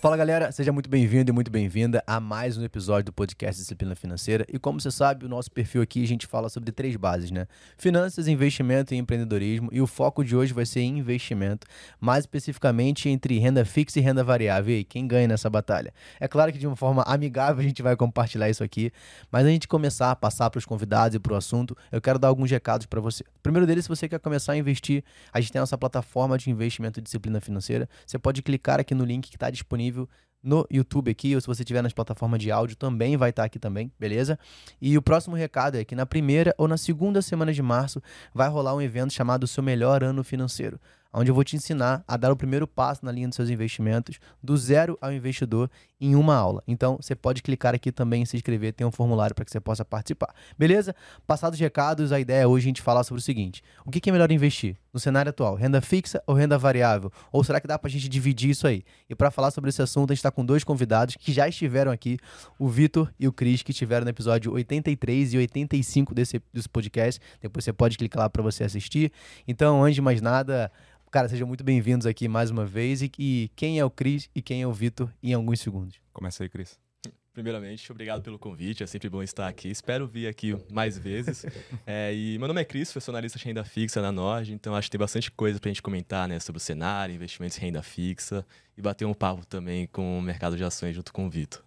[0.00, 3.94] Fala galera, seja muito bem-vindo e muito bem-vinda a mais um episódio do podcast Disciplina
[3.94, 4.46] Financeira.
[4.50, 7.46] E como você sabe, o nosso perfil aqui a gente fala sobre três bases, né?
[7.76, 9.68] Finanças, investimento e empreendedorismo.
[9.70, 11.66] E o foco de hoje vai ser em investimento,
[12.00, 14.72] mais especificamente entre renda fixa e renda variável.
[14.72, 15.92] E aí, quem ganha nessa batalha?
[16.18, 18.90] É claro que de uma forma amigável a gente vai compartilhar isso aqui,
[19.30, 22.18] mas a gente começar a passar para os convidados e para o assunto, eu quero
[22.18, 23.22] dar alguns recados para você.
[23.42, 26.48] Primeiro deles, se você quer começar a investir, a gente tem a nossa plataforma de
[26.48, 27.86] investimento e disciplina financeira.
[28.06, 30.08] Você pode clicar aqui no link que está disponível disponível
[30.42, 33.58] no YouTube aqui, ou se você tiver nas plataformas de áudio, também vai estar aqui
[33.58, 34.38] também, beleza?
[34.80, 38.48] E o próximo recado é que na primeira ou na segunda semana de março vai
[38.48, 40.80] rolar um evento chamado Seu Melhor Ano Financeiro
[41.12, 44.18] onde eu vou te ensinar a dar o primeiro passo na linha dos seus investimentos,
[44.42, 46.62] do zero ao investidor, em uma aula.
[46.66, 49.60] Então, você pode clicar aqui também e se inscrever, tem um formulário para que você
[49.60, 50.34] possa participar.
[50.58, 50.94] Beleza?
[51.26, 54.08] Passados os recados, a ideia é hoje a gente falar sobre o seguinte: o que
[54.08, 55.54] é melhor investir no cenário atual?
[55.54, 57.12] Renda fixa ou renda variável?
[57.30, 58.82] Ou será que dá para a gente dividir isso aí?
[59.08, 61.92] E para falar sobre esse assunto, a gente está com dois convidados que já estiveram
[61.92, 62.18] aqui,
[62.58, 67.20] o Vitor e o Cris, que estiveram no episódio 83 e 85 desse, desse podcast.
[67.40, 69.12] Depois você pode clicar lá para você assistir.
[69.46, 70.70] Então, antes de mais nada,
[71.10, 73.02] Cara, sejam muito bem-vindos aqui mais uma vez.
[73.02, 75.96] E, e, quem é o Cris e quem é o Vitor em alguns segundos.
[76.12, 76.78] Começa aí, Cris.
[77.34, 79.68] Primeiramente, obrigado pelo convite, é sempre bom estar aqui.
[79.68, 81.44] Espero vir aqui mais vezes.
[81.84, 84.86] é, e meu nome é Cris, sou analista de renda fixa na Nord, então acho
[84.86, 87.82] que tem bastante coisa para a gente comentar né, sobre o cenário, investimentos em renda
[87.82, 91.64] fixa e bater um papo também com o mercado de ações junto com o Vitor.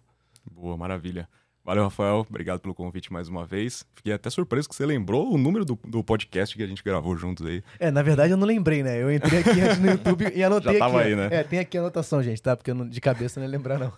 [0.50, 1.28] Boa, maravilha.
[1.64, 2.26] Valeu, Rafael.
[2.28, 3.86] Obrigado pelo convite mais uma vez.
[3.94, 7.16] Fiquei até surpreso que você lembrou o número do, do podcast que a gente gravou
[7.16, 7.64] juntos aí.
[7.78, 9.02] É, na verdade eu não lembrei, né?
[9.02, 11.08] Eu entrei aqui antes no YouTube e anotei Já tava aqui.
[11.08, 11.28] aí, né?
[11.30, 12.54] É, tem aqui a anotação, gente, tá?
[12.54, 13.90] Porque eu não, de cabeça não ia lembrar, não.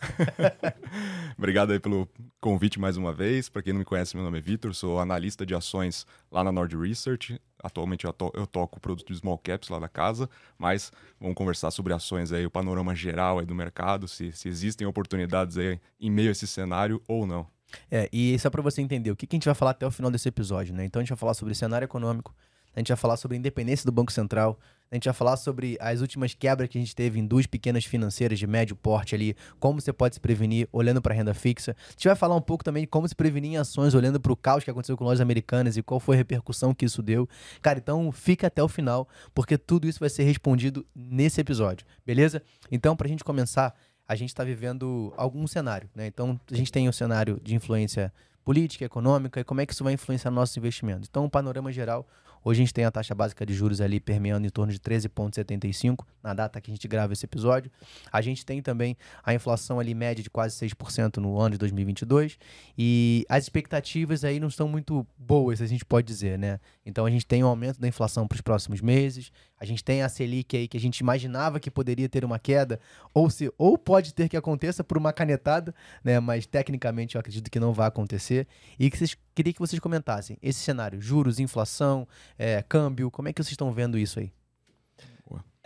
[1.37, 2.09] Obrigado aí pelo
[2.41, 3.49] convite mais uma vez.
[3.49, 6.53] Para quem não me conhece, meu nome é Vitor, sou analista de ações lá na
[6.53, 7.41] Nord Research.
[7.65, 11.35] Atualmente eu, to eu toco o produto de small caps lá da casa, mas vamos
[11.35, 15.81] conversar sobre ações aí, o panorama geral aí do mercado, se, se existem oportunidades aí
[15.99, 17.56] em meio a esse cenário ou não.
[17.91, 19.91] É, e só para você entender o que, que a gente vai falar até o
[19.91, 20.85] final desse episódio, né?
[20.85, 22.35] Então a gente vai falar sobre cenário econômico,
[22.75, 24.59] a gente vai falar sobre a independência do Banco Central,
[24.91, 27.85] a gente vai falar sobre as últimas quebras que a gente teve em duas pequenas
[27.85, 31.75] financeiras de médio porte ali, como você pode se prevenir olhando para a renda fixa.
[31.89, 34.33] A gente vai falar um pouco também de como se prevenir em ações olhando para
[34.33, 37.29] o caos que aconteceu com lojas americanas e qual foi a repercussão que isso deu.
[37.61, 42.41] Cara, então fica até o final, porque tudo isso vai ser respondido nesse episódio, beleza?
[42.71, 43.75] Então, para a gente começar,
[44.09, 46.07] a gente está vivendo algum cenário, né?
[46.07, 48.13] Então, a gente tem o cenário de influência
[48.45, 51.09] política, econômica e como é que isso vai influenciar nossos investimentos.
[51.09, 52.07] Então, o panorama geral,
[52.47, 56.07] Hoje a gente tem a taxa básica de juros ali permeando em torno de 13,75
[56.23, 57.73] na data que a gente grava esse episódio.
[58.13, 62.39] A gente tem também a inflação ali média de quase 6% no ano de 2022
[62.79, 66.61] e as expectativas aí não estão muito boas, a gente pode dizer, né?
[66.87, 70.03] Então a gente tem um aumento da inflação para os próximos meses, a gente tem
[70.03, 72.79] a Selic aí que a gente imaginava que poderia ter uma queda,
[73.13, 76.21] ou se ou pode ter que aconteça por uma canetada, né?
[76.21, 78.47] Mas tecnicamente eu acredito que não vai acontecer.
[78.79, 82.07] E que vocês queria que vocês comentassem esse cenário, juros, inflação,
[82.39, 84.33] é, câmbio, como é que vocês estão vendo isso aí?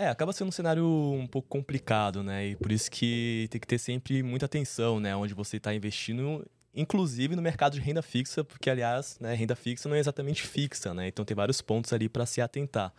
[0.00, 2.46] É, acaba sendo um cenário um pouco complicado, né?
[2.46, 5.14] E por isso que tem que ter sempre muita atenção, né?
[5.14, 6.42] Onde você está investindo
[6.74, 10.94] inclusive no mercado de renda fixa, porque, aliás, né, renda fixa não é exatamente fixa,
[10.94, 11.08] né?
[11.08, 12.92] Então tem vários pontos ali para se atentar.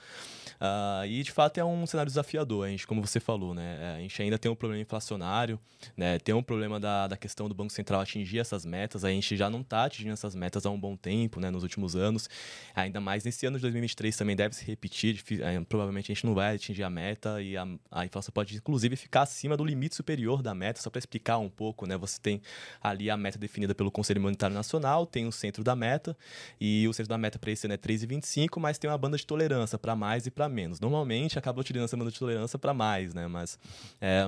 [0.62, 3.78] Uh, e, de fato, é um cenário desafiador, a gente, como você falou, né?
[3.80, 5.60] É, a gente ainda tem um problema inflacionário,
[5.96, 6.20] né?
[6.20, 9.50] tem um problema da, da questão do Banco Central atingir essas metas, a gente já
[9.50, 11.50] não está atingindo essas metas há um bom tempo, né?
[11.50, 12.30] Nos últimos anos.
[12.76, 16.36] Ainda mais nesse ano de 2023 também deve se repetir, é, provavelmente a gente não
[16.36, 20.42] vai atingir a meta e a, a inflação pode, inclusive, ficar acima do limite superior
[20.44, 21.98] da meta, só para explicar um pouco, né?
[21.98, 22.42] Você tem
[22.82, 26.18] ali a meta definida definida pelo Conselho Monetário Nacional, tem o centro da meta,
[26.60, 29.26] e o centro da meta para esse ano é 3,25, mas tem uma banda de
[29.26, 30.80] tolerância para mais e para menos.
[30.80, 33.28] Normalmente acaba utilizando essa banda de tolerância para mais, né?
[33.28, 33.60] Mas.
[34.00, 34.26] É,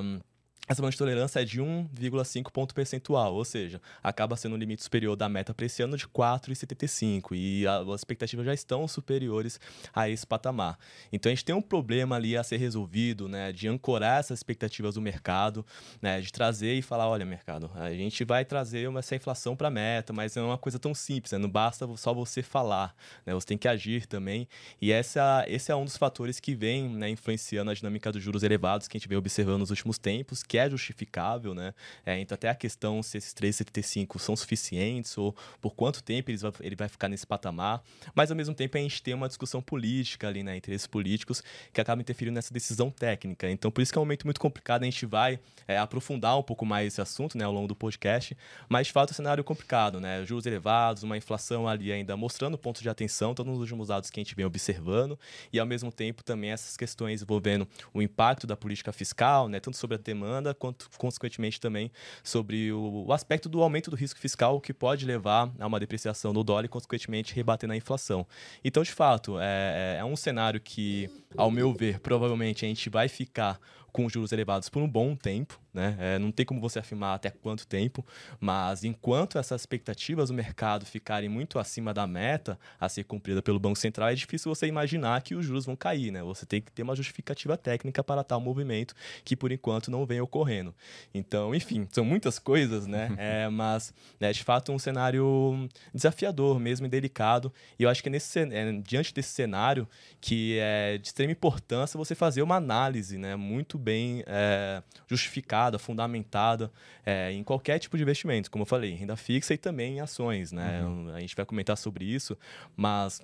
[0.65, 4.81] essa banda de tolerância é de 1,5 ponto percentual, ou seja, acaba sendo um limite
[4.81, 9.59] superior da meta para esse ano de 4,75 e as expectativas já estão superiores
[9.93, 10.79] a esse patamar.
[11.11, 14.95] Então a gente tem um problema ali a ser resolvido, né, de ancorar essas expectativas
[14.95, 15.65] do mercado,
[16.01, 19.71] né, de trazer e falar, olha, mercado, a gente vai trazer essa inflação para a
[19.71, 22.95] meta, mas não é uma coisa tão simples, né, não basta só você falar,
[23.25, 24.47] né, você tem que agir também.
[24.81, 28.43] E essa, esse é um dos fatores que vem né, influenciando a dinâmica dos juros
[28.43, 31.73] elevados que a gente vem observando nos últimos tempos, que é justificável, né?
[32.05, 36.43] É, então, até a questão se esses 3,75 são suficientes ou por quanto tempo eles
[36.43, 37.81] vai, ele vai ficar nesse patamar.
[38.13, 40.55] Mas, ao mesmo tempo, a gente tem uma discussão política ali, né?
[40.55, 41.41] Interesses políticos
[41.73, 43.49] que acabam interferindo nessa decisão técnica.
[43.49, 44.83] Então, por isso que é um momento muito complicado.
[44.83, 47.45] A gente vai é, aprofundar um pouco mais esse assunto, né?
[47.45, 48.37] Ao longo do podcast.
[48.69, 50.23] Mas, de fato, é um cenário complicado, né?
[50.23, 54.19] Juros elevados, uma inflação ali ainda mostrando pontos de atenção, todos os últimos dados que
[54.19, 55.17] a gente vem observando.
[55.51, 59.59] E, ao mesmo tempo, também essas questões envolvendo o impacto da política fiscal, né?
[59.59, 61.89] Tanto sobre a demanda anda, quanto, consequentemente também
[62.23, 66.33] sobre o, o, aspecto do aumento do risco fiscal que pode levar a uma depreciação
[66.33, 68.27] do dólar e, consequentemente, rebater na inflação.
[68.63, 72.89] Então, de fato, é, é, é um cenário que, ao meu ver, provavelmente a gente
[72.89, 73.59] vai ficar
[73.91, 75.95] com juros elevados por um bom tempo, né?
[75.99, 78.05] É, não tem como você afirmar até quanto tempo,
[78.39, 83.59] mas enquanto essas expectativas do mercado ficarem muito acima da meta a ser cumprida pelo
[83.59, 86.21] Banco Central, é difícil você imaginar que os juros vão cair, né?
[86.23, 88.93] Você tem que ter uma justificativa técnica para tal movimento
[89.23, 90.75] que por enquanto não vem ocorrendo.
[91.13, 93.09] Então, enfim, são muitas coisas, né?
[93.23, 97.53] É, mas é de fato um cenário desafiador mesmo e delicado.
[97.79, 99.87] E eu acho que nesse, é, diante desse cenário
[100.19, 103.35] que é de extrema importância você fazer uma análise, né?
[103.35, 106.71] Muito bem é, justificada, fundamentada
[107.05, 109.99] é, em qualquer tipo de investimento, como eu falei, em renda fixa e também em
[109.99, 110.51] ações.
[110.51, 110.81] Né?
[110.83, 111.13] Uhum.
[111.13, 112.37] A gente vai comentar sobre isso,
[112.75, 113.21] mas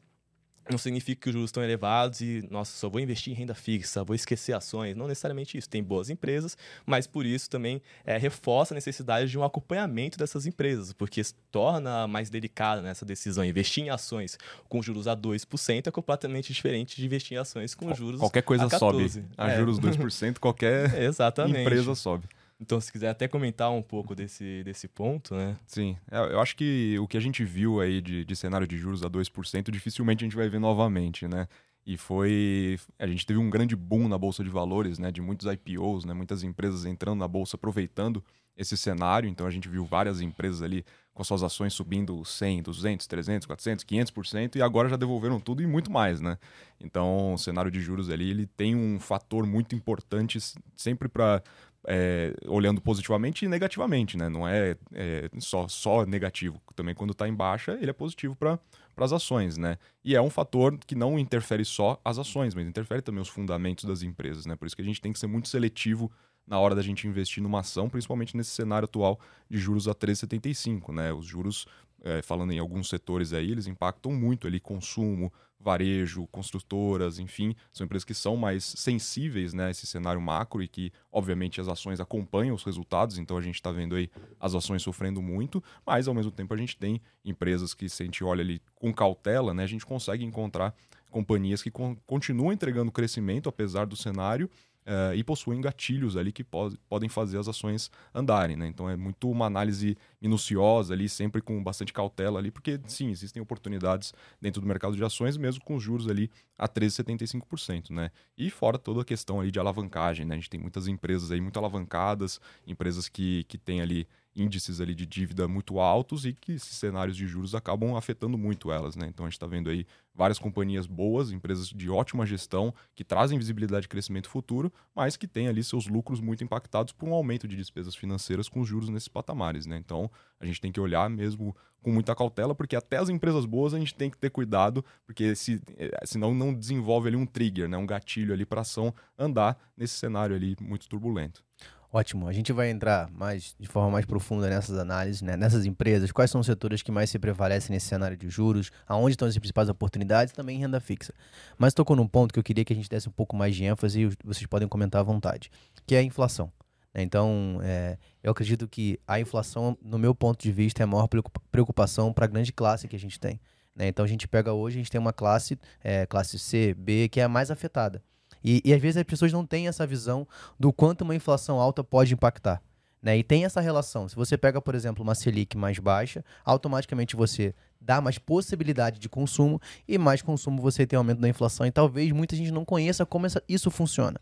[0.72, 4.04] não significa que os juros estão elevados e, nossa, só vou investir em renda fixa,
[4.04, 4.96] vou esquecer ações.
[4.96, 5.70] Não necessariamente isso.
[5.70, 10.46] Tem boas empresas, mas por isso também é, reforça a necessidade de um acompanhamento dessas
[10.46, 11.22] empresas, porque
[11.52, 13.44] torna mais delicada né, essa decisão.
[13.44, 14.38] Investir em ações
[14.68, 18.66] com juros a 2% é completamente diferente de investir em ações com juros Qualquer coisa
[18.66, 19.10] a 14.
[19.10, 19.26] sobe.
[19.38, 19.58] A é.
[19.58, 20.92] juros 2%, qualquer
[21.50, 22.28] empresa sobe.
[22.60, 25.58] Então, se quiser até comentar um pouco desse, desse ponto, né?
[25.66, 28.78] Sim, é, eu acho que o que a gente viu aí de, de cenário de
[28.78, 31.48] juros a 2%, dificilmente a gente vai ver novamente, né?
[31.86, 32.78] E foi.
[33.00, 35.10] A gente teve um grande boom na Bolsa de Valores, né?
[35.10, 36.14] De muitos IPOs, né?
[36.14, 38.24] Muitas empresas entrando na Bolsa, aproveitando
[38.60, 39.30] esse cenário.
[39.30, 43.86] Então a gente viu várias empresas ali com suas ações subindo 100, 200, 300, 400,
[43.86, 46.38] 500% e agora já devolveram tudo e muito mais, né?
[46.80, 50.38] Então o cenário de juros ali ele tem um fator muito importante
[50.76, 51.42] sempre para
[51.88, 54.30] é, olhando positivamente e negativamente, né?
[54.30, 56.62] Não é, é só, só negativo.
[56.76, 58.60] Também quando está em baixa, ele é positivo para
[58.98, 59.78] as ações, né?
[60.04, 63.86] E é um fator que não interfere só as ações, mas interfere também os fundamentos
[63.86, 64.56] das empresas, né?
[64.56, 66.12] Por isso que a gente tem que ser muito seletivo
[66.46, 70.92] na hora da gente investir numa ação, principalmente nesse cenário atual de juros a 13,75,
[70.94, 71.14] né?
[71.14, 71.68] Os juros,
[72.04, 77.86] é, falando em alguns setores aí, eles impactam muito ali consumo, varejo, construtoras, enfim, são
[77.86, 82.00] empresas que são mais sensíveis né, a esse cenário macro e que, obviamente, as ações
[82.00, 84.10] acompanham os resultados, então a gente está vendo aí
[84.40, 88.06] as ações sofrendo muito, mas ao mesmo tempo a gente tem empresas que, se a
[88.06, 90.74] gente olha ali com cautela, né, a gente consegue encontrar
[91.10, 94.50] companhias que con continuam entregando crescimento apesar do cenário
[94.86, 98.68] uh, e possuem gatilhos ali que po podem fazer as ações andarem, né?
[98.68, 103.42] Então é muito uma análise minuciosa ali, sempre com bastante cautela ali, porque sim, existem
[103.42, 108.12] oportunidades dentro do mercado de ações, mesmo com os juros ali a 13,75%, né?
[108.38, 110.36] E fora toda a questão ali de alavancagem, né?
[110.36, 114.08] A gente tem muitas empresas aí muito alavancadas, empresas que, que têm ali
[114.40, 118.72] índices ali de dívida muito altos e que esses cenários de juros acabam afetando muito
[118.72, 119.08] elas, né?
[119.08, 123.38] Então a gente está vendo aí várias companhias boas, empresas de ótima gestão, que trazem
[123.38, 127.48] visibilidade de crescimento futuro, mas que têm ali seus lucros muito impactados por um aumento
[127.48, 129.78] de despesas financeiras com os juros nesses patamares, né?
[129.78, 130.10] Então
[130.40, 133.80] a gente tem que olhar mesmo com muita cautela, porque até as empresas boas a
[133.80, 137.78] gente tem que ter cuidado, porque se, eh, senão não desenvolve ali um trigger, né?
[137.78, 141.44] um gatilho ali para ação andar nesse cenário ali muito turbulento.
[141.92, 142.28] Ótimo.
[142.28, 145.36] A gente vai entrar mais de forma mais profunda nessas análises, né?
[145.36, 146.12] nessas empresas.
[146.12, 148.70] Quais são os setores que mais se prevalecem nesse cenário de juros?
[148.88, 150.32] Aonde estão as principais oportunidades?
[150.32, 151.14] Também em renda fixa.
[151.58, 153.64] Mas tocou num ponto que eu queria que a gente desse um pouco mais de
[153.64, 155.50] ênfase e vocês podem comentar à vontade,
[155.88, 156.52] que é a inflação.
[156.94, 157.02] Né?
[157.02, 161.08] Então, é, eu acredito que a inflação, no meu ponto de vista, é a maior
[161.52, 163.40] preocupação para a grande classe que a gente tem.
[163.76, 163.88] Né?
[163.88, 167.20] Então, a gente pega hoje, a gente tem uma classe, é, classe C, B, que
[167.20, 168.04] é a mais afetada.
[168.44, 170.28] E, e às vezes as pessoas não têm essa visão
[170.60, 172.62] do quanto uma inflação alta pode impactar.
[173.02, 173.18] Né?
[173.18, 174.08] E tem essa relação.
[174.08, 179.08] Se você pega, por exemplo, uma Selic mais baixa, automaticamente você dá mais possibilidade de
[179.08, 181.66] consumo e mais consumo você tem aumento da inflação.
[181.66, 184.20] E talvez muita gente não conheça como essa, isso funciona.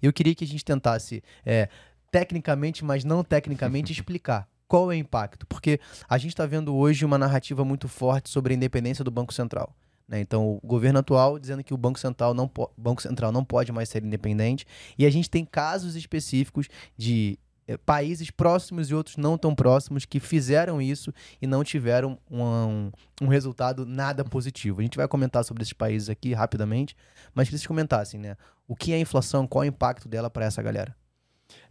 [0.00, 1.68] Eu queria que a gente tentasse, é,
[2.10, 5.44] tecnicamente, mas não tecnicamente, explicar qual é o impacto.
[5.46, 9.34] Porque a gente está vendo hoje uma narrativa muito forte sobre a independência do Banco
[9.34, 9.74] Central.
[10.10, 10.18] Né?
[10.18, 13.88] Então, o governo atual dizendo que o Banco Central, não Banco Central não pode mais
[13.88, 14.66] ser independente.
[14.98, 17.38] E a gente tem casos específicos de
[17.68, 22.42] eh, países próximos e outros não tão próximos que fizeram isso e não tiveram um,
[22.42, 24.80] um, um, resultado nada positivo.
[24.80, 26.96] A gente vai comentar sobre esses países aqui rapidamente,
[27.32, 28.36] mas que vocês comentassem, né?
[28.66, 30.92] O que é a inflação, qual é o impacto dela para essa galera?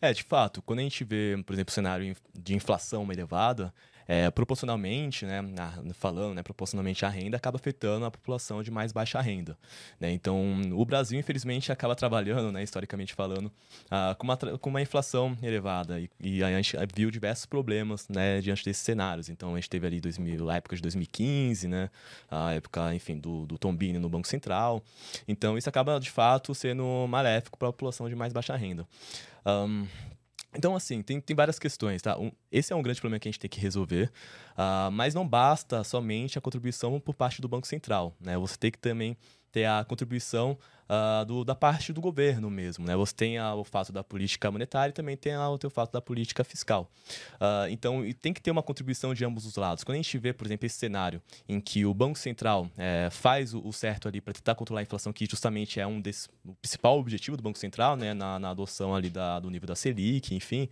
[0.02, 3.74] É, de fato, quando a gente vê, por exemplo, cenário de inflação elevada,
[4.10, 5.40] é, proporcionalmente, né,
[5.94, 9.56] falando, né, proporcionalmente à renda, acaba afetando a população de mais baixa renda.
[10.00, 10.12] Né?
[10.12, 13.52] Então, o Brasil, infelizmente, acaba trabalhando, né, historicamente falando,
[13.92, 16.00] ah, com, uma, com uma inflação elevada.
[16.00, 19.30] E, e, a gente viu diversos problemas né, diante desses cenários.
[19.30, 21.92] Então, a gente teve ali 2000, a época de 2015, né,
[22.32, 24.82] a época, enfim, do, do Tombini no Banco Central.
[25.28, 28.88] Então, isso acaba, de fato, sendo maléfico para a população de mais baixa renda.
[29.46, 29.86] Um,
[30.56, 32.18] Então, assim, tem, tem várias questões, tá?
[32.18, 34.12] Um, esse é um grande problema que a gente tem que resolver,
[34.54, 38.38] uh, mas não basta somente a contribuição por parte do Banco Central, né?
[38.38, 39.16] Você tem que também
[39.52, 40.58] ter a contribuição
[40.90, 42.86] uh, do, da parte do governo mesmo.
[42.86, 42.96] Né?
[42.96, 46.02] Você tem a, o fato da política monetária e também tem a, o fato da
[46.02, 46.90] política fiscal.
[47.36, 49.84] Uh, então, tem que ter uma contribuição de ambos os lados.
[49.84, 53.54] Quando a gente vê, por exemplo, esse cenário em que o Banco Central é, faz
[53.54, 56.54] o, o, certo ali para tentar controlar a inflação, que justamente é um desse, o
[56.56, 58.14] principal objetivo do Banco Central, né?
[58.14, 60.70] na, na adoção ali da, do nível da Selic, enfim.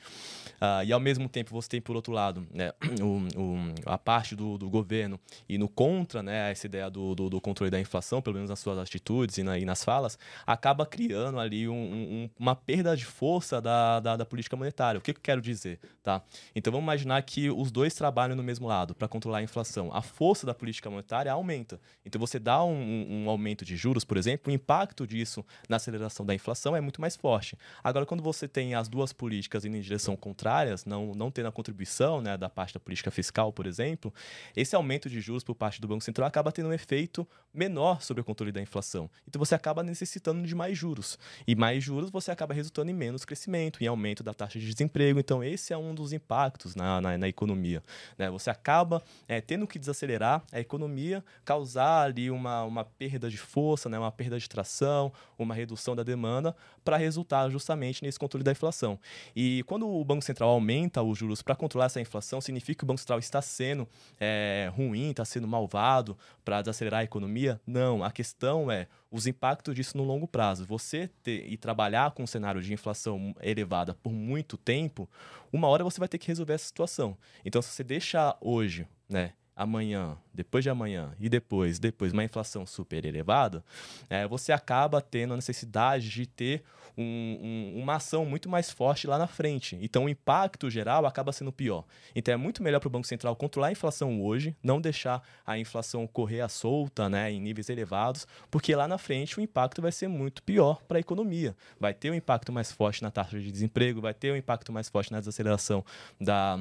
[0.62, 2.72] Uh, e ao mesmo tempo você tem, por outro lado, né?
[3.02, 6.52] o, o, a parte do, do governo e no contra né?
[6.52, 9.58] essa ideia do, do, do controle da inflação, pelo menos nas suas atitudes e, na,
[9.58, 10.07] e nas falas,
[10.46, 15.00] acaba criando ali um, um, uma perda de força da, da, da, política monetária.
[15.00, 15.80] O que, que eu quero dizer?
[16.04, 16.22] Tá?
[16.56, 19.90] Então vamos imaginar que os dois trabalham no mesmo lado para controlar a inflação.
[19.94, 21.80] A força da política monetária aumenta.
[22.06, 26.26] Então você dá um, um aumento de juros, por exemplo, o impacto disso na aceleração
[26.26, 27.58] da inflação é muito mais forte.
[27.84, 31.52] Agora, quando você tem as duas políticas indo em direção contrárias, não, não tendo a
[31.52, 34.14] contribuição né, da parte da política fiscal, por exemplo,
[34.56, 38.22] esse aumento de juros por parte do Banco Central acaba tendo um efeito menor sobre
[38.22, 39.10] o controle da inflação.
[39.28, 41.18] Então você acaba necessitando de mais juros.
[41.48, 45.20] E mais juros você acaba resultando em menos crescimento, em aumento da taxa de desemprego.
[45.20, 47.84] Então, esse é um dos impactos na, na, na economia.
[48.18, 48.30] Né?
[48.30, 53.90] Você acaba é, tendo que desacelerar a economia, causar ali uma, uma perda de força,
[53.90, 53.98] né?
[53.98, 59.00] uma perda de tração, uma redução da demanda, para resultar justamente nesse controle da inflação.
[59.36, 62.88] E quando o Banco Central aumenta os juros para controlar essa inflação, significa que o
[62.88, 63.88] Banco Central está sendo
[64.20, 67.60] é, ruim, está sendo malvado para desacelerar a economia?
[67.66, 68.04] Não.
[68.04, 70.66] A questão é os impactos disso no longo prazo.
[70.66, 75.10] Você ter e trabalhar com um cenário de inflação elevada por muito tempo,
[75.52, 77.18] uma hora você vai ter que resolver essa situação.
[77.46, 82.66] Então, se você deixar hoje, né, amanhã, depois de amanhã e depois, depois uma inflação
[82.66, 83.64] super elevada,
[84.08, 86.64] é, você acaba tendo a necessidade de ter
[86.98, 89.78] um, um, uma ação muito mais forte lá na frente.
[89.82, 91.86] Então o impacto geral acaba sendo pior.
[92.16, 95.58] Então é muito melhor para o Banco Central controlar a inflação hoje, não deixar a
[95.58, 99.92] inflação correr à solta, né, em níveis elevados, porque lá na frente o impacto vai
[99.92, 101.56] ser muito pior para a economia.
[101.80, 104.90] Vai ter um impacto mais forte na taxa de desemprego, vai ter um impacto mais
[104.90, 105.86] forte na desaceleração
[106.20, 106.60] da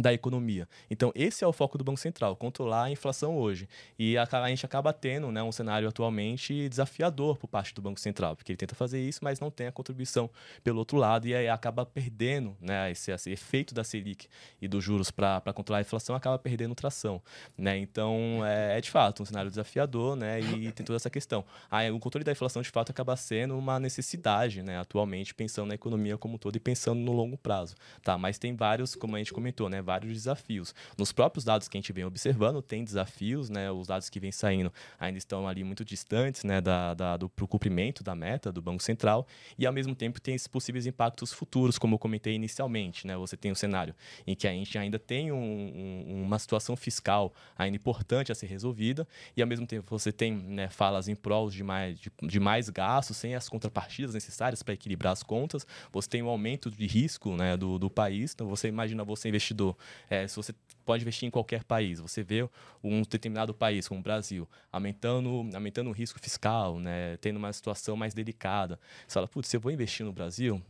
[0.00, 0.66] da economia.
[0.90, 3.68] Então, esse é o foco do Banco Central, controlar a inflação hoje.
[3.98, 8.00] E a, a, gente acaba tendo né, um cenário atualmente desafiador por parte do Banco
[8.00, 10.30] Central, porque ele tenta fazer isso, mas não tem a contribuição
[10.64, 14.28] pelo outro lado e aí acaba perdendo né, esse, esse efeito da Selic
[14.60, 17.20] e dos juros para controlar a inflação, acaba perdendo tração.
[17.56, 17.76] Né?
[17.76, 21.44] Então, é, é, de fato um cenário desafiador né, e tem toda essa questão.
[21.70, 25.74] Aí, o controle da inflação, de fato, acaba sendo uma necessidade né, atualmente, pensando na
[25.74, 27.74] economia como um todo e pensando no longo prazo.
[28.02, 28.16] Tá?
[28.16, 30.74] Mas tem vários, como a gente comentou, né, vários desafios.
[30.96, 33.70] Nos próprios dados que a gente vem observando, tem desafios, né?
[33.70, 36.60] Os dados que vêm saindo ainda estão ali muito distantes, né?
[36.60, 39.26] Da, da do cumprimento da meta do Banco Central
[39.58, 43.16] e, ao mesmo tempo, tem esses possíveis impactos futuros, como eu comentei inicialmente, né?
[43.16, 43.94] Você tem um cenário
[44.26, 48.46] em que a gente ainda tem um, um, uma situação fiscal ainda importante a ser
[48.46, 52.40] resolvida e, ao mesmo tempo, você tem né, falas em prol de mais, de, de
[52.40, 55.66] mais gastos sem as contrapartidas necessárias para equilibrar as contas.
[55.92, 58.32] Você tem um aumento de risco né, do, do país.
[58.34, 59.71] Então, você imagina você investidor
[60.10, 62.48] é, se você pode investir em qualquer país, você vê
[62.82, 67.96] um determinado país, como o Brasil, aumentando, aumentando o risco fiscal, né, tendo uma situação
[67.96, 68.78] mais delicada.
[69.06, 70.62] Você fala, putz, se eu vou investir no Brasil,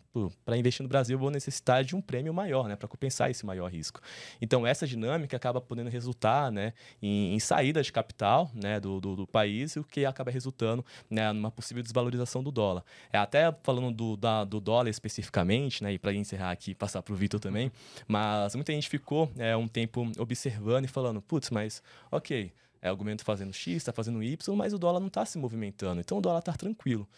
[0.44, 3.46] para investir no Brasil eu vou necessitar de um prêmio maior, né, para compensar esse
[3.46, 4.00] maior risco.
[4.40, 9.16] Então, essa dinâmica acaba podendo resultar né, em, em saída de capital né, do, do,
[9.16, 12.84] do, país, o que acaba resultando né, numa possível desvalorização do dólar.
[13.12, 17.14] É, até falando do, da, do dólar especificamente, né, e para encerrar aqui passar para
[17.14, 17.72] o Vitor também,
[18.06, 23.24] mas muita gente ficou é, um tempo observando e falando, putz, mas ok, é argumento
[23.24, 26.40] fazendo X, está fazendo Y, mas o dólar não está se movimentando, então o dólar
[26.40, 27.08] está tranquilo.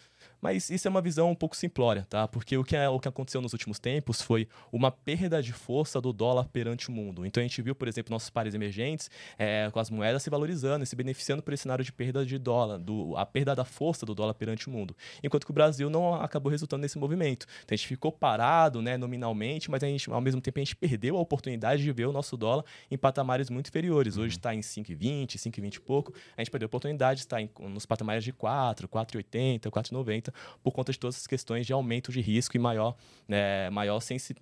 [0.45, 2.27] Mas isso é uma visão um pouco simplória, tá?
[2.27, 5.99] Porque o que, é, o que aconteceu nos últimos tempos foi uma perda de força
[5.99, 7.25] do dólar perante o mundo.
[7.25, 9.09] Então a gente viu, por exemplo, nossos pares emergentes
[9.39, 12.37] é, com as moedas se valorizando e se beneficiando por esse cenário de perda de
[12.37, 14.95] dólar, do, a perda da força do dólar perante o mundo.
[15.23, 17.47] Enquanto que o Brasil não acabou resultando nesse movimento.
[17.63, 20.75] Então a gente ficou parado, né, nominalmente, mas a gente, ao mesmo tempo a gente
[20.75, 24.15] perdeu a oportunidade de ver o nosso dólar em patamares muito inferiores.
[24.15, 26.13] Hoje está em 5,20, 5,20 e pouco.
[26.37, 30.71] A gente perdeu a oportunidade de estar em, nos patamares de 4, 4,80, 4,90 por
[30.71, 32.95] conta de todas as questões de aumento de risco e maior,
[33.27, 34.35] né, maior sensi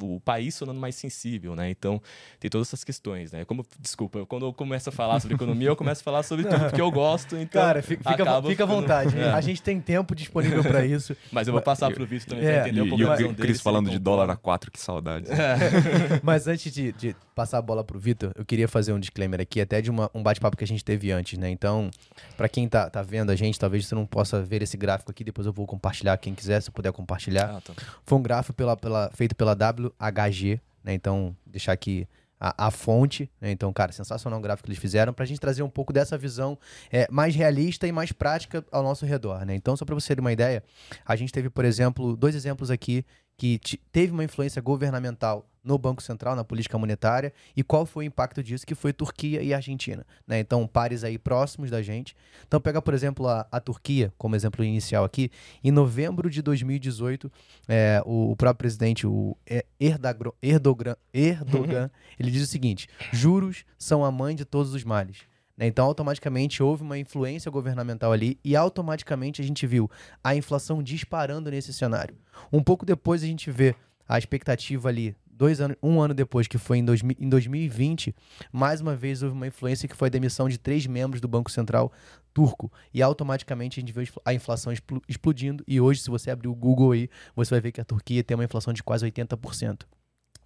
[0.00, 1.70] o país sonando mais sensível, né?
[1.70, 2.00] Então,
[2.40, 3.44] tem todas essas questões, né?
[3.44, 6.60] Como, desculpa, quando eu começo a falar sobre economia, eu começo a falar sobre tudo
[6.60, 7.60] porque eu gosto, então...
[7.62, 9.18] Cara, fica, fica, fica à vontade.
[9.18, 9.30] É.
[9.30, 11.16] A gente tem tempo disponível para isso.
[11.30, 12.52] Mas eu vou passar para o Vitor também é.
[12.52, 15.26] para entender um pouco a visão o Cris falando de dólar a 4, que saudade.
[15.30, 16.20] É.
[16.22, 19.40] Mas antes de, de, passar a bola para o Vitor, eu queria fazer um disclaimer
[19.40, 21.50] aqui, até de uma, um bate-papo que a gente teve antes, né?
[21.50, 21.90] Então,
[22.36, 25.21] para quem tá, tá vendo a gente, talvez você não possa ver esse gráfico aqui,
[25.24, 27.56] depois eu vou compartilhar, quem quiser, se puder compartilhar.
[27.56, 27.72] Ah, tá.
[28.04, 30.94] Foi um gráfico pela, pela- feito pela WHG, né?
[30.94, 32.06] Então, deixar aqui
[32.40, 33.52] a, a fonte, né?
[33.52, 36.58] Então, cara, sensacional o gráfico que eles fizeram, pra gente trazer um pouco dessa visão
[36.90, 39.54] é, mais realista e mais prática ao nosso redor, né?
[39.54, 40.62] Então, só pra você ter uma ideia,
[41.06, 43.04] a gente teve, por exemplo, dois exemplos aqui
[43.36, 43.58] que
[43.90, 48.42] teve uma influência governamental no Banco Central, na política monetária, e qual foi o impacto
[48.42, 50.40] disso, que foi Turquia e Argentina, né?
[50.40, 52.16] Então, pares aí próximos da gente.
[52.48, 55.30] Então, pega, por exemplo, a, a Turquia, como exemplo inicial aqui,
[55.62, 57.30] em novembro de 2018,
[57.68, 59.36] é, o, o próprio presidente, o
[59.78, 65.18] Erdagro- Erdogan, Erdogan ele diz o seguinte: juros são a mãe de todos os males.
[65.56, 65.66] Né?
[65.66, 69.90] Então, automaticamente houve uma influência governamental ali e automaticamente a gente viu
[70.22, 72.16] a inflação disparando nesse cenário.
[72.52, 73.74] Um pouco depois a gente vê
[74.08, 78.14] a expectativa ali, dois anos, um ano depois, que foi em, 2000 em 2020,
[78.52, 81.50] mais uma vez houve uma influência que foi a demissão de três membros do Banco
[81.50, 81.92] Central
[82.32, 82.72] turco.
[82.92, 85.62] E automaticamente a gente vê a inflação explo- explodindo.
[85.66, 88.34] E hoje, se você abrir o Google aí, você vai ver que a Turquia tem
[88.34, 89.82] uma inflação de quase 80%.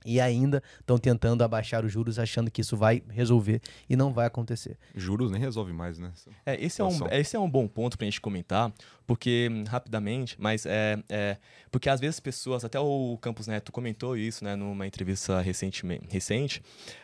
[0.07, 4.27] E ainda estão tentando abaixar os juros, achando que isso vai resolver e não vai
[4.27, 4.79] acontecer.
[4.95, 6.13] Juros nem resolve mais, né?
[6.45, 8.73] É, esse, é um, esse é um bom ponto pra gente comentar,
[9.07, 11.37] porque, hum, rapidamente, mas é, é.
[11.71, 16.07] Porque às vezes as pessoas, até o Campos Neto comentou isso, né, numa entrevista recentemente,
[16.09, 16.63] recente,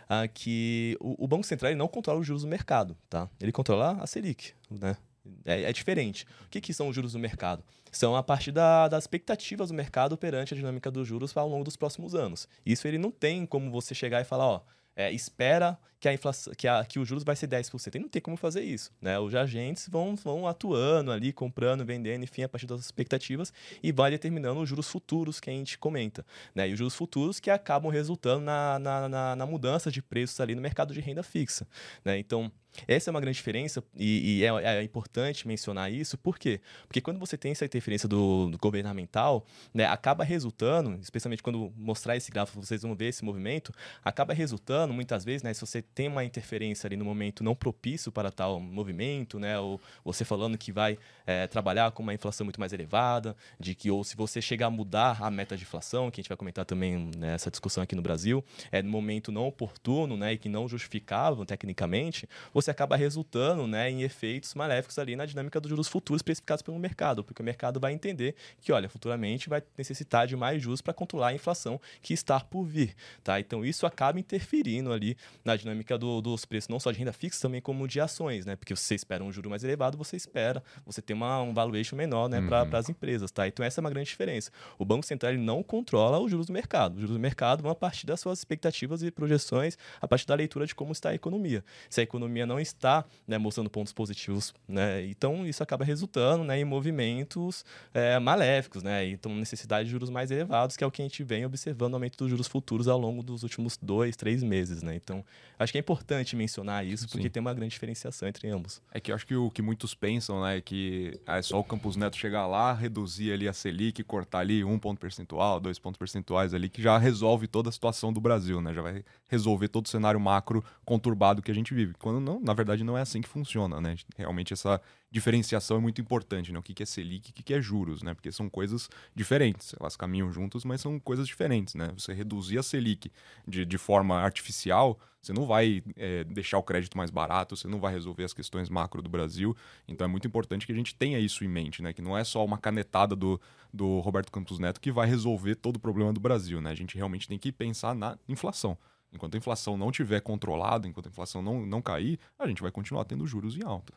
[0.08, 3.28] ah, que o, o Banco Central ele não controla os juros do mercado, tá?
[3.40, 4.96] Ele controla a Selic, né?
[5.44, 6.26] É, é diferente.
[6.46, 7.62] O que, que são os juros do mercado?
[7.92, 11.62] São a partir da- das expectativas do mercado perante a dinâmica dos juros ao longo
[11.62, 12.48] dos próximos anos.
[12.66, 14.62] Isso ele não tem como você chegar e falar, ó,
[14.96, 17.94] é, espera que a inflação, que, a, que os juros vai ser 10%.
[17.94, 19.20] Ele não tem como fazer isso, né?
[19.20, 24.10] Os agentes vão, vão atuando ali, comprando, vendendo, enfim, a partir das expectativas e vai
[24.10, 26.68] determinando os juros futuros que a gente comenta, né?
[26.68, 30.56] E os juros futuros que acabam resultando na, na, na, na mudança de preços ali
[30.56, 31.68] no mercado de renda fixa,
[32.04, 32.18] né?
[32.18, 32.50] Então,
[32.88, 36.60] essa é uma grande diferença e, e é, é importante mencionar isso, por quê?
[36.86, 42.16] Porque quando você tem essa interferência do, do governamental, né, acaba resultando, especialmente quando mostrar
[42.16, 43.72] esse gráfico, vocês vão ver esse movimento,
[44.02, 48.10] acaba resultando muitas vezes, né, se você tem uma interferência ali no momento não propício
[48.10, 52.58] para tal movimento, né, ou você falando que vai é, trabalhar com uma inflação muito
[52.58, 56.20] mais elevada, de que ou se você chegar a mudar a meta de inflação, que
[56.20, 60.16] a gente vai comentar também nessa discussão aqui no Brasil, é no momento não oportuno,
[60.16, 65.26] né, e que não justificavam tecnicamente, você acaba resultando, né, em efeitos maléficos ali na
[65.26, 69.48] dinâmica dos juros futuros precificados pelo mercado, porque o mercado vai entender que, olha, futuramente
[69.48, 73.38] vai necessitar de mais juros para controlar a inflação que está por vir, tá?
[73.38, 77.40] Então isso acaba interferindo ali na dinâmica do- dos preços, não só de renda fixa,
[77.42, 78.56] também como de ações, né?
[78.56, 82.28] Porque você espera um juro mais elevado, você espera, você tem uma, um valuation menor,
[82.28, 83.46] né, para as empresas, tá?
[83.46, 84.50] Então essa é uma grande diferença.
[84.78, 86.94] O Banco Central ele não controla os juros do mercado.
[86.94, 90.34] Os juros do mercado vão a partir das suas expectativas e projeções, a partir da
[90.34, 91.64] leitura de como está a economia.
[91.90, 96.58] Se a economia não está né, mostrando pontos positivos, né, então isso acaba resultando né,
[96.58, 99.06] em movimentos é, maléficos, né?
[99.08, 101.96] Então necessidade de juros mais elevados, que é o que a gente vem observando o
[101.96, 104.94] aumento dos juros futuros ao longo dos últimos dois, três meses, né?
[104.94, 105.24] Então
[105.58, 107.30] acho que é importante mencionar isso, porque Sim.
[107.30, 108.82] tem uma grande diferenciação entre ambos.
[108.92, 111.64] É que eu acho que o que muitos pensam, né, é que é só o
[111.64, 115.98] Campos Neto chegar lá, reduzir ali a Selic, cortar ali um ponto percentual, dois pontos
[115.98, 118.74] percentuais ali, que já resolve toda a situação do Brasil, né?
[118.74, 121.94] Já vai resolver todo o cenário macro conturbado que a gente vive.
[121.98, 123.96] Quando não, na verdade, não é assim que funciona, né?
[124.18, 124.78] Realmente essa
[125.12, 126.58] diferenciação é muito importante, né?
[126.58, 128.14] O que é Selic e o que que é juros, né?
[128.14, 129.74] Porque são coisas diferentes.
[129.78, 131.92] Elas caminham juntas, mas são coisas diferentes, né?
[131.96, 133.12] Você reduzir a Selic
[133.46, 137.78] de, de forma artificial, você não vai é, deixar o crédito mais barato, você não
[137.78, 139.54] vai resolver as questões macro do Brasil.
[139.86, 141.92] Então é muito importante que a gente tenha isso em mente, né?
[141.92, 143.38] Que não é só uma canetada do,
[143.70, 146.70] do Roberto Campos Neto que vai resolver todo o problema do Brasil, né?
[146.70, 148.78] A gente realmente tem que pensar na inflação.
[149.12, 152.70] Enquanto a inflação não tiver controlada, enquanto a inflação não, não cair, a gente vai
[152.70, 153.92] continuar tendo juros em alta.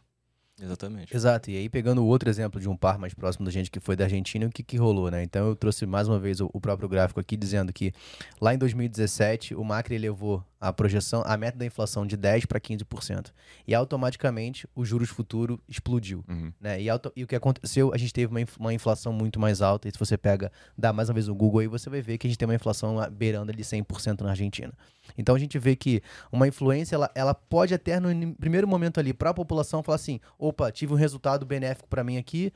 [0.61, 1.13] Exatamente.
[1.15, 3.79] Exato, e aí pegando o outro exemplo de um par mais próximo da gente que
[3.79, 5.21] foi da Argentina, o que, que rolou, né?
[5.21, 7.91] Então eu trouxe mais uma vez o, o próprio gráfico aqui dizendo que
[8.39, 12.59] lá em 2017 o Macri elevou a projeção, a meta da inflação de 10 para
[12.59, 13.31] 15%.
[13.67, 16.23] E automaticamente o juros futuro explodiu.
[16.27, 16.51] Uhum.
[16.59, 16.81] Né?
[16.81, 19.87] E, auto- e o que aconteceu, a gente teve uma, uma inflação muito mais alta.
[19.87, 22.25] E se você pega, dá mais uma vez no Google aí, você vai ver que
[22.25, 24.73] a gente tem uma inflação beirando ali 100% na Argentina.
[25.15, 29.13] Então a gente vê que uma influência, ela, ela pode até no primeiro momento ali,
[29.13, 32.51] para a população, falar assim: opa, tive um resultado benéfico para mim aqui,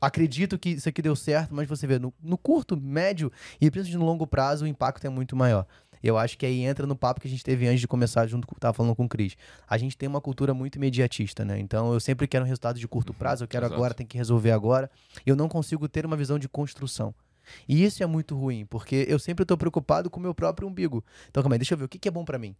[0.00, 3.30] acredito que isso aqui deu certo, mas você vê, no, no curto, médio
[3.60, 5.66] e principalmente no longo prazo, o impacto é muito maior.
[6.02, 8.46] Eu acho que aí entra no papo que a gente teve antes de começar, junto
[8.46, 9.36] com tava falando com o Cris.
[9.66, 11.58] A gente tem uma cultura muito imediatista, né?
[11.58, 13.74] Então eu sempre quero um resultado de curto prazo, eu quero exato.
[13.74, 14.90] agora, tem que resolver agora.
[15.24, 17.14] Eu não consigo ter uma visão de construção.
[17.66, 21.02] E isso é muito ruim, porque eu sempre estou preocupado com o meu próprio umbigo.
[21.30, 22.54] Então, calma aí, deixa eu ver o que, que é bom para mim.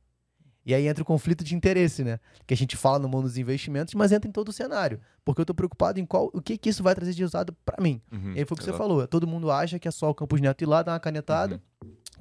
[0.66, 2.18] E aí entra o conflito de interesse, né?
[2.46, 5.00] Que a gente fala no mundo dos investimentos, mas entra em todo o cenário.
[5.24, 7.82] Porque eu tô preocupado em qual, o que, que isso vai trazer de resultado para
[7.82, 8.00] mim.
[8.10, 9.06] Uhum, E aí foi o que você falou.
[9.06, 11.60] Todo mundo acha que é só o Campos Neto ir lá, dar uma canetada,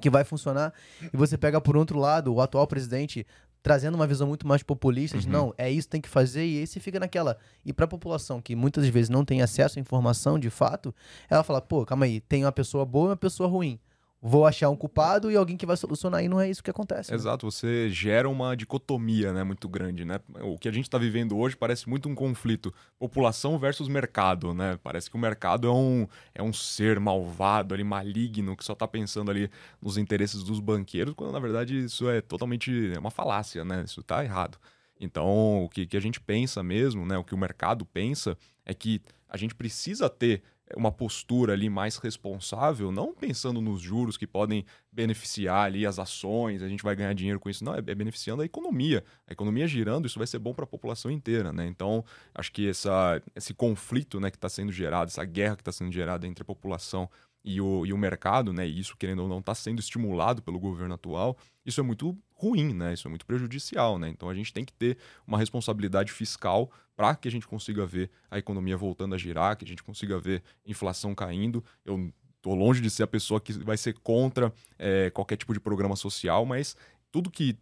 [0.00, 0.72] que vai funcionar.
[1.12, 3.26] E você pega por outro lado o atual presidente
[3.62, 5.32] trazendo uma visão muito mais populista de Uhum.
[5.32, 7.38] não, é isso que tem que fazer, e aí você fica naquela.
[7.64, 10.94] E pra população que muitas vezes não tem acesso à informação de fato,
[11.30, 13.80] ela fala, pô, calma aí, tem uma pessoa boa e uma pessoa ruim.
[14.26, 17.10] Vou achar um culpado e alguém que vai solucionar, e não é isso que acontece.
[17.10, 17.16] né?
[17.16, 20.18] Exato, você gera uma dicotomia né, muito grande, né?
[20.40, 24.78] O que a gente está vivendo hoje parece muito um conflito população versus mercado, né?
[24.82, 28.88] Parece que o mercado é um, é um ser malvado, ali, maligno, que só está
[28.88, 33.62] pensando ali nos interesses dos banqueiros, quando na verdade isso é totalmente é uma falácia,
[33.62, 33.84] né?
[33.84, 34.56] Isso está errado.
[34.98, 37.18] Então, o que, que a gente pensa mesmo, né?
[37.18, 40.42] O que o mercado pensa é que a gente precisa ter
[40.76, 46.62] uma postura ali mais responsável, não pensando nos juros que podem beneficiar ali as ações,
[46.62, 49.04] a gente vai ganhar dinheiro com isso, não, é, é beneficiando a economia.
[49.26, 51.66] A economia girando, isso vai ser bom para a população inteira, né?
[51.66, 55.72] Então, acho que essa, esse conflito né, que está sendo gerado, essa guerra que está
[55.72, 57.10] sendo gerada entre a população
[57.44, 58.66] e o, e o mercado, né?
[58.66, 62.72] E isso, querendo ou não, está sendo estimulado pelo governo atual, isso é muito ruim,
[62.72, 62.94] né?
[62.94, 64.08] Isso é muito prejudicial, né?
[64.08, 64.96] Então a gente tem que ter
[65.26, 69.64] uma responsabilidade fiscal para que a gente consiga ver a economia voltando a girar, que
[69.64, 71.64] a gente consiga ver inflação caindo.
[71.84, 75.60] Eu tô longe de ser a pessoa que vai ser contra eh, qualquer tipo de
[75.60, 76.76] programa social, mas
[77.10, 77.56] tudo que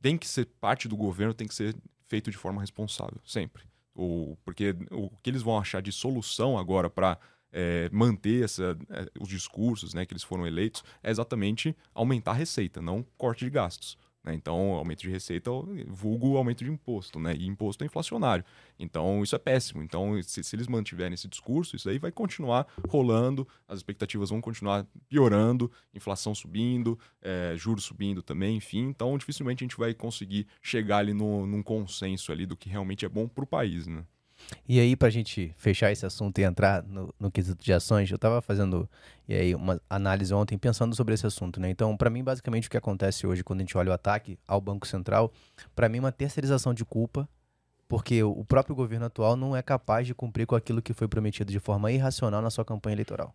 [0.00, 1.74] tem que ser parte do governo tem que ser
[2.06, 3.64] feito de forma responsável, sempre.
[3.94, 7.18] O, porque o que eles vão achar de solução agora para
[7.50, 12.34] é, manter essa, é, os discursos né, que eles foram eleitos é exatamente aumentar a
[12.34, 13.96] receita, não corte de gastos.
[14.26, 14.34] Né?
[14.34, 15.50] Então, aumento de receita,
[15.86, 17.34] vulgo aumento de imposto, né?
[17.36, 18.44] E imposto é inflacionário.
[18.78, 19.82] Então, isso é péssimo.
[19.82, 24.40] Então, se, se eles mantiverem esse discurso, isso aí vai continuar rolando, as expectativas vão
[24.40, 28.88] continuar piorando, inflação subindo, é, juros subindo também, enfim.
[28.88, 33.04] Então, dificilmente a gente vai conseguir chegar ali no, num consenso ali do que realmente
[33.04, 34.04] é bom para o país, né?
[34.68, 38.18] E aí, pra gente fechar esse assunto e entrar no, no quesito de ações, eu
[38.18, 38.88] tava fazendo
[39.28, 41.68] e aí, uma análise ontem pensando sobre esse assunto, né?
[41.68, 44.60] Então, pra mim, basicamente, o que acontece hoje quando a gente olha o ataque ao
[44.60, 45.32] Banco Central,
[45.74, 47.28] pra mim, é uma terceirização de culpa,
[47.88, 51.50] porque o próprio governo atual não é capaz de cumprir com aquilo que foi prometido
[51.50, 53.34] de forma irracional na sua campanha eleitoral.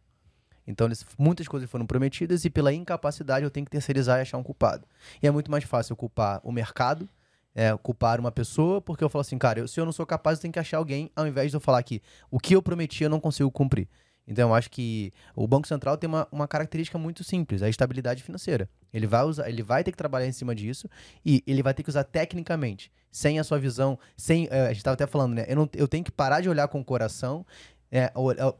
[0.66, 4.44] Então, muitas coisas foram prometidas e pela incapacidade eu tenho que terceirizar e achar um
[4.44, 4.88] culpado.
[5.22, 7.10] E é muito mais fácil culpar o mercado
[7.54, 10.38] é, culpar uma pessoa, porque eu falo assim, cara, eu- se eu não sou capaz,
[10.38, 13.04] eu tenho que achar alguém, ao invés de eu falar que o que eu prometi
[13.04, 13.88] eu não consigo cumprir.
[14.28, 18.24] Então, eu acho que o Banco Central tem uma, uma característica muito simples, a estabilidade
[18.24, 18.70] financeira.
[18.94, 20.88] Ele vai, usar, ele vai ter que trabalhar em cima disso
[21.26, 24.48] e ele vai ter que usar tecnicamente, sem a sua visão, sem.
[24.50, 25.46] eh, a gente estava até falando, né?
[25.50, 27.46] Eu, não, eu tenho que parar de olhar com o coração,
[27.92, 28.12] é, é,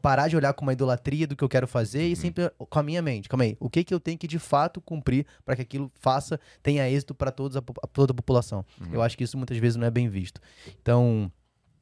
[0.02, 2.82] parar de olhar com uma idolatria do que eu quero fazer e sempre com a
[2.82, 3.28] minha mente.
[3.28, 6.38] Calma aí, o que, que eu tenho que de fato cumprir para que aquilo faça,
[6.62, 8.64] tenha êxito para toda a população?
[8.92, 10.40] Eu acho que isso muitas vezes não é bem visto.
[10.80, 11.32] Então,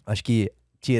[0.06, 0.52] acho que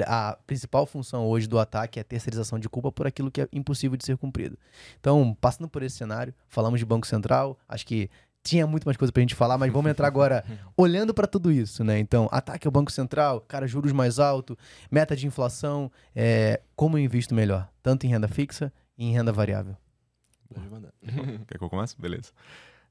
[0.07, 3.49] a principal função hoje do ataque é a terceirização de culpa por aquilo que é
[3.53, 4.59] impossível de ser cumprido.
[4.99, 8.11] Então, passando por esse cenário, falamos de Banco Central, acho que
[8.43, 10.45] tinha muito mais coisa pra gente falar, mas vamos entrar agora
[10.77, 11.99] olhando para tudo isso, né?
[11.99, 14.57] Então, ataque ao Banco Central, cara, juros mais alto,
[14.91, 19.33] meta de inflação, é, como eu invisto melhor, tanto em renda fixa e em renda
[19.33, 19.77] variável.
[20.53, 20.93] Pode mandar.
[21.47, 21.95] Quer que eu comece?
[21.99, 22.33] Beleza.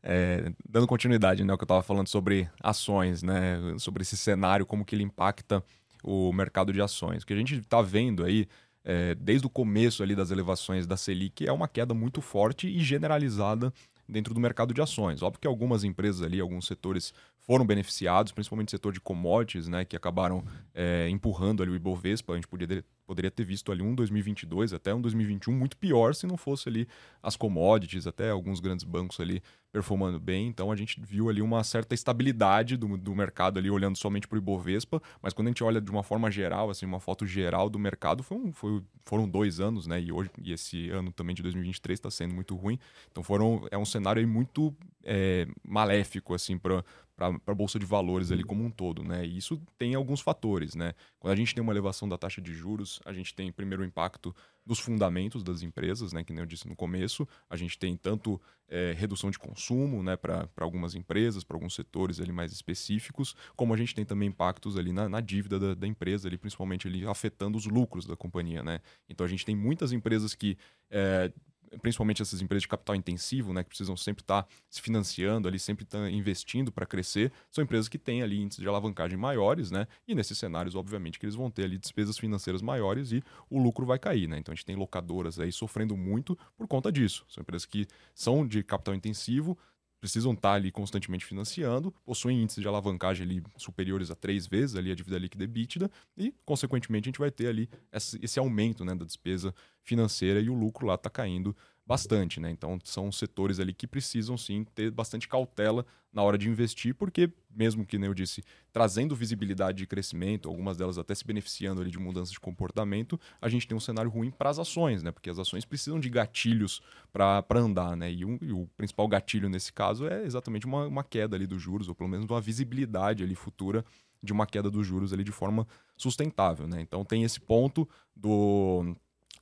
[0.01, 4.65] É, dando continuidade, né, o que eu estava falando sobre ações, né, sobre esse cenário,
[4.65, 5.62] como que ele impacta
[6.03, 7.23] o mercado de ações.
[7.23, 8.47] O que a gente está vendo aí,
[8.83, 12.79] é, desde o começo ali das elevações da Selic, é uma queda muito forte e
[12.79, 13.73] generalizada
[14.10, 15.22] dentro do mercado de ações.
[15.22, 19.86] Óbvio que algumas empresas ali, alguns setores foram beneficiados, principalmente o setor de commodities, né,
[19.86, 20.43] que acabaram
[20.74, 22.34] é, empurrando ali o Ibovespa.
[22.34, 26.28] A gente poderia, poderia ter visto ali um 2022 até um 2021 muito pior se
[26.28, 26.88] não fosse ali
[27.24, 29.41] as commodities, até alguns grandes bancos ali
[29.72, 30.45] performando bem.
[30.48, 34.36] Então a gente viu ali uma certa estabilidade do, do mercado ali olhando somente para
[34.36, 37.67] o Ibovespa, mas quando a gente olha de uma forma geral, assim, uma foto geral
[37.67, 40.00] do mercado, foi um, foi- foram dois anos, né?
[40.00, 42.78] E hoje e esse ano também de 2023 está sendo muito ruim.
[43.12, 44.72] Então foram é um cenário aí muito
[45.04, 46.86] é, maléfico assim para
[47.19, 49.25] para a bolsa de valores ali como um todo, né?
[49.25, 50.93] E isso tem alguns fatores, né?
[51.19, 53.86] Quando a gente tem uma elevação da taxa de juros, a gente tem primeiro o
[53.86, 54.34] impacto
[54.65, 56.23] dos fundamentos das empresas, né?
[56.23, 60.15] Que nem eu disse no começo, a gente tem tanto é, redução de consumo, né?
[60.15, 64.77] Para algumas empresas, para alguns setores ali mais específicos, como a gente tem também impactos
[64.77, 68.63] ali na, na dívida da, da empresa, ali principalmente ali afetando os lucros da companhia,
[68.63, 68.79] né?
[69.10, 70.58] Então a gente tem muitas empresas que
[70.89, 71.34] é,
[71.82, 75.84] principalmente essas empresas de capital intensivo, né, que precisam sempre estar se financiando ali, sempre
[75.84, 79.88] estar investindo para crescer, são empresas que têm ali índices de alavancagem maiores, né?
[80.08, 83.86] E nesses cenários, obviamente, que eles vão ter ali despesas financeiras maiores e o lucro
[83.86, 84.38] vai cair, né?
[84.38, 87.25] Então a gente tem locadoras aí sofrendo muito por conta disso.
[87.27, 89.58] São empresas que são de capital intensivo,
[89.99, 94.91] precisam estar ali constantemente financiando, possuem índices de alavancagem ali superiores a três vezes ali
[94.91, 98.95] a dívida líquida EBITDA e, consequentemente, a gente vai ter ali esse, esse aumento né,
[98.95, 101.55] da despesa financeira e o lucro lá está caindo
[101.89, 102.52] bastante, né?
[102.52, 107.32] Então são setores ali que precisam sim ter bastante cautela na hora de investir, porque
[107.49, 111.89] mesmo que, né, eu disse, trazendo visibilidade de crescimento, algumas delas até se beneficiando ali
[111.89, 115.12] de mudanças de comportamento, a gente tem um cenário ruim para as ações, né?
[115.12, 116.80] Porque as ações precisam de gatilhos
[117.12, 118.12] para andar, né?
[118.12, 121.60] E, um, e, o principal gatilho nesse caso é exatamente uma, uma queda ali dos
[121.60, 123.84] juros, ou pelo menos uma visibilidade ali futura
[124.21, 126.82] de uma queda dos juros ali de forma sustentável, né?
[126.82, 128.95] Então tem esse ponto do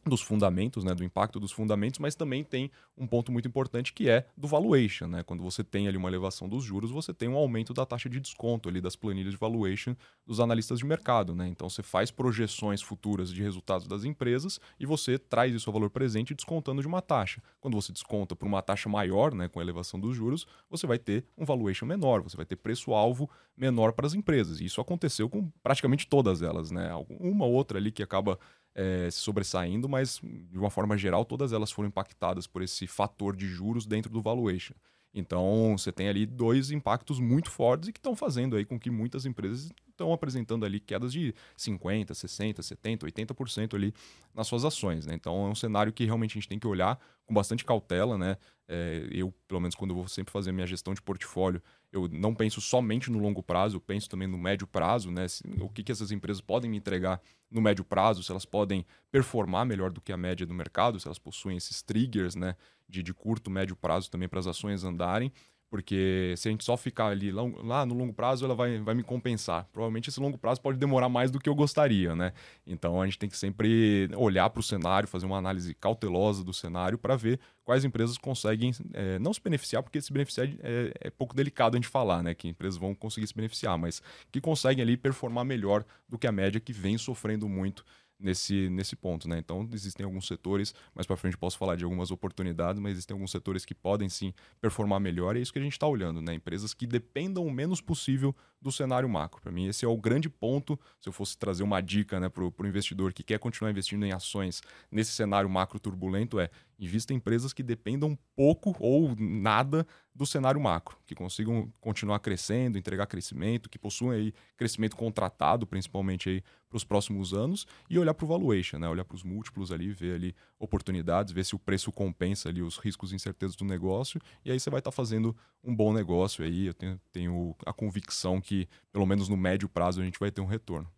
[0.07, 4.09] dos fundamentos, né, do impacto dos fundamentos, mas também tem um ponto muito importante que
[4.09, 5.23] é do valuation, né?
[5.23, 8.19] Quando você tem ali uma elevação dos juros, você tem um aumento da taxa de
[8.19, 11.47] desconto ali das planilhas de valuation dos analistas de mercado, né?
[11.47, 15.89] Então você faz projeções futuras de resultados das empresas e você traz isso ao valor
[15.89, 17.41] presente descontando de uma taxa.
[17.59, 20.97] Quando você desconta por uma taxa maior, né, com a elevação dos juros, você vai
[20.97, 24.59] ter um valuation menor, você vai ter preço alvo menor para as empresas.
[24.59, 26.89] E isso aconteceu com praticamente todas elas, né?
[27.19, 28.39] Uma outra ali que acaba
[28.77, 33.35] é, se sobressaindo, mas de uma forma geral, todas elas foram impactadas por esse fator
[33.35, 34.75] de juros dentro do valuation.
[35.11, 38.91] Então, você tem ali dois impactos muito fortes e que estão fazendo aí com que
[38.91, 43.93] muitas empresas estão apresentando ali quedas de 50, 60, 70, 80% ali
[44.33, 45.15] nas suas ações, né?
[45.15, 48.37] Então, é um cenário que realmente a gente tem que olhar com bastante cautela, né?
[48.67, 52.61] É, eu, pelo menos quando vou sempre fazer minha gestão de portfólio, eu não penso
[52.61, 55.25] somente no longo prazo, eu penso também no médio prazo, né?
[55.59, 59.65] O que, que essas empresas podem me entregar no médio prazo, se elas podem performar
[59.65, 62.55] melhor do que a média do mercado, se elas possuem esses triggers, né?
[62.87, 65.31] De, de curto, médio prazo também para as ações andarem.
[65.69, 69.03] Porque se a gente só ficar ali lá no longo prazo, ela vai, vai me
[69.03, 69.67] compensar.
[69.73, 72.31] Provavelmente esse longo prazo pode demorar mais do que eu gostaria, né?
[72.65, 76.53] Então a gente tem que sempre olhar para o cenário, fazer uma análise cautelosa do
[76.53, 81.09] cenário para ver quais empresas conseguem é, não se beneficiar, porque se beneficiar é, é,
[81.09, 82.33] pouco delicado a gente falar, né?
[82.33, 84.01] Que empresas vão conseguir se beneficiar, mas
[84.31, 87.83] que conseguem ali performar melhor do que a média que vem sofrendo muito
[88.19, 89.37] nesse, nesse ponto, né?
[89.37, 93.31] Então, existem alguns setores, mais para frente posso falar de algumas oportunidades, mas existem alguns
[93.31, 96.33] setores que podem sim performar melhor e é isso que a gente está olhando, né?
[96.33, 99.41] Empresas que dependam o menos possível do cenário macro.
[99.41, 100.79] Para mim, esse é o grande ponto.
[100.99, 104.11] Se eu fosse trazer uma dica né, para o investidor que quer continuar investindo em
[104.11, 110.25] ações nesse cenário macro turbulento, é invista em empresas que dependam pouco ou nada do
[110.25, 116.43] cenário macro, que consigam continuar crescendo, entregar crescimento, que possuam aí crescimento contratado, principalmente aí
[116.67, 118.89] para os próximos anos, e olhar para o valuation, né?
[118.89, 122.77] olhar para os múltiplos ali, ver ali oportunidades, ver se o preço compensa ali os
[122.77, 126.43] riscos e incertezas do negócio, e aí você vai estar tá fazendo um bom negócio
[126.43, 126.65] aí.
[126.67, 130.41] Eu tenho, tenho a convicção que, pelo menos no médio prazo, a gente vai ter
[130.41, 130.89] um retorno.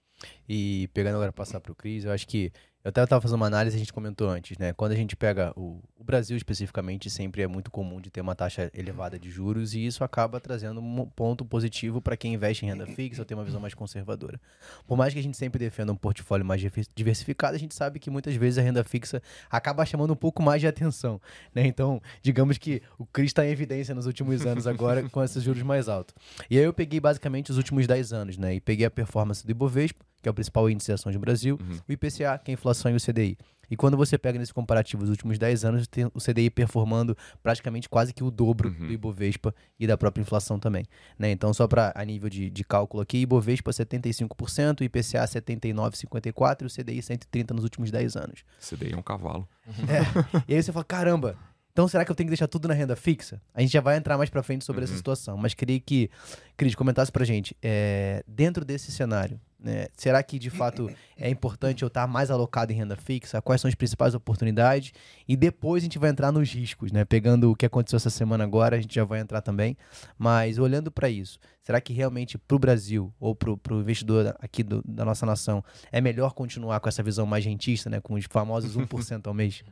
[0.48, 3.48] E pegando agora passar para o Cris, eu acho que eu até estava fazendo uma
[3.48, 4.72] análise, a gente comentou antes, né?
[4.72, 8.34] Quando a gente pega o, o, Brasil especificamente, sempre é muito comum de ter uma
[8.34, 12.70] taxa elevada de juros e isso acaba trazendo um ponto positivo para quem investe em
[12.70, 14.40] renda fixa ou tem uma visão mais conservadora.
[14.88, 16.62] Por mais que a gente sempre defenda um portfólio mais
[16.96, 20.62] diversificado, a gente sabe que muitas vezes a renda fixa acaba chamando um pouco mais
[20.62, 21.20] de atenção,
[21.54, 21.68] né?
[21.68, 25.64] Então, digamos que o Cris está em evidência nos últimos anos agora com esses juros
[25.64, 26.16] mais altos.
[26.50, 28.56] E aí eu peguei basicamente os últimos 10 anos, né?
[28.56, 31.58] E peguei a performance do Ibovespa, que é o principal índice de ações do Brasil,
[31.62, 31.80] uhum.
[31.88, 33.38] o IPCA, que é a inflação e o CDI.
[33.70, 37.88] E quando você pega nesse comparativo os últimos 10 anos, tem o CDI performando praticamente
[37.88, 38.88] quase que o dobro uhum.
[38.88, 40.86] do Ibovespa e da própria inflação também.
[41.18, 41.30] Né?
[41.32, 46.70] Então, só para a nível de, de cálculo aqui, Ibovespa 75%, IPCA 79,54% e o
[46.70, 48.44] CDI 130% nos últimos 10 anos.
[48.60, 49.48] CDI é um cavalo.
[49.88, 50.44] É.
[50.48, 51.38] E aí você fala, caramba,
[51.72, 53.42] então, será que eu tenho que deixar tudo na renda fixa?
[53.54, 54.86] A gente já vai entrar mais para frente sobre uhum.
[54.86, 56.10] essa situação, mas queria que
[56.58, 61.84] Cris comentasse para gente, é, dentro desse cenário, né, será que de fato é importante
[61.84, 63.42] eu estar mais alocado em renda fixa?
[63.42, 64.94] Quais são as principais oportunidades?
[65.28, 67.04] E depois a gente vai entrar nos riscos, né?
[67.04, 69.78] Pegando o que aconteceu essa semana agora, a gente já vai entrar também.
[70.18, 74.64] Mas olhando para isso, será que realmente para o Brasil ou para o investidor aqui
[74.64, 78.00] do, da nossa nação é melhor continuar com essa visão mais rentista, né?
[78.00, 79.64] Com os famosos 1% ao mês?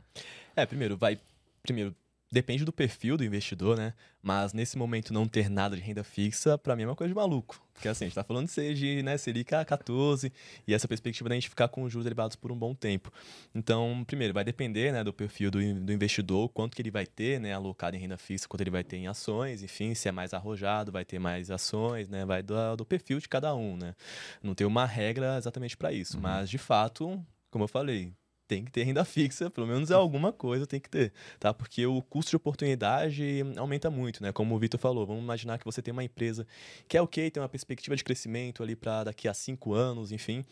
[0.54, 1.18] É, primeiro, vai
[1.62, 1.94] primeiro,
[2.30, 3.94] depende do perfil do investidor, né?
[4.22, 7.14] Mas nesse momento não ter nada de renda fixa, para mim é uma coisa de
[7.14, 7.60] maluco.
[7.72, 10.32] Porque assim, a gente tá falando de de né, Selic a 14
[10.66, 13.10] e essa perspectiva da gente ficar com os juros elevados por um bom tempo.
[13.54, 17.40] Então, primeiro, vai depender né, do perfil do, do investidor, quanto que ele vai ter
[17.40, 20.34] né, alocado em renda fixa, quanto ele vai ter em ações, enfim, se é mais
[20.34, 22.24] arrojado, vai ter mais ações, né?
[22.26, 23.94] Vai do, do perfil de cada um, né?
[24.42, 26.22] Não tem uma regra exatamente para isso, uhum.
[26.22, 28.12] mas de fato, como eu falei,
[28.48, 31.52] tem que ter renda fixa, pelo menos é alguma coisa tem que ter, tá?
[31.52, 34.32] Porque o custo de oportunidade aumenta muito, né?
[34.32, 36.46] Como o Vitor falou, vamos imaginar que você tem uma empresa
[36.88, 40.44] que é ok, tem uma perspectiva de crescimento ali para daqui a cinco anos, enfim,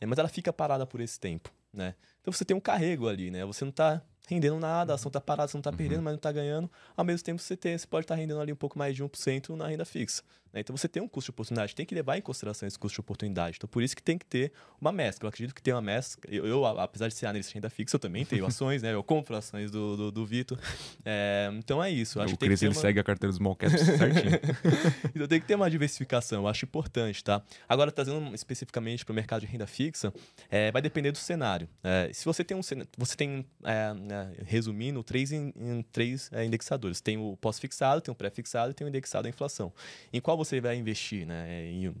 [0.00, 1.94] é, mas ela fica parada por esse tempo, né?
[2.20, 3.44] Então você tem um carrego ali, né?
[3.44, 4.00] Você não está
[4.34, 6.70] rendendo nada, a ação está parada, você não está perdendo, mas não está ganhando.
[6.96, 9.02] Ao mesmo tempo, você, tem, você pode estar tá rendendo ali um pouco mais de
[9.02, 10.22] 1% na renda fixa.
[10.52, 10.60] Né?
[10.60, 13.00] Então, você tem um custo de oportunidade, tem que levar em consideração esse custo de
[13.00, 13.56] oportunidade.
[13.56, 15.26] Então, por isso que tem que ter uma mescla.
[15.26, 16.22] Eu acredito que tem uma mescla.
[16.28, 18.92] Eu, eu apesar de ser analista de renda fixa, eu também tenho ações, né?
[18.92, 20.58] Eu compro ações do, do, do Vitor.
[21.04, 22.18] É, então, é isso.
[22.18, 22.80] Eu acho o que Chris, ele uma...
[22.80, 24.40] segue a carteira dos small caps certinho.
[25.14, 26.42] então, tem que ter uma diversificação.
[26.42, 27.42] Eu acho importante, tá?
[27.68, 30.12] Agora, trazendo especificamente para o mercado de renda fixa,
[30.50, 31.68] é, vai depender do cenário.
[31.82, 32.60] É, se você tem um
[32.96, 37.00] você tem, é, né, resumindo, três, em, em três é, indexadores.
[37.00, 39.72] Tem o pós-fixado, tem o pré-fixado e tem o indexado à inflação.
[40.12, 41.26] Em qual você vai investir?
[41.26, 41.64] Né?
[41.64, 41.94] Em, em,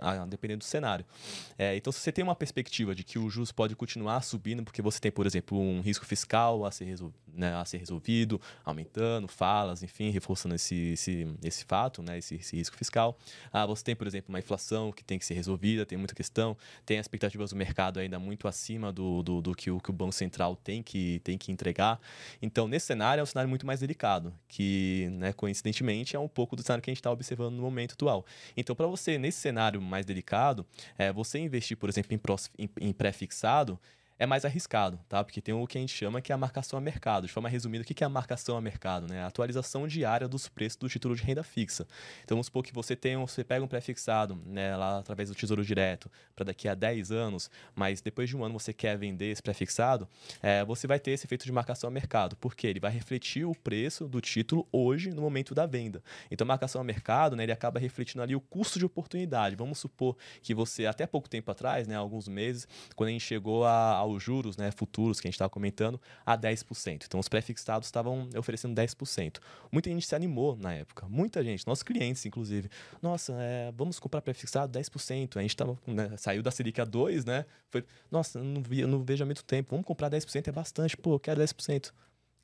[0.00, 1.04] a depender do cenário.
[1.58, 4.82] É, então, se você tem uma perspectiva de que o juros pode continuar subindo, porque
[4.82, 9.26] você tem, por exemplo, um risco fiscal a ser, resol né, a ser resolvido, aumentando,
[9.28, 13.18] falas, enfim, reforçando esse, esse, esse fato, né, esse, esse, risco fiscal.
[13.52, 16.56] Ah, você tem, por exemplo, uma inflação que tem que ser resolvida, tem muita questão,
[16.86, 20.12] tem expectativas do mercado ainda muito acima do, do, do que, o, que o Banco
[20.12, 22.00] Central tem que, tem que entregar.
[22.40, 26.54] Então, nesse cenário, é um cenário muito mais delicado, que, né, coincidentemente, é um pouco
[26.54, 28.24] do cenário que a gente está observando no momento atual.
[28.56, 30.66] Então, para você, nesse cenário mais delicado,
[30.98, 33.78] é, você investir, por exemplo, em, pré-fixado,
[34.18, 35.24] é mais arriscado, tá?
[35.24, 37.26] Porque tem o que a gente chama que é a marcação a mercado.
[37.26, 39.08] De forma resumida, o que é a marcação a mercado?
[39.08, 39.22] Né?
[39.22, 41.86] A atualização diária dos preços do título de renda fixa.
[42.22, 45.34] Então, vamos supor que você tem um, você pega um pré-fixado né, lá através do
[45.34, 49.30] Tesouro Direto para daqui a 10 anos, mas depois de um ano você quer vender
[49.30, 50.08] esse pré-fixado,
[50.40, 52.36] é, você vai ter esse efeito de marcação a mercado.
[52.36, 56.02] Porque ele vai refletir o preço do título hoje, no momento da venda.
[56.30, 59.56] Então, a marcação a mercado, né, ele acaba refletindo ali o custo de oportunidade.
[59.56, 63.64] Vamos supor que você, até pouco tempo atrás, né, alguns meses, quando a gente chegou
[63.64, 67.04] a aos juros né, futuros que a gente estava comentando a 10%.
[67.06, 69.38] Então, os pré-fixados estavam oferecendo 10%.
[69.72, 71.06] Muita gente se animou na época.
[71.08, 72.68] Muita gente, nossos clientes, inclusive.
[73.02, 75.36] Nossa, é, vamos comprar pré-fixado 10%.
[75.36, 77.44] A gente tava, né, saiu da Selic a 2, né?
[77.70, 79.70] Foi, nossa, não, vi, não vejo há muito tempo.
[79.70, 80.96] Vamos comprar 10%, é bastante.
[80.96, 81.92] Pô, quero 10%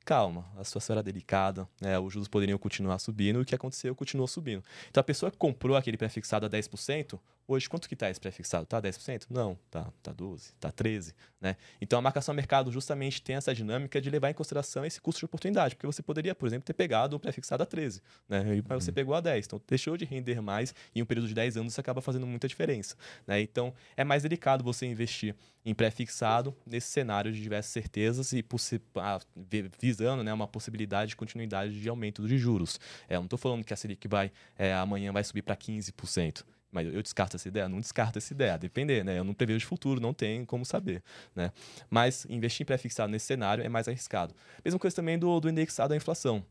[0.03, 1.97] calma, a situação era delicada, né?
[1.99, 4.63] os juros poderiam continuar subindo e o que aconteceu continuou subindo.
[4.89, 7.19] Então a pessoa que comprou aquele pré-fixado a 10%,
[7.51, 8.63] hoje quanto que está esse pré-fixado?
[8.63, 9.27] Está 10%?
[9.29, 11.55] Não, tá, tá 12, tá 13, né?
[11.79, 15.19] Então a marcação a mercado justamente tem essa dinâmica de levar em consideração esse custo
[15.19, 18.43] de oportunidade, porque você poderia, por exemplo, ter pegado um pré-fixado a 13, né?
[18.43, 18.79] Mas uhum.
[18.79, 21.57] você pegou a 10, então deixou de render mais e em um período de 10
[21.57, 22.95] anos isso acaba fazendo muita diferença,
[23.27, 23.41] né?
[23.41, 25.35] Então é mais delicado você investir
[25.65, 28.43] em pré-fixado nesse cenário de diversas certezas e
[28.95, 29.19] ah,
[29.79, 32.79] visando né, uma possibilidade de continuidade de aumento de juros.
[33.07, 36.43] É, eu não estou falando que a Selic vai, é, amanhã vai subir para 15%.
[36.71, 37.67] Mas eu descarto essa ideia?
[37.67, 39.19] Não descarto essa ideia, depender, né?
[39.19, 41.03] Eu não prevejo o futuro, não tem como saber,
[41.35, 41.51] né?
[41.89, 44.33] Mas investir em pré-fixado nesse cenário é mais arriscado.
[44.63, 46.43] Mesma coisa também do, do indexado à inflação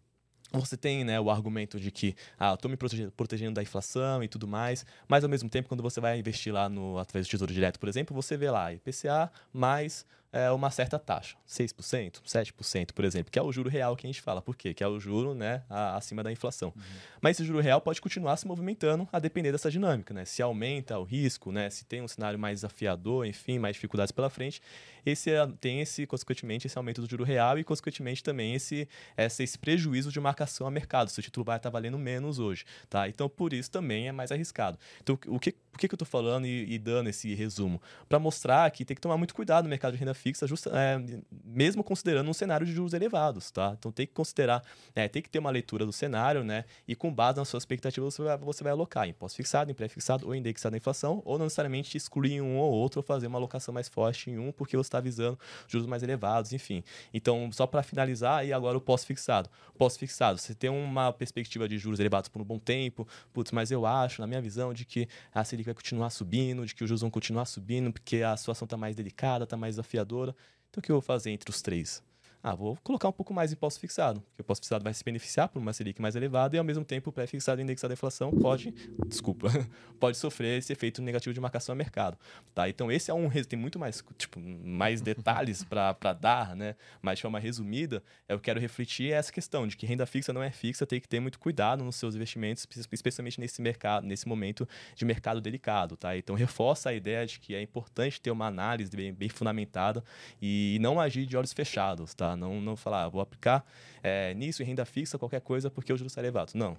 [0.58, 4.28] você tem né, o argumento de que ah, estou me protegendo, protegendo, da inflação e
[4.28, 7.52] tudo mais, mas ao mesmo tempo, quando você vai investir lá no, através do Tesouro
[7.52, 13.04] Direto, por exemplo, você vê lá IPCA mais é, uma certa taxa, 6%, 7%, por
[13.04, 14.40] exemplo, que é o juro real que a gente fala.
[14.40, 14.72] Por quê?
[14.72, 16.72] Que é o juro né, a, acima da inflação.
[16.74, 16.82] Uhum.
[17.20, 20.14] Mas esse juro real pode continuar se movimentando a depender dessa dinâmica.
[20.14, 20.24] Né?
[20.24, 21.68] Se aumenta o risco, né?
[21.68, 24.62] se tem um cenário mais desafiador, enfim, mais dificuldades pela frente,
[25.04, 29.42] esse é, tem esse, consequentemente, esse aumento do juro real e, consequentemente, também esse, esse,
[29.42, 31.10] esse prejuízo de marcação a mercado.
[31.10, 32.64] Seu título vai estar valendo menos hoje.
[32.88, 33.08] Tá?
[33.08, 34.78] Então, por isso também é mais arriscado.
[35.02, 37.80] Então, o que, por que, que eu estou falando e, e, dando esse resumo?
[38.08, 41.00] Para mostrar que tem que tomar muito cuidado no mercado de renda fixa, justa, é,
[41.44, 43.74] mesmo considerando um cenário de juros elevados, tá?
[43.78, 44.62] Então tem que considerar,
[44.94, 46.64] é, tem que ter uma leitura do cenário, né?
[46.86, 50.26] E com base nas suas expectativas, você vai, você vai alocar em pós-fixado, em pré-fixado
[50.26, 53.72] ou indexado na inflação, ou não necessariamente excluir um ou outro ou fazer uma alocação
[53.72, 56.82] mais forte em um, porque você está visando juros mais elevados, enfim.
[57.14, 59.48] Então, só para finalizar, e agora o pós-fixado.
[59.78, 63.86] Pós-fixado, você tem uma perspectiva de juros elevados por um bom tempo, putz, mas eu
[63.86, 67.02] acho, na minha visão, de que a Selic vai continuar subindo, de que os juros
[67.02, 70.34] vão continuar subindo, porque a situação está mais delicada, está mais desafiadora.
[70.68, 72.02] Então, o que eu vou fazer entre os três?
[72.42, 75.04] Ah, vou colocar um pouco mais de imposto fixado, porque o imposto fixado vai se
[75.04, 78.30] beneficiar por uma Selic mais elevada e, ao mesmo tempo, o pré-fixado indexado à inflação
[78.30, 78.72] pode,
[79.06, 79.48] desculpa,
[80.00, 82.16] pode sofrer esse efeito negativo de marcação a mercado.
[82.54, 82.66] Tá?
[82.66, 86.76] Então, esse é um, tem muito mais, tipo, mais detalhes para dar, né?
[87.02, 90.50] mas de forma resumida, eu quero refletir essa questão de que renda fixa não é
[90.50, 95.04] fixa, tem que ter muito cuidado nos seus investimentos, especialmente nesse mercado, nesse momento de
[95.04, 95.94] mercado delicado.
[95.94, 96.16] Tá?
[96.16, 100.02] Então, reforça a ideia de que é importante ter uma análise bem, bem fundamentada
[100.40, 102.29] e não agir de olhos fechados, tá?
[102.36, 103.64] Não, não falar, ah, vou aplicar
[104.02, 106.52] é, nisso em renda fixa, qualquer coisa, porque o juros está elevado.
[106.54, 106.76] Não.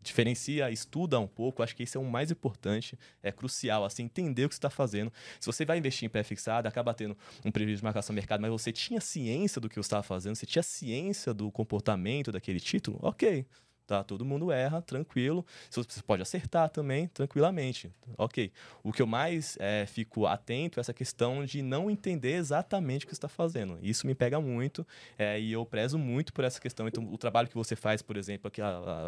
[0.00, 4.44] Diferencia, estuda um pouco, acho que isso é o mais importante, é crucial, assim, entender
[4.44, 5.12] o que você está fazendo.
[5.40, 8.72] Se você vai investir em pré-fixado, acaba tendo um prejuízo de marcação mercado, mas você
[8.72, 13.44] tinha ciência do que você estava fazendo, você tinha ciência do comportamento daquele título, ok
[13.88, 14.04] tá?
[14.04, 15.44] Todo mundo erra, tranquilo.
[15.70, 17.90] Você pode acertar também, tranquilamente.
[18.18, 18.52] Ok.
[18.82, 23.08] O que eu mais é, fico atento é essa questão de não entender exatamente o
[23.08, 23.78] que está fazendo.
[23.82, 24.86] Isso me pega muito
[25.18, 26.86] é, e eu prezo muito por essa questão.
[26.86, 28.60] Então, o trabalho que você faz, por exemplo, aqui,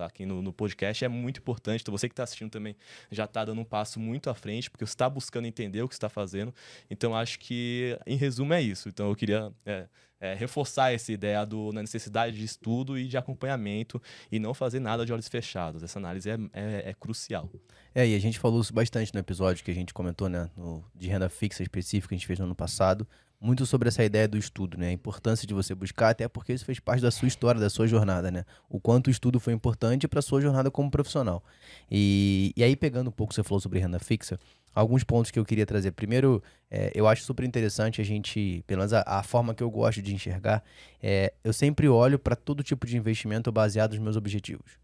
[0.05, 1.83] aqui no, no podcast é muito importante.
[1.83, 2.75] Então, você que está assistindo também
[3.11, 5.95] já está dando um passo muito à frente, porque você está buscando entender o que
[5.95, 6.55] está fazendo.
[6.91, 8.89] Então, acho que, em resumo, é isso.
[8.89, 9.87] Então, eu queria é,
[10.21, 14.01] é, reforçar essa ideia do, na necessidade de estudo e de acompanhamento
[14.31, 15.83] e não fazer nada de olhos fechados.
[15.83, 17.51] Essa análise é, é, é crucial.
[17.95, 20.85] É, e a gente falou isso bastante no episódio que a gente comentou, né, no,
[20.95, 23.07] de renda fixa específica que a gente fez no ano passado,
[23.41, 26.65] muito sobre essa ideia do estudo, né, a importância de você buscar, até porque isso
[26.65, 30.07] fez parte da sua história, da sua jornada, né, o quanto o estudo foi importante
[30.07, 31.43] para a sua jornada como profissional.
[31.91, 34.39] E, e aí, pegando um pouco, você falou sobre renda fixa,
[34.75, 35.93] alguns pontos que eu queria trazer.
[35.93, 39.71] Primeiro, é, eu acho super interessante a gente, pelo menos a, a forma que eu
[39.71, 40.63] gosto de enxergar,
[41.03, 44.79] é, eu sempre olho para todo tipo de investimento baseado nos meus objetivos.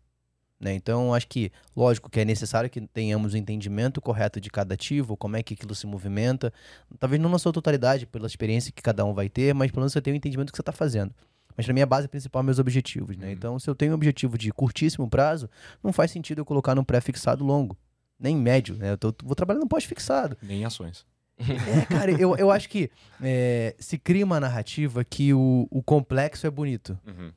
[0.59, 0.75] Né?
[0.75, 5.17] Então, acho que, lógico, que é necessário que tenhamos o entendimento correto de cada ativo,
[5.17, 6.53] como é que aquilo se movimenta.
[6.99, 9.93] Talvez não na sua totalidade, pela experiência que cada um vai ter, mas pelo menos
[9.93, 11.15] você tem o entendimento do que você está fazendo.
[11.55, 13.27] Mas para mim a base principal é meus objetivos, né?
[13.27, 13.33] Uhum.
[13.33, 15.49] Então, se eu tenho um objetivo de curtíssimo prazo,
[15.83, 17.77] não faz sentido eu colocar num pré-fixado longo
[18.19, 18.93] nem médio, né?
[18.93, 20.37] Eu tô, vou trabalhar no pós-fixado.
[20.43, 21.05] Nem ações.
[21.39, 22.91] É, cara, eu, eu acho que
[23.23, 26.99] é, se cria uma narrativa que o, o complexo é bonito.
[27.07, 27.31] Uhum.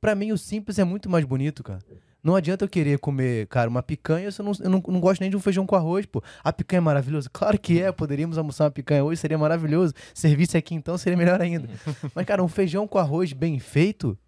[0.00, 1.80] Para mim, o simples é muito mais bonito, cara.
[2.22, 5.20] Não adianta eu querer comer, cara, uma picanha se eu não, eu não, não gosto
[5.20, 6.20] nem de um feijão com arroz, pô.
[6.42, 7.30] A picanha é maravilhosa?
[7.32, 9.94] Claro que é, poderíamos almoçar uma picanha hoje, seria maravilhoso.
[10.12, 11.68] Serviço aqui então seria melhor ainda.
[12.12, 14.18] Mas, cara, um feijão com arroz bem feito,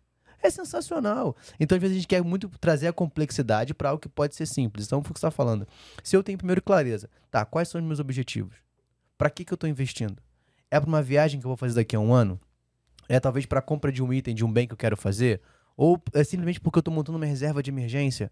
[0.42, 1.36] é sensacional.
[1.58, 4.46] Então, às vezes, a gente quer muito trazer a complexidade para algo que pode ser
[4.46, 4.86] simples.
[4.86, 5.66] Então, o que você está falando.
[6.02, 8.56] Se eu tenho primeiro clareza, tá, quais são os meus objetivos?
[9.16, 10.22] Para que, que eu estou investindo?
[10.70, 12.40] É para uma viagem que eu vou fazer daqui a um ano?
[13.08, 15.40] É talvez para a compra de um item, de um bem que eu quero fazer?
[15.76, 18.30] Ou é simplesmente porque eu estou montando uma reserva de emergência?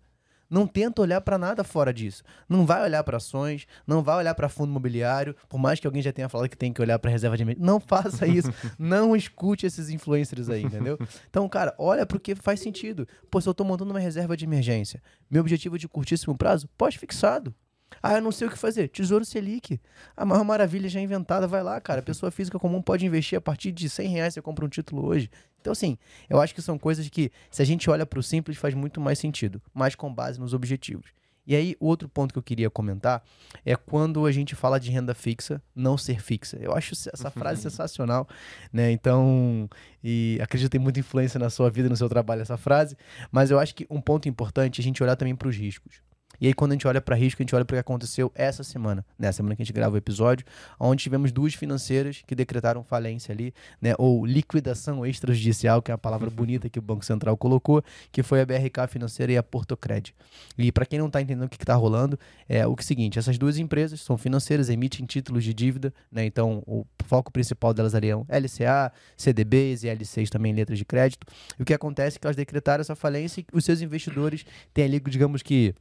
[0.49, 2.23] Não tenta olhar para nada fora disso.
[2.49, 6.03] Não vai olhar para ações, não vai olhar para fundo imobiliário, por mais que alguém
[6.03, 7.67] já tenha falado que tem que olhar para reserva de emergência.
[7.67, 8.53] Não faça isso.
[8.79, 10.99] não escute esses influencers aí, entendeu?
[11.29, 13.07] Então, cara, olha para o que faz sentido.
[13.31, 17.55] Pô, se eu estou montando uma reserva de emergência, meu objetivo de curtíssimo prazo, pós-fixado.
[18.03, 18.89] Ah, eu não sei o que fazer.
[18.89, 19.81] Tesouro Selic.
[20.17, 21.47] A maior maravilha já inventada.
[21.47, 22.01] Vai lá, cara.
[22.01, 24.35] A pessoa física comum pode investir a partir de 100 reais.
[24.35, 25.31] Você compra um título hoje.
[25.61, 28.57] Então, assim, eu acho que são coisas que, se a gente olha para o simples,
[28.57, 29.61] faz muito mais sentido.
[29.75, 31.11] Mas com base nos objetivos.
[31.47, 33.23] E aí, outro ponto que eu queria comentar
[33.65, 36.59] é quando a gente fala de renda fixa, não ser fixa.
[36.61, 38.29] Eu acho essa frase sensacional,
[38.73, 38.91] né?
[38.91, 39.71] Então,
[40.03, 42.97] e acredito que tem muita influência na sua vida, no seu trabalho, essa frase.
[43.31, 46.03] Mas eu acho que um ponto importante é a gente olhar também para os riscos.
[46.41, 48.31] E aí, quando a gente olha para risco, a gente olha para o que aconteceu
[48.35, 49.29] essa semana, né?
[49.29, 50.45] A semana que a gente grava o episódio,
[50.79, 53.95] onde tivemos duas financeiras que decretaram falência ali, né?
[53.99, 57.83] Ou liquidação extrajudicial, que é a palavra bonita que o Banco Central colocou,
[58.13, 60.15] que foi a BRK Financeira e a Portocred.
[60.59, 62.19] E para quem não está entendendo o que está rolando,
[62.49, 65.93] é o que é o seguinte: essas duas empresas são financeiras, emitem títulos de dívida,
[66.11, 66.25] né?
[66.25, 71.27] Então, o foco principal delas ali é LCA, CDBs e L6 também, letras de crédito.
[71.59, 74.85] E o que acontece é que elas decretaram essa falência e os seus investidores têm
[74.85, 75.75] ali, digamos que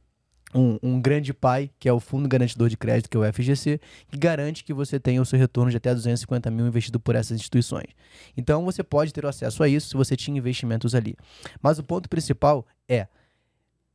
[0.54, 3.80] um, um, grande pai, que é o Fundo Garantidor de Crédito, que é o FGC,
[4.08, 7.36] que garante que você tenha o seu retorno de até 250 mil investido por essas
[7.36, 7.88] instituições.
[8.36, 11.16] Então você pode ter acesso a isso se você tinha investimentos ali.
[11.60, 13.08] Mas o ponto principal é,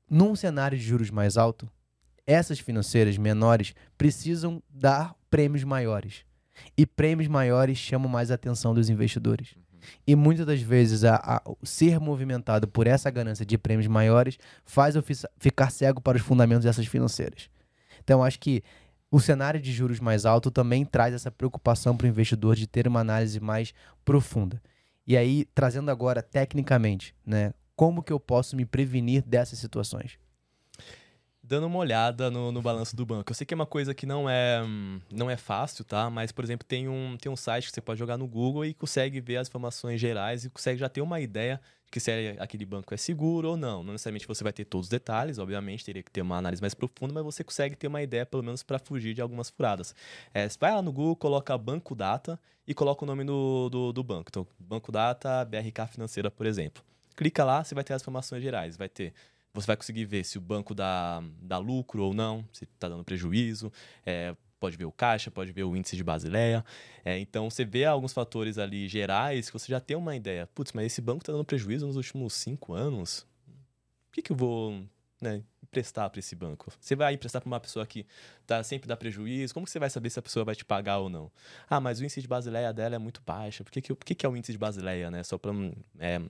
[0.09, 1.69] num cenário de juros mais alto,
[2.27, 6.25] essas financeiras menores precisam dar prêmios maiores.
[6.77, 9.55] E prêmios maiores chamam mais a atenção dos investidores.
[10.05, 14.95] E muitas das vezes a, a, ser movimentado por essa ganância de prêmios maiores faz
[14.95, 15.03] eu
[15.37, 17.49] ficar cego para os fundamentos dessas financeiras.
[18.03, 18.63] Então acho que
[19.11, 22.87] o cenário de juros mais alto também traz essa preocupação para o investidor de ter
[22.87, 23.73] uma análise mais
[24.05, 24.61] profunda.
[25.05, 30.17] E aí, trazendo agora tecnicamente, né, como que eu posso me prevenir dessas situações?
[31.51, 33.29] Dando uma olhada no, no balanço do banco.
[33.29, 34.61] Eu sei que é uma coisa que não é,
[35.11, 36.09] não é fácil, tá?
[36.09, 38.73] Mas, por exemplo, tem um, tem um site que você pode jogar no Google e
[38.73, 42.37] consegue ver as informações gerais e consegue já ter uma ideia de que se é,
[42.39, 43.83] aquele banco é seguro ou não.
[43.83, 46.73] Não necessariamente você vai ter todos os detalhes, obviamente, teria que ter uma análise mais
[46.73, 49.93] profunda, mas você consegue ter uma ideia, pelo menos, para fugir de algumas furadas.
[50.33, 54.01] É, vai lá no Google, coloca Banco Data e coloca o nome do, do, do
[54.01, 54.29] banco.
[54.29, 56.81] Então, Banco Data, BRK Financeira, por exemplo.
[57.13, 58.77] Clica lá, você vai ter as informações gerais.
[58.77, 59.13] Vai ter
[59.53, 63.03] você vai conseguir ver se o banco dá, dá lucro ou não, se está dando
[63.03, 63.71] prejuízo.
[64.05, 66.63] É, pode ver o caixa, pode ver o índice de Basileia.
[67.03, 70.47] É, então, você vê alguns fatores ali gerais que você já tem uma ideia.
[70.53, 73.25] Putz, mas esse banco está dando prejuízo nos últimos cinco anos.
[74.05, 74.83] Por que, que eu vou
[75.19, 76.71] né, emprestar para esse banco?
[76.79, 78.05] Você vai emprestar para uma pessoa que
[78.45, 79.53] tá, sempre dá prejuízo?
[79.53, 81.31] Como que você vai saber se a pessoa vai te pagar ou não?
[81.67, 83.63] Ah, mas o índice de Basileia dela é muito baixo.
[83.63, 85.09] Por que, que, por que, que é o índice de Basileia?
[85.09, 85.23] Né?
[85.23, 85.51] Só para
[85.97, 86.21] é,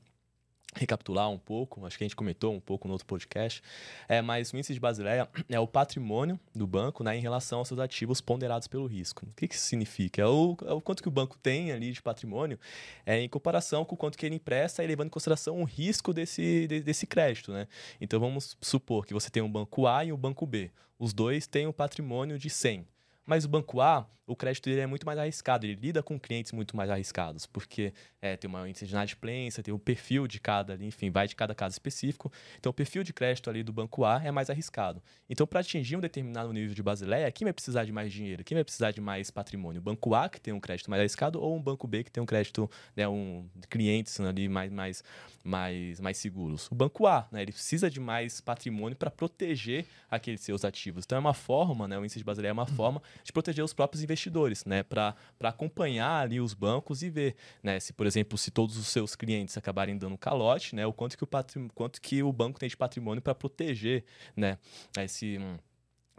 [0.75, 3.61] recapitular um pouco, acho que a gente comentou um pouco no outro podcast,
[4.07, 7.67] é, mas o índice de Basileia é o patrimônio do banco né, em relação aos
[7.67, 9.25] seus ativos ponderados pelo risco.
[9.25, 10.21] O que, que isso significa?
[10.21, 12.57] É o, é o quanto que o banco tem ali de patrimônio
[13.05, 16.13] é, em comparação com o quanto que ele empresta e levando em consideração o risco
[16.13, 17.51] desse, de, desse crédito.
[17.51, 17.67] Né?
[17.99, 20.71] Então vamos supor que você tem um banco A e um banco B.
[20.97, 22.85] Os dois têm um patrimônio de 100.
[23.25, 26.51] Mas o banco A, o crédito dele é muito mais arriscado, ele lida com clientes
[26.51, 30.75] muito mais arriscados, porque é, tem uma índice de inadimplência, tem o perfil de cada,
[30.81, 32.31] enfim, vai de cada caso específico.
[32.57, 35.01] Então, o perfil de crédito ali do banco A é mais arriscado.
[35.29, 38.43] Então, para atingir um determinado nível de Basileia, quem vai precisar de mais dinheiro?
[38.43, 39.79] Quem vai precisar de mais patrimônio?
[39.79, 42.23] O banco A, que tem um crédito mais arriscado, ou um banco B, que tem
[42.23, 45.03] um crédito, né, um clientes ali mais, mais,
[45.43, 46.71] mais, mais seguros?
[46.71, 51.03] O banco A, né, ele precisa de mais patrimônio para proteger aqueles seus ativos.
[51.03, 53.73] Então, é uma forma, né, o índice de Basileia é uma forma de proteger os
[53.73, 54.83] próprios investidores, né?
[54.83, 57.79] Para acompanhar ali os bancos e ver, né?
[57.79, 60.85] Se, por exemplo, se todos os seus clientes acabarem dando calote, né?
[60.85, 61.67] O quanto que o, patrim...
[61.69, 64.03] quanto que o banco tem de patrimônio para proteger,
[64.35, 64.57] né?
[64.97, 65.39] Esse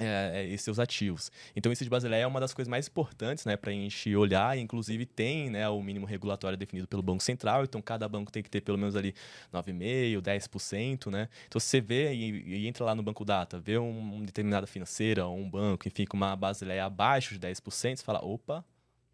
[0.03, 1.31] é, é, seus ativos.
[1.55, 4.57] Então, isso de Basileia é uma das coisas mais importantes né, para a gente olhar.
[4.59, 7.65] Inclusive, tem né, o mínimo regulatório definido pelo Banco Central.
[7.65, 9.15] Então, cada banco tem que ter pelo menos ali
[9.53, 11.11] 9,5%, 10%.
[11.11, 11.29] Né?
[11.47, 15.27] Então, você vê e, e, entra lá no Banco Data, vê um, uma determinada financeira
[15.27, 18.65] ou um banco, enfim, com uma Basileia abaixo de 10%, você fala, opa,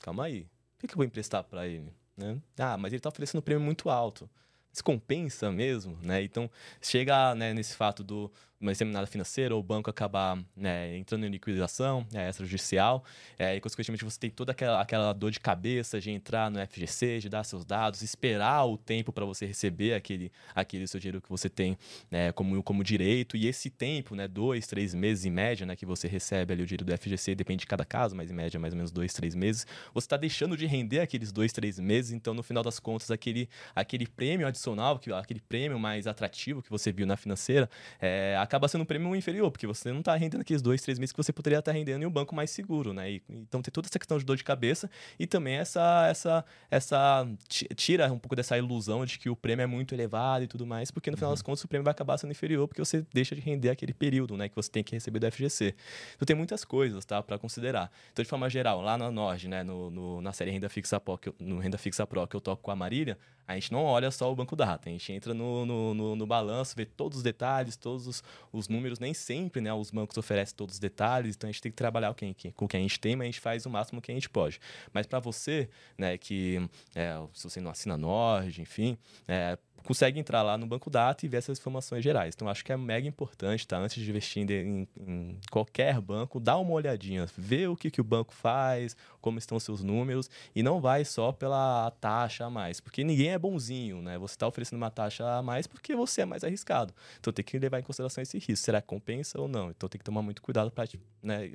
[0.01, 0.47] calma aí.
[0.78, 1.93] Que, que eu vou emprestar para ele?
[2.16, 2.39] Né?
[2.59, 4.28] Ah, mas ele está oferecendo um prêmio muito alto.
[4.72, 6.22] Isso compensa mesmo, né?
[6.22, 8.30] Então, chega né, nesse fato do
[8.61, 13.05] uma determinada financeira ou o banco acabar né, entrando em liquidação é, extrajudicial,
[13.39, 17.21] é, e consequentemente você tem toda aquela, aquela dor de cabeça de entrar no FGC,
[17.21, 21.29] de dar seus dados, esperar o tempo para você receber aquele, aquele seu dinheiro que
[21.29, 21.79] você tem
[22.11, 25.87] né, como, como direito, e esse tempo, né, dois, três meses em média, né, que
[25.87, 28.73] você recebe ali o dinheiro do FGC, depende de cada caso, mas em média mais
[28.73, 32.35] ou menos dois, três meses, você está deixando de render aqueles dois, três meses, então
[32.35, 37.07] no final das contas aquele, aquele prêmio adicional, aquele prêmio mais atrativo que você viu
[37.07, 40.80] na financeira, é, acaba sendo um prêmio inferior, porque você não está rendendo aqueles dois,
[40.80, 43.12] três meses que você poderia estar tá rendendo em um banco mais seguro, né?
[43.12, 47.28] E, então tem toda essa questão de dor de cabeça e também essa, essa, essa
[47.49, 50.90] tira um pouco dessa ilusão de que o prêmio é muito elevado e tudo mais,
[50.90, 51.34] porque no final uhum.
[51.34, 54.36] das contas o prêmio vai acabar sendo inferior porque você deixa de render aquele período,
[54.36, 54.49] né?
[54.49, 55.74] Que você tem que receber do FGC.
[56.16, 57.22] Então tem muitas coisas, tá?
[57.22, 57.90] Para considerar.
[58.12, 59.62] Então de forma geral, lá na Nord, né?
[59.62, 62.40] No, no, na série Renda Fixa Pro, que eu, no Renda Fixa Pro que eu
[62.40, 63.18] toco com a Marília,
[63.49, 66.26] a gente não olha só o banco data, a gente entra no, no, no, no
[66.26, 68.22] balanço, vê todos os detalhes, todos os,
[68.53, 71.72] os, números, nem sempre né, os bancos oferecem todos os detalhes, então a gente tem
[71.72, 74.03] que trabalhar com, com o que a gente tem, mas a gente faz o máximo
[74.03, 74.61] que a gente pode.
[74.92, 76.61] Mas para você, né, que
[76.94, 81.29] é, se você não assina Nord, enfim, é, consegue entrar lá no banco data e
[81.29, 82.35] ver essas informações gerais.
[82.35, 83.79] Então, acho que é mega importante, tá?
[83.79, 88.05] Antes de investir em, em qualquer banco, dá uma olhadinha, vê o que, que o
[88.05, 93.05] banco faz, como estão seus números, e não vai só pela taxa a mais, porque
[93.05, 94.18] ninguém é bonzinho, né?
[94.18, 96.93] Você está oferecendo uma taxa a mais porque você é mais arriscado.
[97.18, 98.64] Então, tem que levar em consideração esse risco.
[98.64, 99.70] Será que compensa ou não?
[99.70, 100.89] Então, tem que tomar muito cuidado para
[101.22, 101.53] né,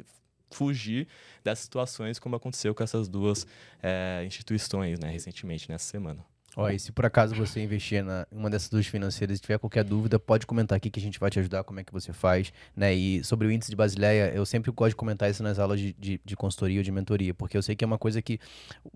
[0.54, 1.08] fugir
[1.44, 3.46] dessas situações como aconteceu com essas duas
[3.82, 6.24] é, instituições né, recentemente, nessa semana.
[6.56, 9.84] Ó, e se por acaso você investir na uma dessas duas financeiras e tiver qualquer
[9.84, 12.54] dúvida, pode comentar aqui que a gente vai te ajudar, como é que você faz,
[12.76, 12.94] né?
[12.94, 15.94] E sobre o índice de Basileia, eu sempre gosto de comentar isso nas aulas de,
[15.94, 18.40] de, de consultoria ou de mentoria, porque eu sei que é uma coisa que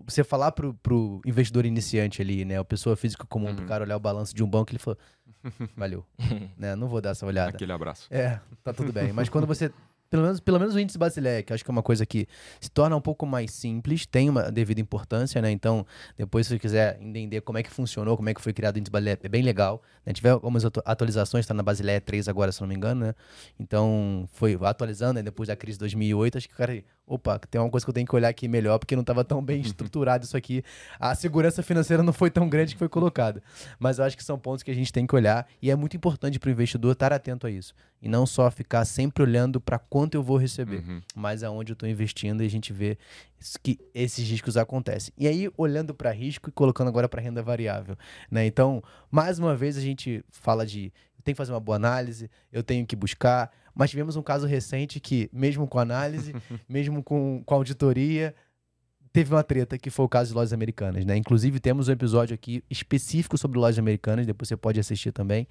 [0.06, 2.58] você falar pro, pro investidor iniciante ali, né?
[2.58, 3.56] A pessoa física comum, uhum.
[3.56, 4.98] pro cara olhar o balanço de um banco, ele falou,
[5.76, 6.06] valeu,
[6.56, 6.76] né?
[6.76, 7.50] Não vou dar essa olhada.
[7.50, 8.06] Aquele abraço.
[8.10, 9.12] É, tá tudo bem.
[9.12, 9.72] Mas quando você
[10.10, 12.26] pelo menos, pelo menos o índice Basileia, que acho que é uma coisa que
[12.60, 15.50] se torna um pouco mais simples, tem uma devida importância, né?
[15.50, 15.86] Então,
[16.16, 18.78] depois se você quiser entender como é que funcionou, como é que foi criado o
[18.78, 19.82] índice Basileia, é bem legal.
[20.04, 20.12] Né?
[20.12, 23.14] Tiver algumas atualizações, está na Basileia 3 agora, se não me engano, né?
[23.60, 25.22] Então, foi atualizando, né?
[25.22, 28.06] depois da crise de 2008, acho que, cara, opa, tem uma coisa que eu tenho
[28.06, 30.62] que olhar aqui melhor, porque não estava tão bem estruturado isso aqui.
[31.00, 33.42] A segurança financeira não foi tão grande que foi colocada.
[33.78, 35.96] Mas eu acho que são pontos que a gente tem que olhar e é muito
[35.96, 37.74] importante para o investidor estar atento a isso.
[38.00, 41.00] E não só ficar sempre olhando para quanto eu vou receber, uhum.
[41.12, 42.96] mas aonde eu estou investindo e a gente vê
[43.60, 45.12] que esses riscos acontecem.
[45.18, 47.96] E aí, olhando para risco e colocando agora para renda variável.
[48.30, 48.46] Né?
[48.46, 48.80] Então,
[49.10, 52.62] mais uma vez, a gente fala de eu tenho que fazer uma boa análise, eu
[52.62, 53.50] tenho que buscar.
[53.74, 56.32] Mas tivemos um caso recente que, mesmo com análise,
[56.68, 58.32] mesmo com, com auditoria,
[59.12, 61.16] teve uma treta que foi o caso de lojas americanas, né?
[61.16, 65.48] Inclusive temos um episódio aqui específico sobre lojas americanas, depois você pode assistir também.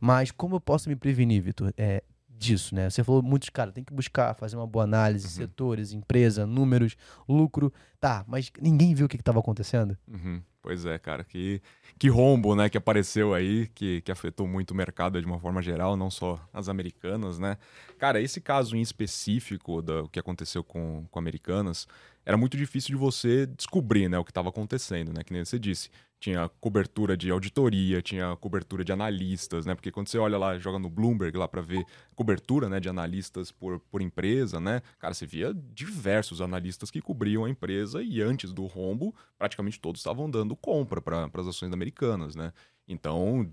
[0.00, 1.70] Mas como eu posso me prevenir, Vitor?
[1.76, 2.02] É,
[2.40, 2.88] disso, né?
[2.88, 5.30] Você falou muitos, cara, tem que buscar, fazer uma boa análise, uhum.
[5.30, 6.96] setores, empresa, números,
[7.28, 7.72] lucro.
[8.00, 9.96] Tá, mas ninguém viu o que estava acontecendo?
[10.08, 10.42] Uhum.
[10.62, 11.62] Pois é, cara, que,
[11.98, 15.62] que rombo, né, que apareceu aí, que, que afetou muito o mercado de uma forma
[15.62, 17.56] geral, não só as americanas, né?
[17.98, 21.86] Cara, esse caso em específico do que aconteceu com, com americanas,
[22.30, 25.24] era muito difícil de você descobrir né, o que estava acontecendo, né?
[25.24, 25.90] Que nem você disse.
[26.20, 29.74] Tinha cobertura de auditoria, tinha cobertura de analistas, né?
[29.74, 33.50] Porque quando você olha lá, joga no Bloomberg lá para ver cobertura né, de analistas
[33.50, 34.80] por, por empresa, né?
[35.00, 40.00] Cara, você via diversos analistas que cobriam a empresa e antes do rombo, praticamente todos
[40.00, 42.52] estavam dando compra para as ações americanas, né?
[42.86, 43.52] Então,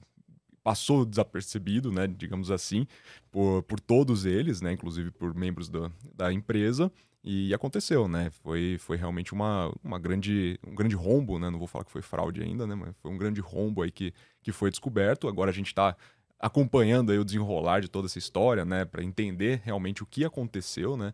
[0.67, 2.85] passou desapercebido, né, digamos assim,
[3.31, 6.91] por, por todos eles, né, inclusive por membros da, da empresa.
[7.29, 8.29] E aconteceu, né?
[8.29, 11.49] Foi, foi realmente uma, uma grande, um grande rombo, né?
[11.49, 12.73] Não vou falar que foi fraude ainda, né?
[12.73, 15.27] Mas foi um grande rombo aí que, que foi descoberto.
[15.27, 15.93] Agora a gente está
[16.39, 18.85] acompanhando aí o desenrolar de toda essa história, né?
[18.85, 21.11] Para entender realmente o que aconteceu, né?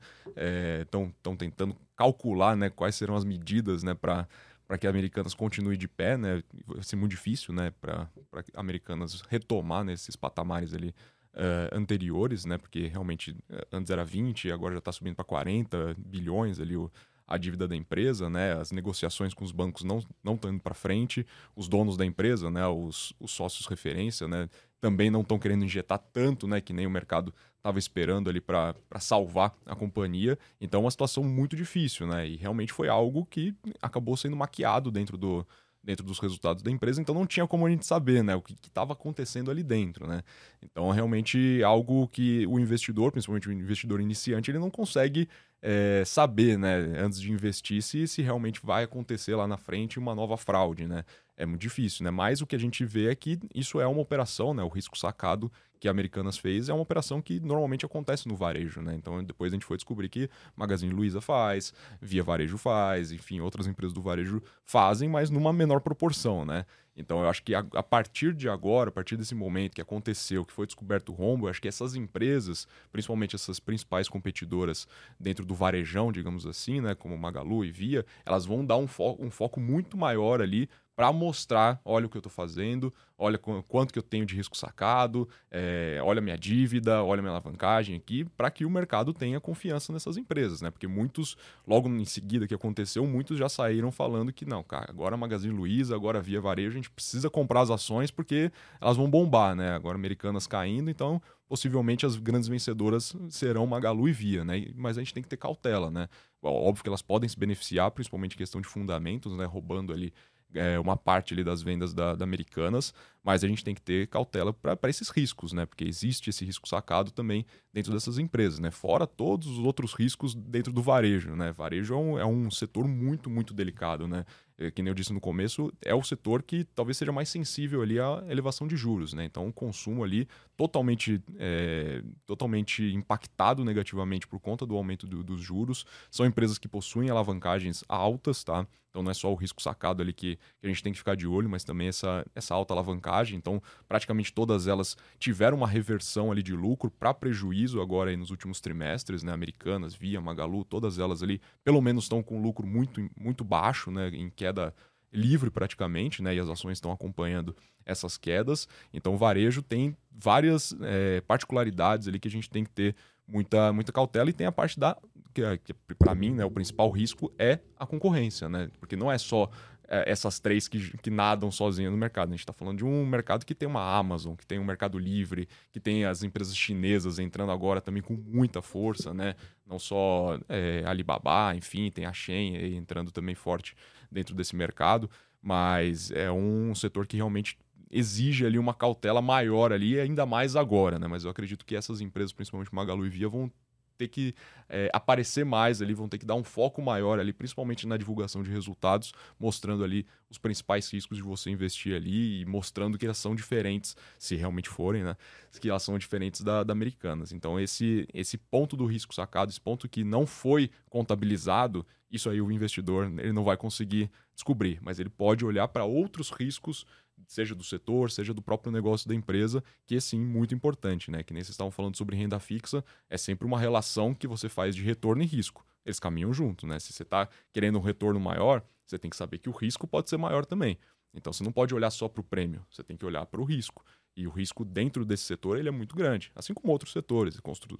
[0.84, 2.70] Estão é, tentando calcular, né?
[2.70, 3.95] Quais serão as medidas, né?
[3.95, 4.28] Para
[4.68, 6.43] para que Americanas continue de pé, né?
[6.66, 7.74] Vai ser muito difícil, né?
[7.82, 8.07] Para
[8.53, 10.93] Americanas retomar nesses patamares ali
[11.34, 12.57] uh, anteriores, né?
[12.57, 16.91] Porque realmente eh, antes era 20, agora já está subindo para 40 bilhões ali o,
[17.27, 18.53] a dívida da empresa, né?
[18.53, 21.25] As negociações com os bancos não não estão indo para frente,
[21.55, 22.65] os donos da empresa, né?
[22.67, 24.49] Os, os sócios referência, né?
[24.79, 26.61] Também não estão querendo injetar tanto, né?
[26.61, 30.38] Que nem o mercado estava esperando ali para salvar a companhia.
[30.59, 32.27] Então, é uma situação muito difícil, né?
[32.27, 35.47] E realmente foi algo que acabou sendo maquiado dentro do,
[35.84, 38.53] dentro dos resultados da empresa, então não tinha como a gente saber né, o que
[38.53, 40.07] estava acontecendo ali dentro.
[40.07, 40.23] Né?
[40.61, 45.27] Então, realmente, algo que o investidor, principalmente o investidor iniciante, ele não consegue
[45.66, 50.14] é, saber, né, antes de investir, se, se realmente vai acontecer lá na frente uma
[50.14, 50.86] nova fraude.
[50.86, 51.05] Né?
[51.38, 52.11] É muito difícil, né?
[52.11, 54.61] Mas o que a gente vê é que isso é uma operação, né?
[54.61, 55.49] O risco sacado
[55.80, 58.93] que a Americanas fez é uma operação que normalmente acontece no varejo, né?
[58.93, 63.66] Então depois a gente foi descobrir que Magazine Luiza faz, Via Varejo faz, enfim, outras
[63.66, 66.66] empresas do varejo fazem, mas numa menor proporção, né?
[66.96, 70.46] Então eu acho que a, a, partir de agora, a partir desse momento que aconteceu,
[70.46, 74.88] que foi descoberto o rombo, eu acho que essas empresas, principalmente essas principais competidoras
[75.20, 79.18] dentro do varejão, digamos assim, né, como Magalu e Via, elas vão dar um, fo
[79.20, 83.91] um foco muito maior ali para mostrar, olha o que eu estou fazendo, olha quanto
[83.91, 88.52] que eu tenho de risco sacado, é, olha minha dívida, olha minha alavancagem aqui, para
[88.52, 90.70] que o mercado tenha confiança nessas empresas, né?
[90.70, 91.36] Porque muitos,
[91.66, 95.96] logo em seguida que aconteceu, muitos já saíram falando que não, cara, agora Magazine Luiza,
[95.96, 99.74] agora Via Varejo, a gente precisa comprar as ações porque elas vão bombar, né?
[99.74, 104.68] Agora americanas caindo, então possivelmente as grandes vencedoras serão Magalu e Via, né?
[104.76, 106.08] Mas a gente tem que ter cautela, né?
[106.41, 109.46] Óbvio que elas podem se beneficiar, principalmente questão de fundamentos, né?
[109.46, 110.12] Roubando ali
[110.56, 112.93] é, uma parte ali das vendas da, da Americanas,
[113.24, 115.65] mas a gente tem que ter cautela para esses riscos, né?
[115.65, 118.69] Porque existe esse risco sacado também dentro dessas empresas, né?
[118.69, 121.51] Fora todos os outros riscos dentro do varejo, né?
[121.51, 124.26] Varejo é um, é um setor muito, muito delicado, né?
[124.57, 127.82] É, que nem eu disse no começo, é o setor que talvez seja mais sensível
[127.82, 129.26] ali à elevação de juros, né?
[129.26, 135.41] Então, o consumo ali totalmente, é, totalmente impactado negativamente por conta do aumento do, dos
[135.41, 135.86] juros.
[136.11, 138.67] São empresas que possuem alavancagens altas, tá?
[138.93, 141.15] Então, não é só o risco sacado ali que, que a gente tem que ficar
[141.15, 143.12] de olho, mas também essa, essa alta alavancagem.
[143.36, 148.32] Então, praticamente todas elas tiveram uma reversão ali de lucro para prejuízo agora aí nos
[148.32, 149.32] últimos trimestres, né?
[149.32, 154.09] Americanas, Via, Magalu, todas elas ali, pelo menos estão com lucro muito, muito baixo, né?
[154.09, 154.74] Em queda
[155.11, 156.34] livre praticamente, né?
[156.36, 157.55] E as ações estão acompanhando
[157.86, 158.68] essas quedas.
[158.93, 162.95] Então, o varejo tem várias é, particularidades ali que a gente tem que ter
[163.28, 164.97] muita, muita cautela e tem a parte da
[165.34, 168.70] que, que para mim, né, o principal risco é a concorrência, né?
[168.80, 169.49] Porque não é só
[169.88, 172.29] é, essas três que, que nadam sozinhas no mercado.
[172.29, 174.97] A gente está falando de um mercado que tem uma Amazon, que tem um mercado
[174.97, 179.36] livre, que tem as empresas chinesas entrando agora também com muita força, né?
[179.65, 183.75] Não só é, Alibaba, enfim, tem a Shein entrando também forte
[184.11, 185.09] dentro desse mercado,
[185.41, 187.57] mas é um setor que realmente
[187.91, 191.07] exige ali uma cautela maior ali, ainda mais agora, né?
[191.07, 193.51] Mas eu acredito que essas empresas, principalmente Magalu e Via, vão
[193.98, 194.34] ter que
[194.70, 198.44] é, aparecer mais ali, vão ter que dar um foco maior ali, principalmente na divulgação
[198.44, 203.18] de resultados, mostrando ali os principais riscos de você investir ali e mostrando que elas
[203.18, 205.16] são diferentes, se realmente forem, né?
[205.60, 207.32] Que elas são diferentes da, da Americanas.
[207.32, 212.39] Então, esse, esse ponto do risco sacado, esse ponto que não foi contabilizado, isso aí
[212.41, 216.86] o investidor ele não vai conseguir descobrir, mas ele pode olhar para outros riscos
[217.28, 221.24] seja do setor, seja do próprio negócio da empresa, que é sim muito importante, né?
[221.24, 224.76] Que nem vocês estavam falando sobre renda fixa, é sempre uma relação que você faz
[224.76, 225.66] de retorno e risco.
[225.86, 226.80] Eles caminham junto, né?
[226.80, 230.09] Se você está querendo um retorno maior, você tem que saber que o risco pode
[230.09, 230.78] ser maior também.
[231.14, 233.43] Então você não pode olhar só para o prêmio, você tem que olhar para o
[233.43, 233.86] risco.
[234.16, 237.39] E o risco dentro desse setor ele é muito grande, assim como outros setores.
[237.39, 237.78] Constru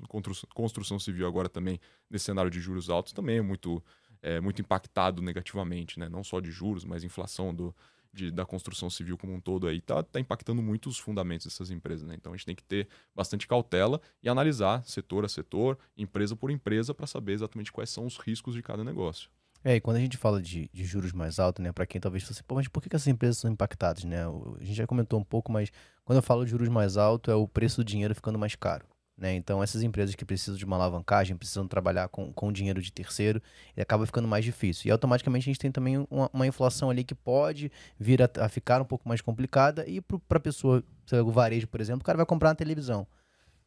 [0.53, 1.79] construção civil agora também,
[2.09, 3.84] nesse cenário de juros altos, também é muito,
[4.21, 6.09] é, muito impactado negativamente, né?
[6.09, 7.75] não só de juros, mas inflação do,
[8.14, 11.72] de, da construção civil como um todo aí está tá impactando muito os fundamentos dessas
[11.72, 12.07] empresas.
[12.07, 12.16] Né?
[12.16, 16.51] Então a gente tem que ter bastante cautela e analisar setor a setor, empresa por
[16.51, 19.30] empresa, para saber exatamente quais são os riscos de cada negócio.
[19.66, 22.24] É, e quando a gente fala de, de juros mais altos, né, para quem talvez
[22.24, 24.26] fosse, pô, mas por que, que essas empresas são impactadas, né?
[24.26, 25.72] A gente já comentou um pouco, mas
[26.03, 28.86] quando eu falo de juros mais altos, é o preço do dinheiro ficando mais caro.
[29.18, 29.36] Né?
[29.36, 33.41] Então, essas empresas que precisam de uma alavancagem, precisam trabalhar com, com dinheiro de terceiro,
[33.78, 34.88] acaba ficando mais difícil.
[34.88, 38.49] E automaticamente a gente tem também uma, uma inflação ali que pode vir a, a
[38.49, 39.88] ficar um pouco mais complicada.
[39.88, 43.07] E para a pessoa, o varejo, por exemplo, o cara vai comprar uma televisão.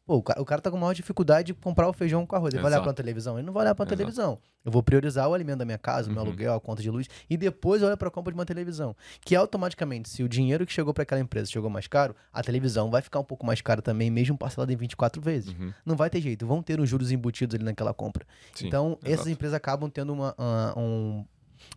[0.07, 2.53] Pô, o cara, o cara tá com maior dificuldade de comprar o feijão com arroz.
[2.53, 2.63] Ele Exato.
[2.63, 3.37] vai olhar pra uma televisão?
[3.37, 3.97] Ele não vai olhar pra uma Exato.
[3.97, 4.39] televisão.
[4.63, 6.29] Eu vou priorizar o alimento da minha casa, o meu uhum.
[6.29, 8.95] aluguel, a conta de luz, e depois olha pra compra de uma televisão.
[9.19, 12.89] Que automaticamente, se o dinheiro que chegou para aquela empresa chegou mais caro, a televisão
[12.89, 15.53] vai ficar um pouco mais cara também, mesmo parcelada em 24 vezes.
[15.53, 15.73] Uhum.
[15.85, 18.25] Não vai ter jeito, vão ter os juros embutidos ali naquela compra.
[18.55, 19.11] Sim, então, Exato.
[19.11, 21.25] essas empresas acabam tendo uma, uma, um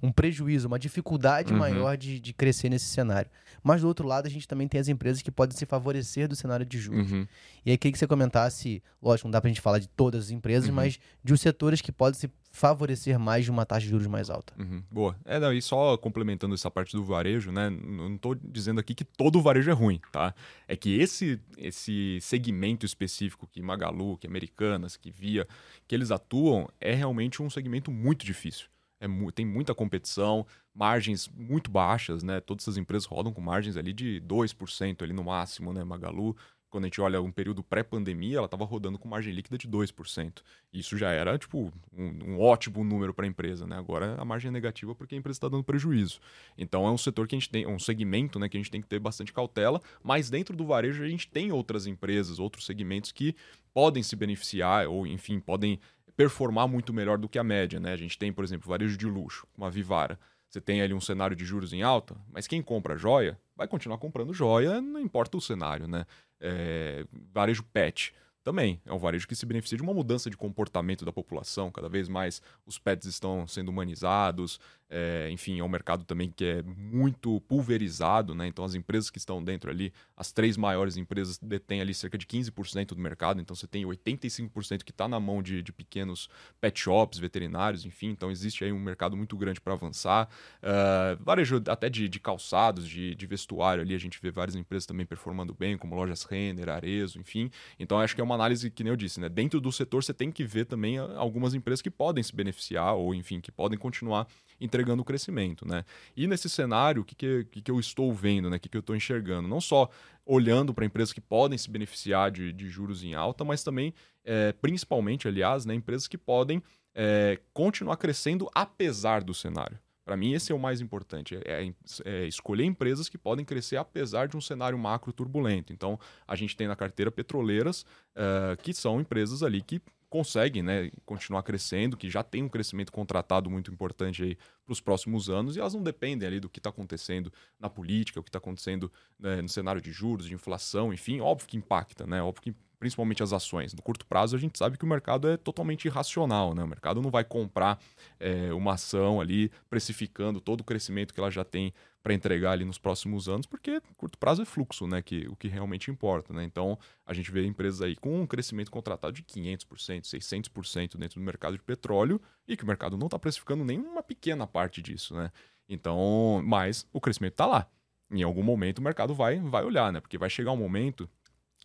[0.03, 1.59] um prejuízo, uma dificuldade uhum.
[1.59, 3.31] maior de, de crescer nesse cenário.
[3.63, 6.35] Mas do outro lado, a gente também tem as empresas que podem se favorecer do
[6.35, 7.11] cenário de juros.
[7.11, 7.27] Uhum.
[7.65, 10.31] E aí, queria que você comentasse, lógico, não dá pra gente falar de todas as
[10.31, 10.75] empresas, uhum.
[10.75, 14.29] mas de os setores que podem se favorecer mais de uma taxa de juros mais
[14.29, 14.53] alta.
[14.59, 14.83] Uhum.
[14.91, 15.17] Boa.
[15.25, 17.71] É, não, e só complementando essa parte do varejo, né?
[17.71, 20.35] Não estou dizendo aqui que todo varejo é ruim, tá?
[20.67, 25.47] É que esse, esse segmento específico que Magalu, que Americanas, que Via,
[25.87, 28.69] que eles atuam, é realmente um segmento muito difícil
[29.01, 32.41] é, tem muita competição, margens muito baixas, né?
[32.41, 35.83] Todas essas empresas rodam com margens ali de 2% ali no máximo, né?
[35.83, 36.37] Magalu,
[36.71, 40.43] quando a gente olha um período pré-pandemia, ela estava rodando com margem líquida de 2%.
[40.73, 43.77] Isso já era, tipo, um, um ótimo número para a empresa, né?
[43.77, 46.21] Agora a margem é negativa porque a empresa está dando prejuízo.
[46.57, 48.81] Então é um setor que a gente tem, um segmento, né, que a gente tem
[48.81, 53.11] que ter bastante cautela, mas dentro do varejo a gente tem outras empresas, outros segmentos
[53.11, 53.35] que
[53.75, 55.81] podem se beneficiar ou, enfim, podem
[56.17, 57.93] performar muito melhor do que a média, né?
[57.93, 60.19] A gente tem, por exemplo, varejo de luxo, uma Vivara.
[60.49, 63.99] Você tem ali um cenário de juros em alta, mas quem compra joia vai continuar
[63.99, 66.05] comprando joia, não importa o cenário, né?
[66.41, 68.13] É, varejo pet
[68.43, 71.71] também é um varejo que se beneficia de uma mudança de comportamento da população.
[71.71, 74.59] Cada vez mais os pets estão sendo humanizados,
[74.93, 78.49] é, enfim, é um mercado também que é muito pulverizado, né?
[78.49, 82.27] Então as empresas que estão dentro ali, as três maiores empresas detêm ali cerca de
[82.27, 86.29] 15% do mercado, então você tem 85% que está na mão de, de, pequenos
[86.61, 90.29] pet shops, veterinários, enfim, então existe aí um mercado muito grande para avançar.
[90.61, 94.87] Uh, varejo até de, de calçados, de, de, vestuário ali, a gente vê várias empresas
[94.87, 97.49] também performando bem, como lojas Renner, Arezo, enfim.
[97.79, 99.29] Então acho que é uma análise que nem eu disse, né?
[99.29, 103.15] Dentro do setor você tem que ver também algumas empresas que podem se beneficiar ou,
[103.15, 104.27] enfim, que podem continuar
[104.61, 105.85] entregando crescimento, né?
[106.17, 108.57] E nesse cenário, o que, que, que eu estou vendo, né?
[108.57, 109.49] O que, que eu estou enxergando?
[109.49, 109.89] Não só
[110.25, 113.93] olhando para empresas que podem se beneficiar de, de juros em alta, mas também,
[114.25, 116.63] é, principalmente, aliás, né, empresas que podem
[116.95, 119.79] é, continuar crescendo apesar do cenário.
[120.11, 123.77] Para mim, esse é o mais importante: é, é, é, escolher empresas que podem crescer
[123.77, 125.73] apesar de um cenário macro turbulento.
[125.73, 127.83] Então, a gente tem na carteira petroleiras,
[128.17, 132.91] uh, que são empresas ali que conseguem né, continuar crescendo, que já tem um crescimento
[132.91, 134.37] contratado muito importante
[134.67, 138.19] para os próximos anos, e elas não dependem ali do que está acontecendo na política,
[138.19, 142.05] o que está acontecendo né, no cenário de juros, de inflação, enfim, óbvio que impacta,
[142.05, 142.21] né?
[142.21, 143.75] Óbvio que principalmente as ações.
[143.75, 146.65] No curto prazo, a gente sabe que o mercado é totalmente irracional, né?
[146.65, 147.79] O mercado não vai comprar
[148.19, 152.65] é, uma ação ali precificando todo o crescimento que ela já tem para entregar ali
[152.65, 155.03] nos próximos anos, porque curto prazo é fluxo, né?
[155.03, 156.43] Que, o que realmente importa, né?
[156.43, 161.25] Então, a gente vê empresas aí com um crescimento contratado de 500%, 600% dentro do
[161.25, 162.19] mercado de petróleo
[162.49, 165.31] e que o mercado não está precificando nem uma pequena parte disso, né?
[165.69, 167.67] Então, mas o crescimento está lá.
[168.11, 170.01] Em algum momento o mercado vai, vai olhar, né?
[170.01, 171.09] Porque vai chegar um momento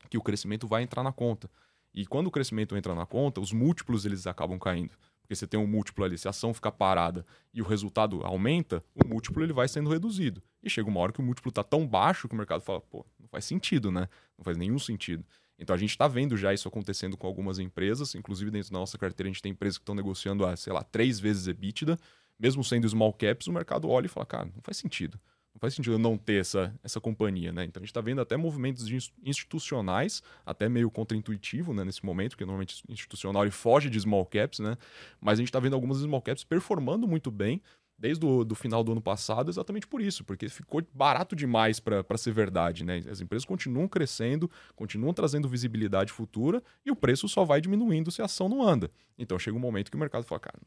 [0.09, 1.49] que o crescimento vai entrar na conta.
[1.93, 4.97] E quando o crescimento entra na conta, os múltiplos eles acabam caindo.
[5.21, 8.83] Porque você tem um múltiplo ali, se a ação ficar parada e o resultado aumenta,
[8.93, 10.43] o múltiplo ele vai sendo reduzido.
[10.61, 13.05] E chega uma hora que o múltiplo está tão baixo que o mercado fala, pô,
[13.19, 14.07] não faz sentido, né?
[14.37, 15.25] Não faz nenhum sentido.
[15.57, 18.97] Então a gente está vendo já isso acontecendo com algumas empresas, inclusive dentro da nossa
[18.97, 21.97] carteira a gente tem empresas que estão negociando a, sei lá, três vezes EBITDA,
[22.37, 25.19] mesmo sendo small caps, o mercado olha e fala, cara, não faz sentido.
[25.55, 27.63] Não faz sentido não ter essa, essa companhia, né?
[27.63, 28.85] Então a gente está vendo até movimentos
[29.23, 34.59] institucionais, até meio contraintuitivo né, nesse momento, porque normalmente institucional ele foge de small caps,
[34.59, 34.77] né?
[35.21, 37.61] Mas a gente está vendo algumas small caps performando muito bem
[37.97, 42.17] desde o do final do ano passado, exatamente por isso, porque ficou barato demais para
[42.17, 43.01] ser verdade, né?
[43.09, 48.21] As empresas continuam crescendo, continuam trazendo visibilidade futura e o preço só vai diminuindo se
[48.21, 48.91] a ação não anda.
[49.17, 50.59] Então chega um momento que o mercado fala, cara,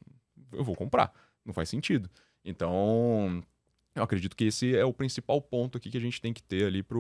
[0.51, 1.13] eu vou comprar,
[1.45, 2.09] não faz sentido.
[2.43, 3.43] Então,
[3.99, 6.67] eu acredito que esse é o principal ponto aqui que a gente tem que ter
[6.67, 6.99] ali para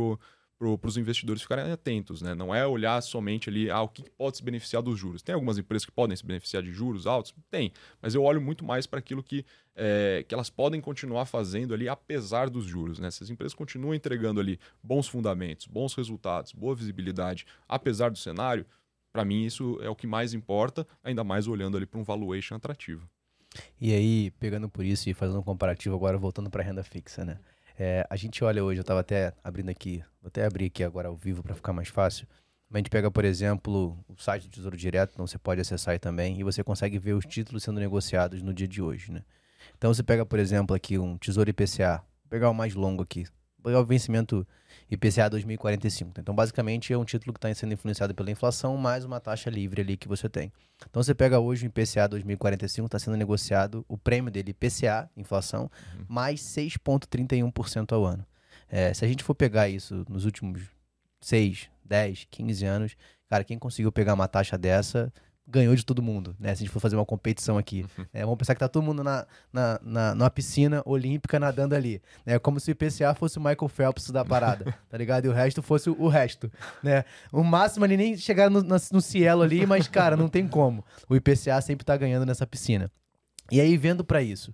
[0.60, 2.34] os investidores ficarem atentos, né?
[2.34, 5.22] Não é olhar somente ali ah, o que pode se beneficiar dos juros.
[5.22, 7.34] Tem algumas empresas que podem se beneficiar de juros altos?
[7.50, 7.72] Tem,
[8.02, 9.44] mas eu olho muito mais para aquilo que,
[9.76, 13.10] é, que elas podem continuar fazendo ali apesar dos juros, né?
[13.10, 18.66] Se as empresas continuam entregando ali bons fundamentos, bons resultados, boa visibilidade, apesar do cenário,
[19.12, 22.54] para mim isso é o que mais importa, ainda mais olhando ali para um valuation
[22.54, 23.08] atrativo.
[23.80, 27.38] E aí, pegando por isso e fazendo um comparativo agora, voltando para renda fixa, né?
[27.78, 31.08] É, a gente olha hoje, eu estava até abrindo aqui, vou até abrir aqui agora
[31.08, 32.26] ao vivo para ficar mais fácil.
[32.70, 35.98] A gente pega, por exemplo, o site do Tesouro Direto, então você pode acessar aí
[35.98, 39.22] também, e você consegue ver os títulos sendo negociados no dia de hoje, né?
[39.76, 43.24] Então você pega, por exemplo, aqui um Tesouro IPCA, vou pegar o mais longo aqui,
[43.56, 44.46] vou pegar o vencimento
[44.90, 46.20] IPCA 2045.
[46.20, 49.82] Então, basicamente, é um título que está sendo influenciado pela inflação, mais uma taxa livre
[49.82, 50.52] ali que você tem.
[50.88, 55.70] Então, você pega hoje o IPCA 2045, está sendo negociado o prêmio dele, IPCA, inflação,
[55.94, 56.04] uhum.
[56.08, 58.24] mais 6,31% ao ano.
[58.68, 60.62] É, se a gente for pegar isso nos últimos
[61.20, 62.96] 6, 10, 15 anos,
[63.28, 65.12] cara, quem conseguiu pegar uma taxa dessa
[65.48, 66.54] ganhou de todo mundo, né?
[66.54, 67.84] Se a gente for fazer uma competição aqui.
[67.98, 68.06] Uhum.
[68.18, 72.02] É, vamos pensar que tá todo mundo na, na, na, numa piscina olímpica nadando ali.
[72.26, 72.38] Né?
[72.38, 75.26] Como se o IPCA fosse o Michael Phelps da parada, tá ligado?
[75.26, 76.50] E o resto fosse o, resto,
[76.82, 77.04] né?
[77.30, 80.84] O máximo ali nem chegar no, no cielo ali, mas, cara, não tem como.
[81.08, 82.90] O IPCA sempre tá ganhando nessa piscina.
[83.50, 84.52] E aí, vendo para isso,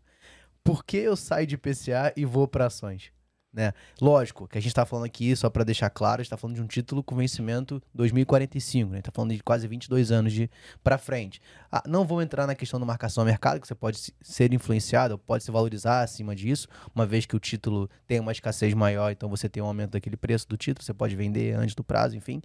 [0.62, 3.10] por que eu saio de IPCA e vou para ações?
[3.54, 3.72] Né?
[4.00, 6.56] Lógico que a gente está falando aqui, só para deixar claro, a gente está falando
[6.56, 8.98] de um título com vencimento 2045, né?
[8.98, 10.50] está falando de quase 22 anos de
[10.82, 11.40] para frente.
[11.70, 15.16] Ah, não vou entrar na questão da marcação a mercado, que você pode ser influenciado,
[15.16, 19.28] pode se valorizar acima disso, uma vez que o título tem uma escassez maior, então
[19.28, 22.42] você tem um aumento daquele preço do título, você pode vender antes do prazo, enfim.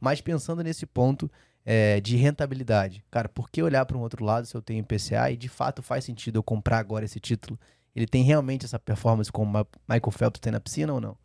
[0.00, 1.30] Mas pensando nesse ponto
[1.62, 5.30] é, de rentabilidade, cara, por que olhar para um outro lado se eu tenho IPCA
[5.30, 7.60] e de fato faz sentido eu comprar agora esse título?
[7.98, 11.16] Ele tem realmente essa performance como o Michael Phelps tem na piscina ou não?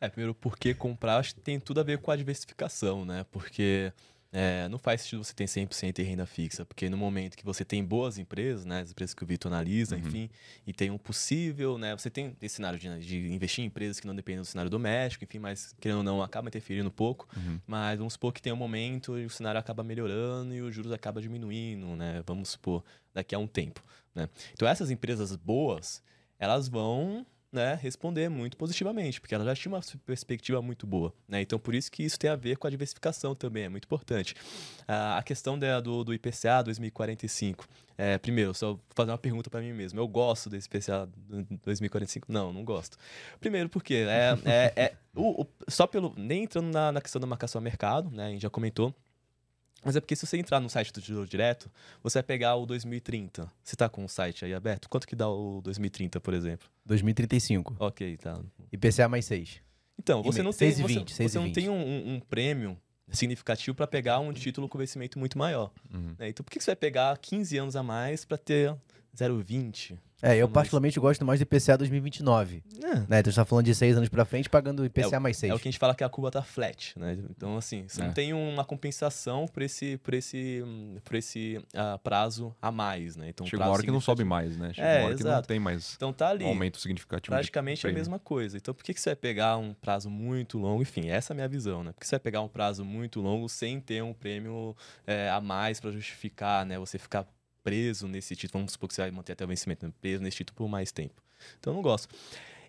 [0.00, 3.24] É, primeiro, porque comprar acho que tem tudo a ver com a diversificação, né?
[3.30, 3.92] Porque
[4.32, 7.64] é, não faz sentido você ter 100% em renda fixa, porque no momento que você
[7.64, 10.00] tem boas empresas, né, as empresas que o Vitor analisa, uhum.
[10.00, 10.30] enfim,
[10.66, 14.06] e tem um possível, né, você tem esse cenário de, de, investir em empresas que
[14.06, 17.60] não dependem do cenário doméstico, enfim, mas querendo ou não, acaba interferindo um pouco, uhum.
[17.66, 20.92] mas vamos supor que tem um momento e o cenário acaba melhorando e os juros
[20.92, 23.84] acaba diminuindo, né, vamos supor, daqui a um tempo,
[24.14, 24.28] né.
[24.52, 26.02] Então essas empresas boas,
[26.38, 31.12] elas vão né, responder muito positivamente, porque ela já tinha uma perspectiva muito boa.
[31.28, 31.42] Né?
[31.42, 34.34] Então, por isso que isso tem a ver com a diversificação também, é muito importante.
[34.88, 37.68] Ah, a questão da, do, do IPCA 2045.
[37.98, 40.00] É, primeiro, só fazer uma pergunta para mim mesmo.
[40.00, 41.06] Eu gosto desse IPCA
[41.62, 42.32] 2045?
[42.32, 42.96] Não, não gosto.
[43.38, 46.14] Primeiro, porque é, é, é o, o, só pelo.
[46.16, 48.94] Nem entrando na, na questão da marcação a mercado, né, a gente já comentou.
[49.84, 51.70] Mas é porque se você entrar no site do Tesouro Direto,
[52.02, 53.50] você vai pegar o 2030.
[53.62, 54.88] Você tá com o site aí aberto?
[54.88, 56.68] Quanto que dá o 2030, por exemplo?
[56.86, 57.76] 2035.
[57.78, 58.38] Ok, tá.
[58.72, 59.60] IPCA mais 6.
[59.98, 62.78] Então, você não tem, 6 você, 20, você não tem um, um, um prêmio
[63.10, 65.70] significativo para pegar um título com vencimento muito maior.
[65.92, 66.14] Uhum.
[66.18, 66.28] Né?
[66.28, 68.74] Então, por que você vai pegar 15 anos a mais para ter
[69.16, 69.98] 0,20?
[70.22, 72.62] É, eu particularmente gosto mais do IPCA 2029.
[72.80, 72.94] É.
[72.94, 73.02] Né?
[73.02, 75.50] Então a gente tá falando de seis anos pra frente, pagando IPCA é mais seis.
[75.50, 77.18] É o que a gente fala que a curva tá flat, né?
[77.30, 78.04] Então, assim, você é.
[78.06, 80.62] não tem uma compensação por esse, por esse,
[81.04, 83.28] por esse uh, prazo a mais, né?
[83.28, 84.72] Então, Chega uma hora que não sobe mais, né?
[84.72, 85.24] Chega é, uma hora exato.
[85.24, 87.34] que não tem mais então, tá ali, um aumento significativo.
[87.34, 88.56] Praticamente é a mesma coisa.
[88.56, 90.82] Então, por que, que você vai pegar um prazo muito longo?
[90.82, 91.92] Enfim, essa é a minha visão, né?
[91.92, 95.40] Por que você vai pegar um prazo muito longo sem ter um prêmio é, a
[95.40, 96.78] mais para justificar, né?
[96.78, 97.26] Você ficar
[97.62, 99.92] preso nesse título, vamos supor que você vai manter até o vencimento, né?
[100.00, 101.22] preso nesse título por mais tempo.
[101.58, 102.14] Então eu não gosto.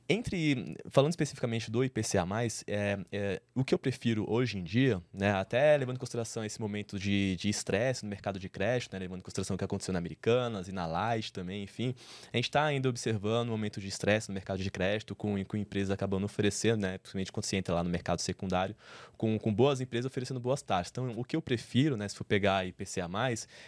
[0.08, 2.26] Entre, falando especificamente do IPCA+,
[2.68, 6.60] é, é, o que eu prefiro hoje em dia, né, até levando em consideração esse
[6.60, 10.00] momento de estresse no mercado de crédito, né, levando em consideração o que aconteceu na
[10.00, 11.96] Americanas e na Light também, enfim,
[12.34, 15.56] a gente está ainda observando um momento de estresse no mercado de crédito, com, com
[15.56, 18.76] empresas acabando oferecendo, né, principalmente quando você entra lá no mercado secundário,
[19.18, 20.92] com, com boas empresas oferecendo boas taxas.
[20.92, 23.10] Então, o que eu prefiro, né, se for pegar IPCA+,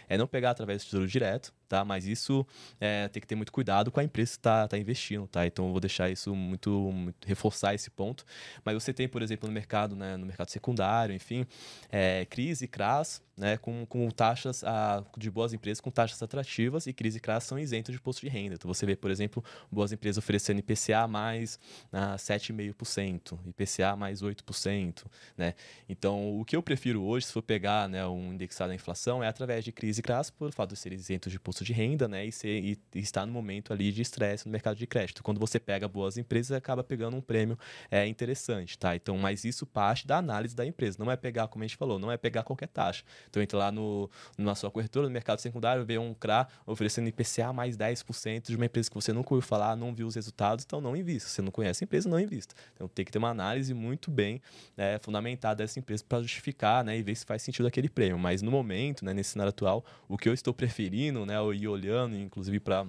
[0.06, 1.84] é não pegar através do tesouro direto, tá?
[1.84, 2.46] Mas isso
[2.80, 5.46] é, tem que ter muito cuidado com a empresa que está tá investindo, tá?
[5.46, 8.24] Então eu vou deixar isso muito, muito, reforçar esse ponto.
[8.64, 11.46] Mas você tem, por exemplo, no mercado, né, no mercado secundário, enfim,
[11.90, 16.92] é, crise CRAS, né, com, com taxas a, de boas empresas com taxas atrativas e
[16.92, 18.54] crise e são isentos de imposto de renda.
[18.54, 21.58] Então você vê, por exemplo, boas empresas oferecendo IPCA mais
[21.92, 25.04] ah, 7,5%, IPCA mais 8%,
[25.36, 25.54] né?
[25.88, 29.28] Então, o que eu prefiro hoje, se for pegar né, um indexado à inflação, é
[29.28, 32.32] através de crise e por fato de ser isentos de imposto de renda, né, e,
[32.32, 35.22] ser, e estar no momento ali de estresse no mercado de crédito.
[35.22, 37.58] Quando você pega boas empresas, acaba pegando um prêmio
[37.90, 38.96] é, interessante, tá?
[38.96, 41.98] Então, mas isso parte da análise da empresa, não é pegar, como a gente falou,
[41.98, 43.04] não é pegar qualquer taxa.
[43.28, 47.52] Então entra lá no, na sua corretora, no mercado secundário, vê um CRA oferecendo IPCA
[47.52, 50.80] mais 10% de uma empresa que você nunca ouviu falar, não viu os resultados, então
[50.80, 51.28] não invista.
[51.28, 52.54] Você não conhece a empresa, não invista.
[52.74, 54.40] Então tem que ter uma análise muito bem
[54.76, 58.18] né, fundamentada dessa empresa para justificar né, e ver se faz sentido aquele prêmio.
[58.18, 62.16] Mas no momento, né, nesse cenário atual, o que eu estou preferindo, né, ir olhando,
[62.16, 62.86] inclusive para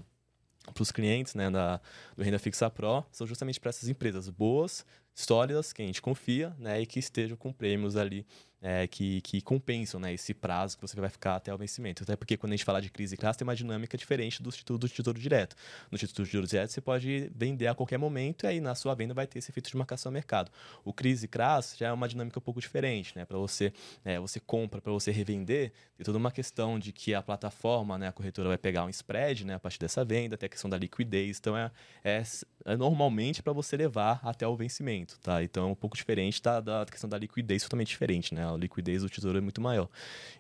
[0.74, 1.80] para os clientes né, da,
[2.16, 6.56] do Renda Fixa Pro são justamente para essas empresas boas, sólidas, que a gente confia
[6.60, 8.26] né, e que estejam com prêmios ali
[8.68, 12.04] é, que, que compensam né, esse prazo que você vai ficar até o vencimento.
[12.04, 14.78] Até porque quando a gente fala de crise classe, tem uma dinâmica diferente do título
[14.78, 15.56] do tesouro direto.
[15.90, 18.94] No título do tesouro direto, você pode vender a qualquer momento e aí na sua
[18.94, 20.52] venda vai ter esse efeito de marcação ao mercado.
[20.84, 23.24] O crise class já é uma dinâmica um pouco diferente, né?
[23.24, 23.72] Para você,
[24.04, 28.10] é, você compra, para você revender, tem toda uma questão de que a plataforma, né,
[28.10, 30.78] a corretora vai pegar um spread né, a partir dessa venda, tem a questão da
[30.78, 31.38] liquidez.
[31.40, 31.72] Então, é,
[32.04, 32.22] é,
[32.66, 35.42] é normalmente para você levar até o vencimento, tá?
[35.42, 38.57] Então, é um pouco diferente da, da questão da liquidez, totalmente diferente, né?
[38.58, 39.90] Liquidez do tesouro é muito maior.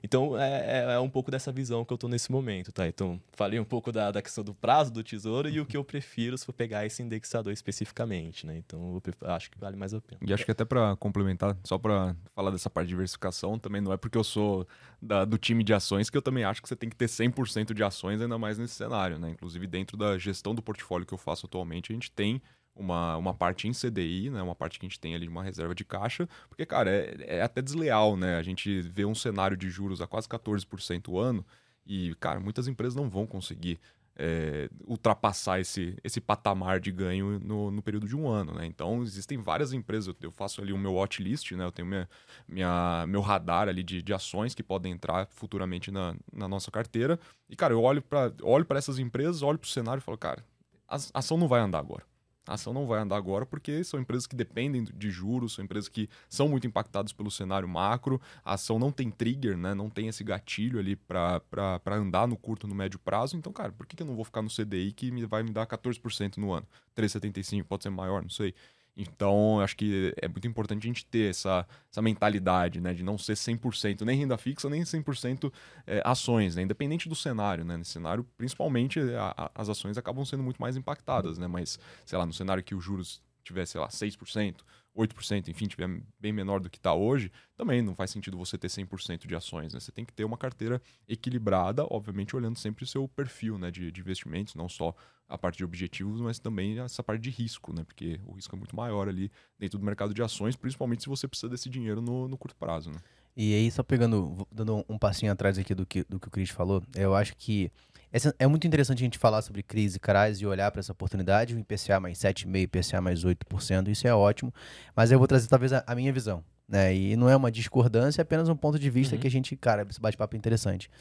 [0.03, 2.87] Então, é, é, é um pouco dessa visão que eu estou nesse momento, tá?
[2.87, 5.83] Então, falei um pouco da, da questão do prazo do tesouro e o que eu
[5.83, 8.57] prefiro se for pegar esse indexador especificamente, né?
[8.57, 10.19] Então, eu acho que vale mais a pena.
[10.25, 13.93] E acho que até para complementar, só para falar dessa parte de diversificação, também não
[13.93, 14.67] é porque eu sou
[15.01, 17.73] da, do time de ações que eu também acho que você tem que ter 100%
[17.73, 19.31] de ações, ainda mais nesse cenário, né?
[19.31, 22.41] Inclusive, dentro da gestão do portfólio que eu faço atualmente, a gente tem
[22.77, 24.41] uma, uma parte em CDI, né?
[24.41, 27.37] Uma parte que a gente tem ali de uma reserva de caixa, porque, cara, é,
[27.37, 28.37] é até desleal, né?
[28.37, 31.45] A gente vê um cenário de juros a quase 14% o ano
[31.85, 33.79] e, cara, muitas empresas não vão conseguir
[34.19, 38.65] é, ultrapassar esse, esse patamar de ganho no, no, período de um ano, né?
[38.65, 41.63] Então, existem várias empresas, eu faço ali o meu watchlist, né?
[41.63, 42.09] Eu tenho minha,
[42.47, 47.19] minha, meu radar ali de, de ações que podem entrar futuramente na, na nossa carteira.
[47.47, 50.43] E, cara, eu olho para olho essas empresas, olho para o cenário e falo, cara,
[50.87, 52.03] a ação não vai andar agora.
[52.47, 55.89] A ação não vai andar agora porque são empresas que dependem de juros, são empresas
[55.89, 58.21] que são muito impactadas pelo cenário macro.
[58.43, 59.73] A ação não tem trigger, né?
[59.73, 61.41] não tem esse gatilho ali para
[61.87, 63.35] andar no curto, no médio prazo.
[63.35, 65.51] Então, cara, por que, que eu não vou ficar no CDI que me, vai me
[65.51, 66.65] dar 14% no ano?
[66.95, 68.53] 3,75 pode ser maior, não sei.
[68.97, 72.95] Então, acho que é muito importante a gente ter essa, essa mentalidade, né?
[72.95, 75.53] De não ser 100% nem renda fixa, nem 100%
[75.85, 76.63] é, ações, né?
[76.63, 77.77] Independente do cenário, né?
[77.77, 81.45] Nesse cenário, principalmente, a, a, as ações acabam sendo muito mais impactadas, né?
[81.45, 84.61] Mas, sei lá, no cenário que os juros tivesse, sei lá, 6%,
[84.97, 85.87] 8%, enfim, tiver
[86.19, 89.73] bem menor do que está hoje, também não faz sentido você ter 100% de ações.
[89.73, 89.79] Né?
[89.79, 93.91] Você tem que ter uma carteira equilibrada, obviamente olhando sempre o seu perfil né, de,
[93.91, 94.95] de, investimentos, não só
[95.29, 97.83] a parte de objetivos, mas também essa parte de risco, né?
[97.83, 101.27] porque o risco é muito maior ali dentro do mercado de ações, principalmente se você
[101.27, 102.89] precisa desse dinheiro no, no curto prazo.
[102.89, 102.97] Né?
[103.39, 106.49] E aí, só pegando, dando um passinho atrás aqui do que, do que o Cris
[106.49, 107.71] falou, eu acho que
[108.11, 111.53] essa, é muito interessante a gente falar sobre crise carais e olhar para essa oportunidade,
[111.53, 114.51] o IPCA mais 7,5%, IPCA mais 8%, isso é ótimo,
[114.95, 116.43] mas eu vou trazer talvez a, a minha visão.
[116.67, 116.93] Né?
[116.93, 119.21] E não é uma discordância, é apenas um ponto de vista uhum.
[119.21, 120.91] que a gente, cara, esse bate-papo é interessante.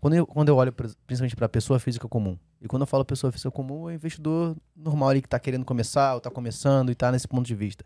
[0.00, 2.86] Quando eu, quando eu olho pra, principalmente para a pessoa física comum, e quando eu
[2.86, 6.90] falo pessoa física comum, é investidor normal ali que está querendo começar, ou está começando
[6.90, 7.84] e está nesse ponto de vista.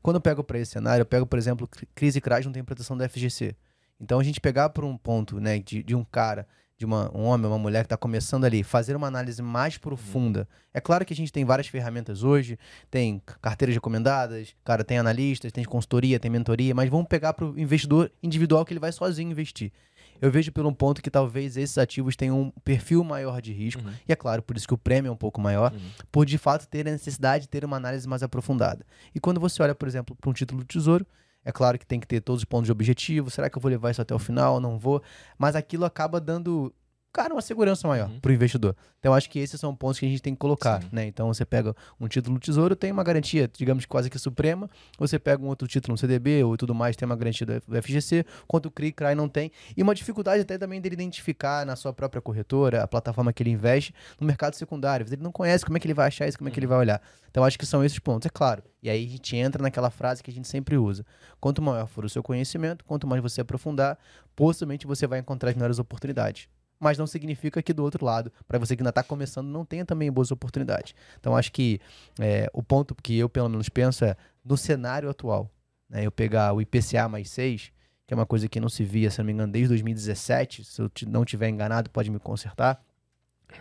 [0.00, 2.96] Quando eu pego para esse cenário, eu pego, por exemplo, crise CRAS não tem proteção
[2.96, 3.56] da FGC.
[4.00, 6.46] Então a gente pegar por um ponto né, de, de um cara
[6.78, 10.40] de uma, um homem, uma mulher que está começando ali, fazer uma análise mais profunda.
[10.40, 10.70] Uhum.
[10.74, 12.56] É claro que a gente tem várias ferramentas hoje,
[12.88, 17.58] tem carteiras recomendadas, cara, tem analistas, tem consultoria, tem mentoria, mas vamos pegar para o
[17.58, 19.72] investidor individual que ele vai sozinho investir.
[20.20, 23.92] Eu vejo pelo ponto que talvez esses ativos tenham um perfil maior de risco, uhum.
[24.08, 25.78] e é claro, por isso que o prêmio é um pouco maior, uhum.
[26.12, 28.86] por de fato ter a necessidade de ter uma análise mais aprofundada.
[29.12, 31.04] E quando você olha, por exemplo, para um título do tesouro,
[31.48, 33.30] é claro que tem que ter todos os pontos de objetivo.
[33.30, 34.60] Será que eu vou levar isso até o final?
[34.60, 35.02] Não vou.
[35.38, 36.70] Mas aquilo acaba dando
[37.12, 38.20] cara, uma segurança maior uhum.
[38.20, 38.76] para o investidor.
[38.98, 40.88] Então, acho que esses são pontos que a gente tem que colocar, Sim.
[40.92, 41.06] né?
[41.06, 44.68] Então, você pega um título do Tesouro, tem uma garantia, digamos, quase que suprema.
[44.98, 48.24] Você pega um outro título, um CDB ou tudo mais, tem uma garantia do FGC,
[48.46, 49.50] quanto o CRI, CRAI não tem.
[49.76, 53.50] E uma dificuldade até também dele identificar na sua própria corretora, a plataforma que ele
[53.50, 55.06] investe, no mercado secundário.
[55.06, 56.70] Ele não conhece como é que ele vai achar isso, como é que ele uhum.
[56.70, 57.00] vai olhar.
[57.30, 58.62] Então, acho que são esses pontos, é claro.
[58.82, 61.04] E aí a gente entra naquela frase que a gente sempre usa.
[61.40, 63.98] Quanto maior for o seu conhecimento, quanto mais você aprofundar,
[64.34, 66.48] possivelmente você vai encontrar as melhores oportunidades
[66.78, 69.84] mas não significa que do outro lado, para você que ainda está começando, não tenha
[69.84, 70.94] também boas oportunidades.
[71.18, 71.80] Então, acho que
[72.20, 75.50] é, o ponto que eu, pelo menos, penso é no cenário atual.
[75.88, 77.72] Né, eu pegar o IPCA mais 6,
[78.06, 80.80] que é uma coisa que não se via, se não me engano, desde 2017, se
[80.80, 82.82] eu não tiver enganado, pode me consertar.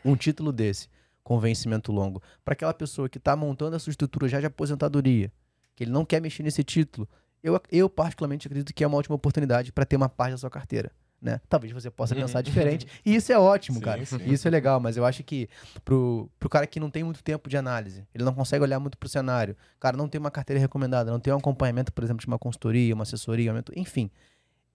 [0.03, 0.89] Um título desse,
[1.24, 5.32] com vencimento longo, para aquela pessoa que está montando a sua estrutura já de aposentadoria,
[5.76, 7.07] que ele não quer mexer nesse título,
[7.41, 10.49] eu, eu particularmente acredito que é uma ótima oportunidade para ter uma parte da sua
[10.49, 10.91] carteira
[11.22, 11.41] né?
[11.49, 12.22] Talvez você possa uhum.
[12.22, 12.88] pensar diferente.
[13.05, 14.05] E isso é ótimo, sim, cara.
[14.05, 14.18] Sim.
[14.26, 15.49] Isso é legal, mas eu acho que
[15.84, 18.97] pro, pro cara que não tem muito tempo de análise, ele não consegue olhar muito
[18.97, 22.28] pro cenário, cara, não tem uma carteira recomendada, não tem um acompanhamento, por exemplo, de
[22.28, 24.11] uma consultoria, uma assessoria, enfim.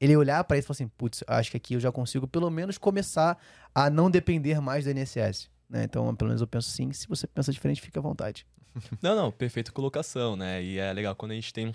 [0.00, 2.50] Ele olhar para isso e falar assim, putz, acho que aqui eu já consigo pelo
[2.50, 3.38] menos começar
[3.72, 5.48] a não depender mais do INSS.
[5.70, 5.84] Né?
[5.84, 8.44] Então, pelo menos eu penso assim, se você pensa diferente, fica à vontade.
[9.02, 10.62] Não, não, perfeita colocação, né?
[10.62, 11.74] E é legal quando a gente tem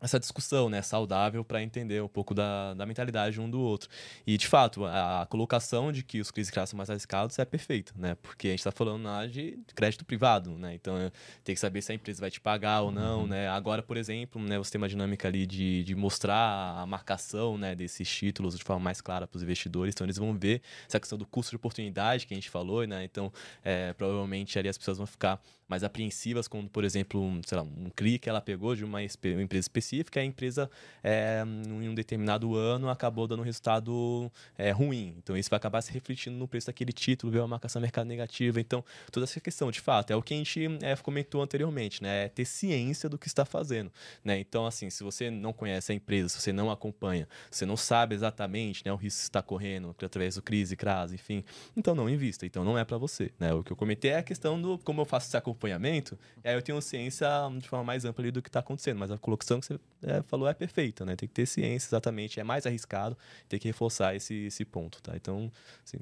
[0.00, 3.88] essa discussão né, saudável para entender um pouco da, da mentalidade um do outro.
[4.26, 7.44] E, de fato, a, a colocação de que os crises crash são mais arriscados é
[7.44, 8.14] perfeita, né?
[8.20, 10.74] Porque a gente está falando lá de crédito privado, né?
[10.74, 10.96] Então,
[11.42, 13.26] tem que saber se a empresa vai te pagar ou não, uhum.
[13.28, 13.48] né?
[13.48, 17.74] Agora, por exemplo, né, você tem uma dinâmica ali de, de mostrar a marcação né,
[17.74, 19.94] desses títulos de forma mais clara para os investidores.
[19.94, 23.04] Então, eles vão ver essa questão do custo de oportunidade que a gente falou, né?
[23.04, 23.32] Então,
[23.64, 27.64] é, provavelmente ali as pessoas vão ficar mais apreensivas quando, por exemplo, um, sei lá,
[27.64, 30.70] um CRI que ela pegou de uma, uma empresa específica, a empresa
[31.02, 35.14] é, em um determinado ano acabou dando um resultado é, ruim.
[35.18, 38.60] Então isso vai acabar se refletindo no preço daquele título, ver uma marcação mercado negativa.
[38.60, 42.24] Então, toda essa questão, de fato, é o que a gente é, comentou anteriormente, né?
[42.24, 43.90] É ter ciência do que está fazendo.
[44.24, 44.38] Né?
[44.38, 48.14] Então, assim, se você não conhece a empresa, se você não acompanha, você não sabe
[48.14, 51.44] exatamente né, o risco que está correndo através do crise, CRAS, enfim,
[51.76, 52.46] então não invista.
[52.46, 53.30] Então não é para você.
[53.38, 53.52] Né?
[53.52, 56.54] O que eu comentei é a questão do como eu faço esse acompanhamento acompanhamento, aí
[56.54, 57.28] eu tenho ciência
[57.58, 58.98] de forma mais ampla do que está acontecendo.
[58.98, 61.16] Mas a colocação que você é, falou é perfeita, né?
[61.16, 62.40] Tem que ter ciência, exatamente.
[62.40, 63.16] É mais arriscado,
[63.48, 65.16] tem que reforçar esse, esse ponto, tá?
[65.16, 65.50] Então,
[65.84, 65.98] assim,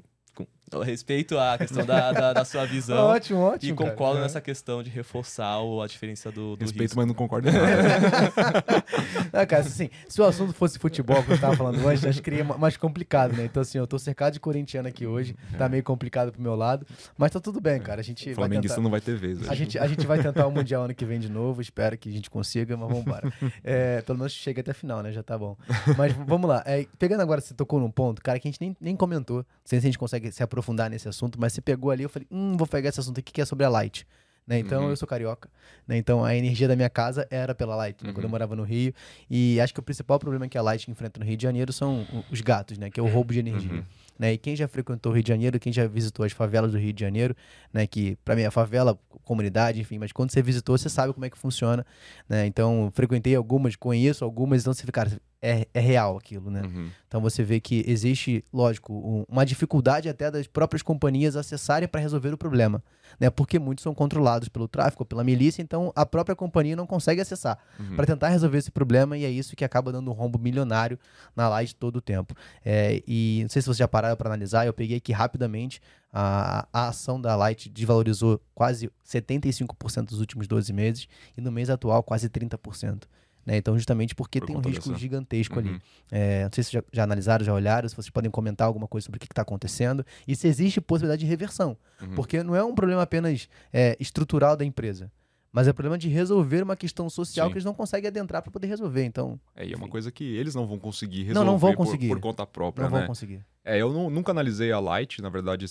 [0.81, 2.97] respeito à questão da, da, da sua visão.
[3.07, 3.71] ótimo, ótimo.
[3.71, 4.21] E concordo cara.
[4.21, 6.97] nessa questão de reforçar a diferença do, do Respeito, risco.
[6.97, 8.83] mas não concordo em nada.
[9.31, 12.29] não, cara, assim, se o assunto fosse futebol, que eu estava falando antes, acho que
[12.29, 13.45] seria mais complicado, né?
[13.45, 16.85] Então, assim, eu tô cercado de corintiano aqui hoje, tá meio complicado pro meu lado,
[17.17, 18.01] mas tá tudo bem, cara.
[18.01, 18.83] A gente o Flamenguista tentar...
[18.83, 19.47] não vai ter vez.
[19.49, 22.09] A gente, a gente vai tentar o Mundial ano que vem de novo, espero que
[22.09, 23.31] a gente consiga, mas vamos embora.
[23.63, 25.11] É, pelo menos chega até a final, né?
[25.11, 25.55] Já tá bom.
[25.97, 26.63] Mas vamos lá.
[26.65, 29.45] É, pegando agora, você tocou num ponto, cara, que a gente nem, nem comentou, não
[29.63, 32.27] sei se a gente consegue se aprofundar nesse assunto, mas você pegou ali, eu falei,
[32.31, 34.05] hum, vou pegar esse assunto aqui que é sobre a Light.
[34.45, 34.59] Né?
[34.59, 34.89] Então, uhum.
[34.89, 35.49] eu sou carioca.
[35.87, 35.97] Né?
[35.97, 38.09] Então, a energia da minha casa era pela Light, né?
[38.09, 38.13] uhum.
[38.13, 38.93] quando eu morava no Rio.
[39.29, 42.05] E acho que o principal problema que a Light enfrenta no Rio de Janeiro são
[42.29, 42.89] os gatos, né?
[42.89, 43.71] Que é o roubo de energia.
[43.71, 43.83] Uhum.
[44.19, 44.33] Né?
[44.33, 46.93] E quem já frequentou o Rio de Janeiro, quem já visitou as favelas do Rio
[46.93, 47.35] de Janeiro,
[47.71, 47.87] né?
[47.87, 51.29] Que para mim é favela, comunidade, enfim, mas quando você visitou, você sabe como é
[51.29, 51.85] que funciona,
[52.27, 52.45] né?
[52.45, 56.61] Então, frequentei algumas, conheço algumas, então você fica, cara, é, é real aquilo, né?
[56.61, 56.89] Uhum.
[57.05, 61.99] Então você vê que existe, lógico, um, uma dificuldade até das próprias companhias acessarem para
[61.99, 62.81] resolver o problema,
[63.19, 63.29] né?
[63.29, 67.59] Porque muitos são controlados pelo tráfico, pela milícia, então a própria companhia não consegue acessar
[67.77, 67.97] uhum.
[67.97, 70.97] para tentar resolver esse problema e é isso que acaba dando um rombo milionário
[71.35, 72.33] na Light todo o tempo.
[72.63, 75.81] É, e não sei se vocês já pararam para analisar, eu peguei aqui rapidamente
[76.13, 81.69] a, a ação da Light desvalorizou quase 75% dos últimos 12 meses e no mês
[81.69, 83.03] atual quase 30%.
[83.45, 83.57] Né?
[83.57, 84.99] Então, justamente porque Por tem um risco dessa.
[84.99, 85.67] gigantesco uhum.
[85.67, 85.81] ali.
[86.11, 89.05] É, não sei se já, já, analisaram, já olharam, se vocês podem comentar alguma coisa
[89.05, 91.77] sobre o que está acontecendo e se existe possibilidade de reversão.
[92.01, 92.15] Uhum.
[92.15, 95.11] Porque não é um problema apenas é, estrutural da empresa.
[95.53, 97.51] Mas é problema de resolver uma questão social Sim.
[97.51, 99.05] que eles não conseguem adentrar para poder resolver.
[99.05, 99.39] Então.
[99.55, 102.07] É, e é uma coisa que eles não vão conseguir resolver não, não vão conseguir.
[102.07, 102.85] Por, por conta própria.
[102.85, 102.99] Não né?
[103.01, 103.45] vão conseguir.
[103.63, 105.21] É, eu não, nunca analisei a Light.
[105.21, 105.65] Na verdade,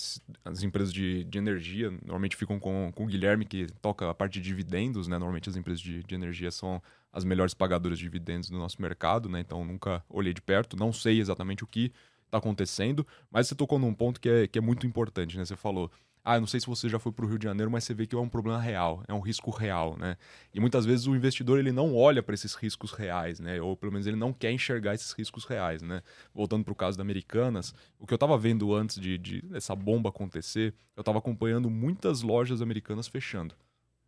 [0.45, 4.39] as empresas de, de energia normalmente ficam com, com o Guilherme, que toca a parte
[4.39, 5.17] de dividendos, né?
[5.17, 6.81] Normalmente as empresas de, de energia são
[7.11, 9.41] as melhores pagadoras de dividendos do nosso mercado, né?
[9.41, 11.91] Então nunca olhei de perto, não sei exatamente o que
[12.25, 15.43] está acontecendo, mas você tocou num ponto que é, que é muito importante, né?
[15.43, 15.91] Você falou
[16.23, 18.07] ah, não sei se você já foi para o Rio de Janeiro, mas você vê
[18.07, 20.15] que é um problema real, é um risco real, né?
[20.53, 23.61] E muitas vezes o investidor ele não olha para esses riscos reais, né?
[23.61, 26.01] Ou pelo menos ele não quer enxergar esses riscos reais, né?
[26.33, 29.75] Voltando para o caso da Americanas, o que eu estava vendo antes de, de dessa
[29.75, 33.53] bomba acontecer, eu estava acompanhando muitas lojas americanas fechando,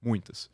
[0.01, 0.49] muitas.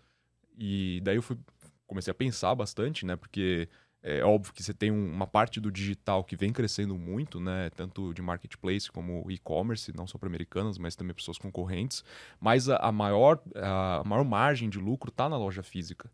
[0.57, 1.37] E daí eu fui,
[1.85, 3.15] comecei a pensar bastante, né?
[3.15, 3.69] Porque
[4.03, 7.69] é óbvio que você tem uma parte do digital que vem crescendo muito, né?
[7.71, 12.03] Tanto de marketplace como e-commerce, não só para americanas, mas também para suas concorrentes.
[12.39, 16.11] Mas a maior, a maior margem de lucro está na loja física.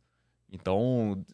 [0.51, 1.25] Então,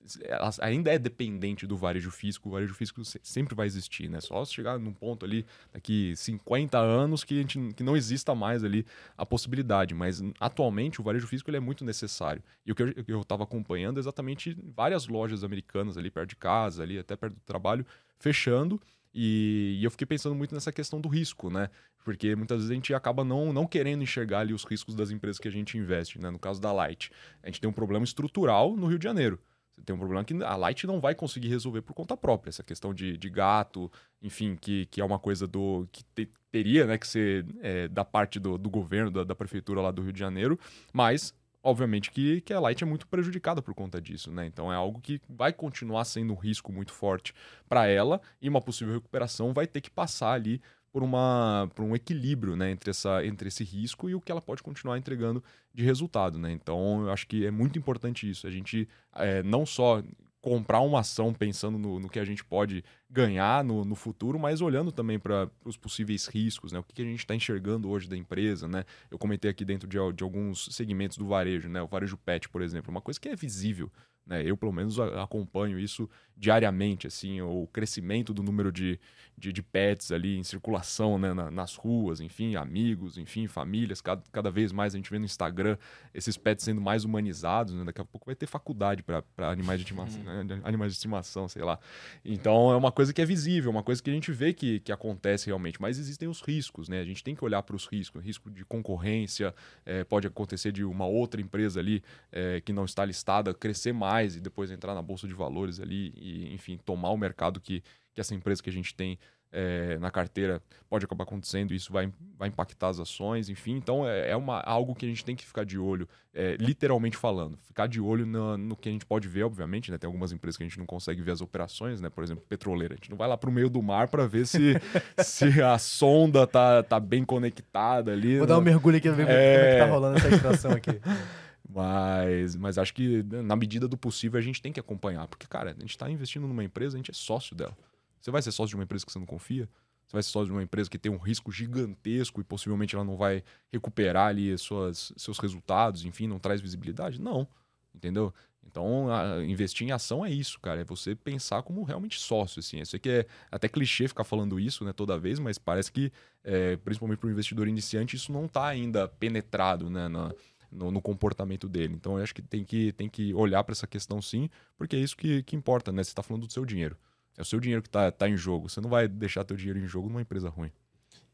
[0.60, 4.20] ainda é dependente do varejo físico, o varejo físico sempre vai existir, né?
[4.20, 8.64] Só chegar num ponto ali, daqui 50 anos, que, a gente, que não exista mais
[8.64, 8.86] ali
[9.16, 9.94] a possibilidade.
[9.94, 12.42] Mas atualmente o varejo físico ele é muito necessário.
[12.66, 16.82] E o que eu estava acompanhando é exatamente várias lojas americanas ali perto de casa,
[16.82, 17.86] ali até perto do trabalho,
[18.18, 18.82] fechando
[19.14, 21.70] e, e, eu fiquei pensando muito nessa questão do risco, né?
[22.04, 25.40] Porque muitas vezes a gente acaba não, não querendo enxergar ali os riscos das empresas
[25.40, 26.30] que a gente investe, né?
[26.30, 29.40] No caso da Light, a gente tem um problema estrutural no Rio de Janeiro.
[29.74, 32.50] Você tem um problema que a Light não vai conseguir resolver por conta própria.
[32.50, 36.86] Essa questão de, de gato, enfim, que, que é uma coisa do que te, teria
[36.86, 40.14] né, que ser é, da parte do, do governo, da, da prefeitura lá do Rio
[40.14, 40.60] de Janeiro,
[40.94, 44.46] mas obviamente que, que a Light é muito prejudicada por conta disso, né?
[44.46, 47.34] Então é algo que vai continuar sendo um risco muito forte
[47.68, 50.62] para ela e uma possível recuperação vai ter que passar ali
[50.94, 54.42] por, uma, por um equilíbrio né, entre, essa, entre esse risco e o que ela
[54.42, 55.44] pode continuar entregando
[55.74, 56.38] de resultado.
[56.38, 56.52] Né?
[56.52, 58.46] Então, eu acho que é muito importante isso.
[58.46, 60.04] A gente é, não só
[60.40, 64.60] comprar uma ação pensando no, no que a gente pode ganhar no, no futuro, mas
[64.60, 66.80] olhando também para os possíveis riscos, né?
[66.80, 68.84] O que, que a gente está enxergando hoje da empresa, né?
[69.10, 71.82] Eu comentei aqui dentro de, de, alguns segmentos do varejo, né?
[71.82, 73.90] O varejo pet, por exemplo, uma coisa que é visível.
[74.26, 74.44] Né?
[74.44, 79.00] Eu, pelo menos, acompanho isso diariamente, assim, o crescimento do número de,
[79.38, 81.34] de, de pets ali em circulação né?
[81.34, 84.02] Na, nas ruas, enfim, amigos, enfim, famílias.
[84.02, 85.78] Cada, cada vez mais a gente vê no Instagram
[86.14, 87.74] esses pets sendo mais humanizados.
[87.74, 87.84] Né?
[87.84, 90.44] Daqui a pouco vai ter faculdade para animais de estimação, uhum.
[90.44, 90.62] né?
[90.64, 91.80] animais de estimação, sei lá.
[92.26, 94.92] Então é uma coisa que é visível, uma coisa que a gente vê que, que
[94.92, 95.80] acontece realmente.
[95.82, 97.00] Mas existem os riscos, né?
[97.00, 99.54] A gente tem que olhar para os riscos, risco de concorrência,
[99.86, 104.13] é, pode acontecer de uma outra empresa ali é, que não está listada crescer mais
[104.22, 107.84] e depois entrar na bolsa de valores ali e, enfim, tomar o mercado que,
[108.14, 109.18] que essa empresa que a gente tem
[109.54, 110.60] é, na carteira
[110.90, 113.76] pode acabar acontecendo, isso vai, vai impactar as ações, enfim.
[113.76, 117.16] Então é, é uma, algo que a gente tem que ficar de olho, é, literalmente
[117.16, 117.58] falando.
[117.62, 119.98] Ficar de olho no, no, que a gente pode ver, obviamente, né?
[120.00, 122.10] Tem algumas empresas que a gente não consegue ver as operações, né?
[122.10, 122.96] Por exemplo, petroleira.
[122.96, 124.74] A gente não vai lá para o meio do mar para ver se,
[125.22, 128.38] se a sonda tá, tá bem conectada ali.
[128.38, 128.54] Vou né?
[128.54, 129.56] dar um mergulho aqui ver é...
[129.56, 131.00] como é que tá rolando essa extração aqui.
[131.68, 135.28] Mas, mas acho que na medida do possível a gente tem que acompanhar.
[135.28, 137.76] Porque, cara, a gente está investindo numa empresa, a gente é sócio dela.
[138.20, 139.70] Você vai ser sócio de uma empresa que você não confia?
[140.06, 143.04] Você vai ser sócio de uma empresa que tem um risco gigantesco e possivelmente ela
[143.04, 147.22] não vai recuperar ali suas, seus resultados, enfim, não traz visibilidade?
[147.22, 147.48] Não,
[147.96, 148.34] entendeu?
[148.66, 150.82] Então, a, investir em ação é isso, cara.
[150.82, 152.80] É você pensar como realmente sócio, assim.
[152.80, 156.12] Eu sei que é até clichê ficar falando isso, né, toda vez, mas parece que,
[156.44, 160.34] é, principalmente para o investidor iniciante, isso não está ainda penetrado, né, na,
[160.74, 161.94] no, no, comportamento dele.
[161.94, 165.00] Então, eu acho que tem que, tem que olhar para essa questão sim, porque é
[165.00, 166.04] isso que, que importa, né?
[166.04, 166.98] Você está falando do seu dinheiro.
[167.38, 168.70] É o seu dinheiro que está tá em jogo.
[168.70, 170.72] Você não vai deixar teu dinheiro em jogo numa empresa ruim.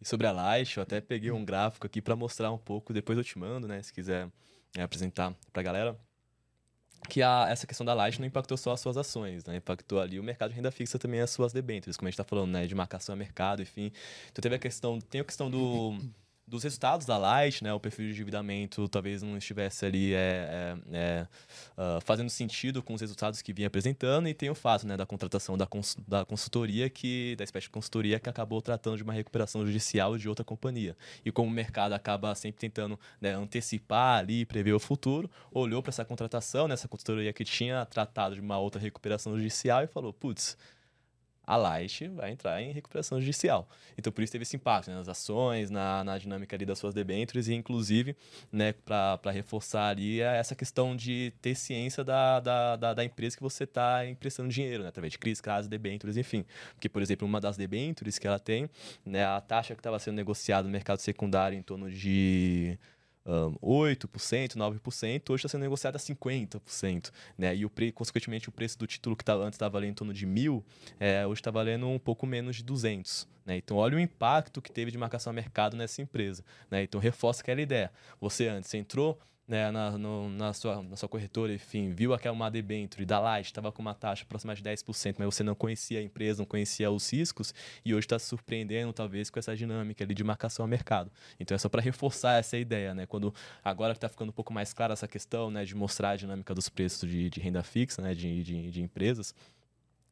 [0.02, 3.18] E sobre a Light, eu até peguei um gráfico aqui para mostrar um pouco, depois
[3.18, 4.30] eu te mando, né, se quiser
[4.78, 6.00] é, apresentar para a galera,
[7.10, 10.18] que a, essa questão da Light não impactou só as suas ações, né, impactou ali
[10.18, 12.66] o mercado de renda fixa também as suas debêntures, como a gente está falando, né,
[12.66, 13.92] de marcação a mercado, enfim.
[14.32, 15.98] Então teve a questão, tem a questão do
[16.50, 20.18] dos resultados da Light, né, o perfil de endividamento talvez não estivesse ali é,
[20.92, 21.28] é, é,
[21.78, 25.06] uh, fazendo sentido com os resultados que vinha apresentando e tem o fato né, da
[25.06, 29.14] contratação da, cons da consultoria, que da espécie de consultoria que acabou tratando de uma
[29.14, 30.98] recuperação judicial de outra companhia.
[31.24, 35.92] E como o mercado acaba sempre tentando né, antecipar ali, prever o futuro, olhou para
[35.92, 40.58] essa contratação, né, consultoria que tinha tratado de uma outra recuperação judicial e falou, putz,
[41.50, 43.68] a Light vai entrar em recuperação judicial.
[43.98, 46.94] Então, por isso teve esse impacto né, nas ações, na, na dinâmica ali das suas
[46.94, 48.16] debêntures e, inclusive,
[48.52, 53.36] né, para reforçar ali é essa questão de ter ciência da, da, da, da empresa
[53.36, 56.46] que você está emprestando dinheiro, né, através de CRIs, CRAS, debêntures, enfim.
[56.76, 58.70] Porque, por exemplo, uma das debêntures que ela tem,
[59.04, 62.78] né, a taxa que estava sendo negociada no mercado secundário em torno de
[63.26, 67.12] um, 8%, 9%, hoje está sendo negociado a 50%.
[67.38, 67.56] Né?
[67.56, 70.14] E, o pre, consequentemente, o preço do título que tava, antes estava valendo em torno
[70.14, 70.64] de mil,
[71.00, 73.28] é, hoje está valendo um pouco menos de 200.
[73.46, 73.58] Né?
[73.58, 76.44] Então, olha o impacto que teve de marcação a mercado nessa empresa.
[76.70, 76.84] Né?
[76.84, 77.92] Então, reforça aquela ideia.
[78.20, 79.20] Você antes entrou,
[79.50, 83.48] né, na, no, na, sua, na sua corretora, enfim, viu aquela uma debênture da Light,
[83.48, 86.92] estava com uma taxa próxima de 10%, mas você não conhecia a empresa, não conhecia
[86.92, 87.52] os riscos,
[87.84, 91.12] e hoje está se surpreendendo, talvez, com essa dinâmica ali de marcação a mercado.
[91.40, 93.08] Então, é só para reforçar essa ideia, né?
[93.08, 96.16] Quando agora que está ficando um pouco mais clara essa questão, né, de mostrar a
[96.16, 99.34] dinâmica dos preços de, de renda fixa, né, de, de, de empresas,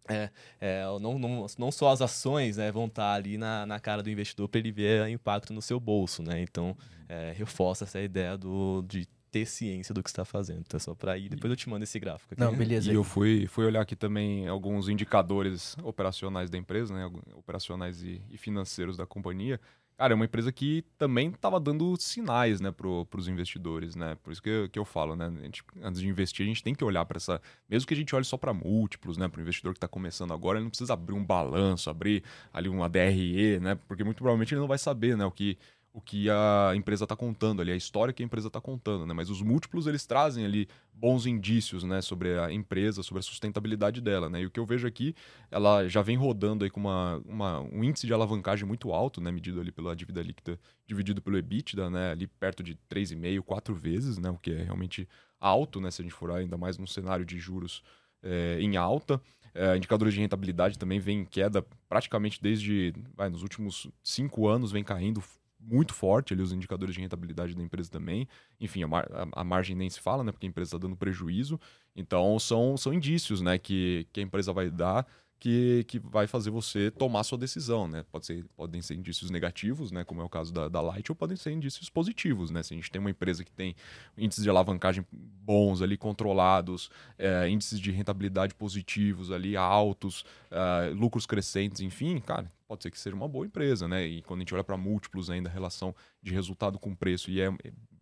[0.10, 3.80] é, é, não, não, não só as ações né, vão estar tá ali na, na
[3.80, 6.24] cara do investidor para ele ver impacto no seu bolso.
[6.24, 6.42] Né?
[6.42, 6.76] Então,
[7.08, 9.08] é, reforça essa ideia do, de
[9.38, 10.62] ter ciência do que está fazendo.
[10.66, 11.30] Então é só para ir.
[11.30, 12.42] Depois eu te mando esse gráfico aqui.
[12.42, 12.92] Não, beleza.
[12.92, 17.06] E eu fui, fui olhar aqui também alguns indicadores operacionais da empresa, né?
[17.36, 19.60] Operacionais e, e financeiros da companhia.
[19.98, 24.16] Cara, é uma empresa que também estava dando sinais, né, para os investidores, né?
[24.22, 25.34] Por isso que eu, que eu falo, né?
[25.42, 27.42] Gente, antes de investir, a gente tem que olhar para essa.
[27.68, 29.28] Mesmo que a gente olhe só para múltiplos, né?
[29.28, 32.24] Para o investidor que está começando agora, ele não precisa abrir um balanço, abrir
[32.54, 33.74] ali uma DRE, né?
[33.88, 35.26] Porque muito provavelmente ele não vai saber, né?
[35.26, 35.58] O que
[35.94, 39.14] o que a empresa está contando ali, a história que a empresa está contando, né?
[39.14, 44.00] Mas os múltiplos eles trazem ali bons indícios, né, sobre a empresa, sobre a sustentabilidade
[44.00, 44.42] dela, né?
[44.42, 45.16] E o que eu vejo aqui,
[45.50, 49.32] ela já vem rodando aí com uma, uma um índice de alavancagem muito alto, né,
[49.32, 54.18] medido ali pela dívida líquida dividido pelo EBITDA, né, ali perto de 3,5, 4 vezes,
[54.18, 55.08] né, o que é realmente
[55.40, 57.84] alto, né, se a gente for ainda mais num cenário de juros
[58.22, 59.22] é, em alta.
[59.54, 64.72] É, indicadores de rentabilidade também vem em queda praticamente desde, vai, nos últimos cinco anos
[64.72, 65.20] vem caindo
[65.68, 68.28] muito forte ali os indicadores de rentabilidade da empresa também.
[68.60, 70.32] Enfim, a, mar, a, a margem nem se fala, né?
[70.32, 71.60] Porque a empresa está dando prejuízo.
[71.96, 73.58] Então, são, são indícios, né?
[73.58, 75.06] Que, que a empresa vai dar
[75.40, 78.04] que, que vai fazer você tomar sua decisão, né?
[78.12, 80.04] Pode ser, podem ser indícios negativos, né?
[80.04, 82.64] Como é o caso da, da Light, ou podem ser indícios positivos, né?
[82.64, 83.76] Se a gente tem uma empresa que tem
[84.18, 91.26] índices de alavancagem bons ali, controlados, é, índices de rentabilidade positivos ali, altos, é, lucros
[91.26, 94.06] crescentes, enfim, cara, pode ser que seja uma boa empresa, né?
[94.06, 97.52] E quando a gente olha para múltiplos ainda, relação de resultado com preço, e é,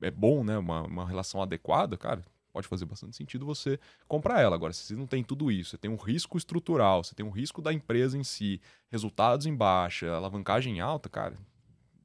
[0.01, 0.57] é bom, né?
[0.57, 2.23] Uma, uma relação adequada, cara,
[2.55, 3.77] pode fazer bastante sentido você
[4.07, 4.55] comprar ela.
[4.55, 7.29] Agora, se você não tem tudo isso, você tem um risco estrutural, você tem um
[7.29, 11.35] risco da empresa em si, resultados em baixa, alavancagem alta, cara,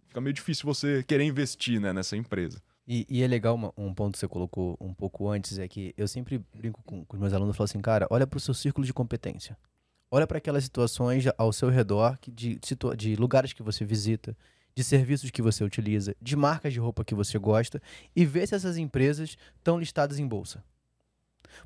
[0.09, 2.61] fica meio difícil você querer investir né, nessa empresa.
[2.85, 5.95] E, e, é legal uma, um ponto que você colocou um pouco antes, é que
[5.97, 8.41] eu sempre brinco com, com os meus alunos e falo assim, cara, olha para o
[8.41, 9.57] seu círculo de competência.
[10.11, 12.59] Olha para aquelas situações ao seu redor, que de,
[12.97, 14.37] de lugares que você visita,
[14.75, 17.83] de serviços que você utiliza, de marcas de roupa que você gosta
[18.15, 20.63] e vê se essas empresas estão listadas em bolsa.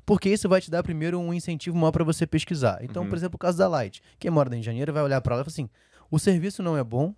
[0.05, 2.79] Porque isso vai te dar primeiro um incentivo maior para você pesquisar.
[2.83, 3.09] Então, uhum.
[3.09, 4.01] por exemplo, o caso da Light.
[4.19, 5.69] Quem mora de Janeiro vai olhar para ela e falar assim:
[6.09, 7.13] o serviço não é bom,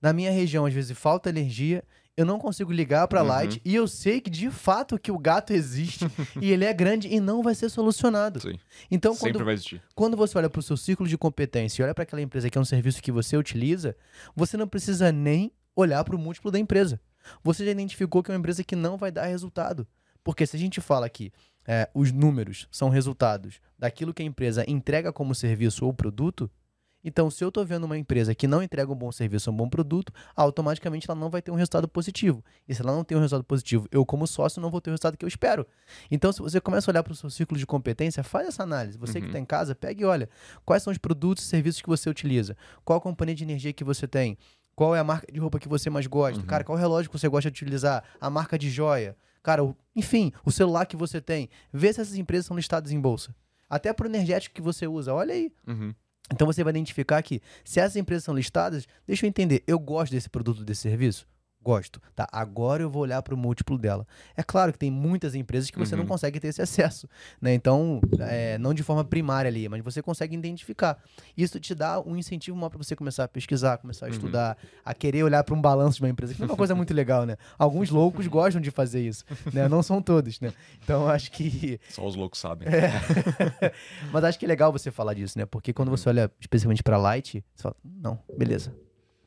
[0.00, 1.84] na minha região às vezes falta energia
[2.16, 3.28] eu não consigo ligar pra uhum.
[3.28, 6.06] Light e eu sei que de fato que o gato existe
[6.40, 8.40] e ele é grande e não vai ser solucionado.
[8.40, 8.58] Sim.
[8.90, 9.82] Então, Sempre quando, vai existir.
[9.94, 12.60] quando você olha pro seu círculo de competência e olha para aquela empresa que é
[12.60, 13.96] um serviço que você utiliza,
[14.34, 17.00] você não precisa nem olhar para o múltiplo da empresa.
[17.42, 19.86] Você já identificou que é uma empresa que não vai dar resultado.
[20.22, 21.32] Porque se a gente fala que
[21.66, 26.50] é, os números são resultados daquilo que a empresa entrega como serviço ou produto,
[27.04, 29.68] então, se eu estou vendo uma empresa que não entrega um bom serviço, um bom
[29.68, 32.42] produto, automaticamente ela não vai ter um resultado positivo.
[32.66, 34.92] E se ela não tem um resultado positivo, eu, como sócio, não vou ter o
[34.92, 35.66] resultado que eu espero.
[36.10, 38.96] Então, se você começa a olhar para o seu ciclo de competência, faz essa análise.
[38.96, 39.22] Você uhum.
[39.22, 40.28] que está em casa, pega e olha
[40.64, 43.84] quais são os produtos e serviços que você utiliza, qual a companhia de energia que
[43.84, 44.38] você tem,
[44.74, 46.46] qual é a marca de roupa que você mais gosta, uhum.
[46.46, 50.32] cara, qual relógio que você gosta de utilizar, a marca de joia, cara, o, enfim,
[50.44, 51.48] o celular que você tem.
[51.72, 53.34] Vê se essas empresas são listadas em bolsa.
[53.68, 55.52] Até para o energético que você usa, olha aí.
[55.66, 55.94] Uhum.
[56.32, 60.12] Então você vai identificar que se essas empresas são listadas, deixa eu entender, eu gosto
[60.12, 61.26] desse produto, desse serviço?
[61.64, 61.98] Gosto.
[62.14, 64.06] Tá, agora eu vou olhar para o múltiplo dela.
[64.36, 66.02] É claro que tem muitas empresas que você uhum.
[66.02, 67.08] não consegue ter esse acesso,
[67.40, 67.54] né?
[67.54, 71.02] Então, é, não de forma primária ali, mas você consegue identificar.
[71.34, 74.14] Isso te dá um incentivo maior para você começar a pesquisar, começar a uhum.
[74.14, 76.92] estudar, a querer olhar para um balanço de uma empresa, que é uma coisa muito
[76.92, 77.38] legal, né?
[77.58, 79.66] Alguns loucos gostam de fazer isso, né?
[79.66, 80.52] Não são todos, né?
[80.82, 81.80] Então, acho que...
[81.88, 82.68] Só os loucos sabem.
[82.68, 83.72] É.
[84.12, 85.46] mas acho que é legal você falar disso, né?
[85.46, 85.96] Porque quando uhum.
[85.96, 88.74] você olha especialmente para Light, você fala, não, beleza,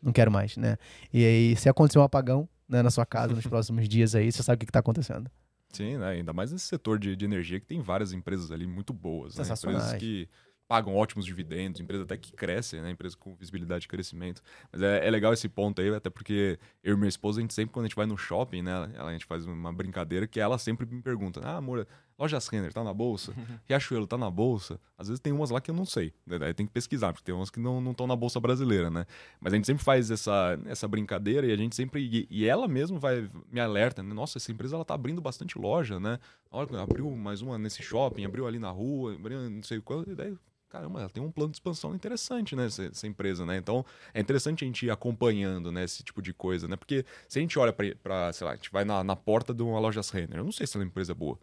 [0.01, 0.77] não quero mais, né?
[1.13, 4.43] E aí, se acontecer um apagão né, na sua casa nos próximos dias aí, você
[4.43, 5.29] sabe o que está acontecendo.
[5.69, 6.07] Sim, né?
[6.07, 9.43] ainda mais nesse setor de, de energia que tem várias empresas ali muito boas, né?
[9.43, 10.29] Empresas que
[10.67, 12.91] pagam ótimos dividendos, empresa até que cresce, né?
[12.91, 14.41] Empresa com visibilidade de crescimento.
[14.71, 17.53] Mas é, é, legal esse ponto aí, até porque eu e minha esposa, a gente
[17.53, 18.73] sempre, quando a gente vai no shopping, né?
[18.97, 21.87] A gente faz uma brincadeira que ela sempre me pergunta: Ah, amor,
[22.17, 23.33] lojas Renner tá na bolsa?
[23.67, 24.79] Riachuelo tá na bolsa?
[24.97, 26.13] Às vezes tem umas lá que eu não sei.
[26.25, 26.53] Né?
[26.53, 29.05] Tem que pesquisar, porque tem umas que não estão na bolsa brasileira, né?
[29.39, 32.01] Mas a gente sempre faz essa, essa brincadeira e a gente sempre.
[32.01, 34.13] E, e ela mesmo vai me alerta, né?
[34.13, 36.19] Nossa, essa empresa ela tá abrindo bastante loja, né?
[36.51, 40.03] Olha, abriu mais uma nesse shopping, abriu ali na rua, abriu não sei qual.
[40.07, 40.35] E daí
[40.69, 43.57] caramba, ela tem um plano de expansão interessante, né, essa, essa, empresa, né?
[43.57, 46.75] Então, é interessante a gente ir acompanhando, né, esse tipo de coisa, né?
[46.75, 49.63] Porque se a gente olha para, sei lá, a gente vai na, na porta de
[49.63, 51.39] uma loja Renner, eu não sei se ela é uma empresa boa.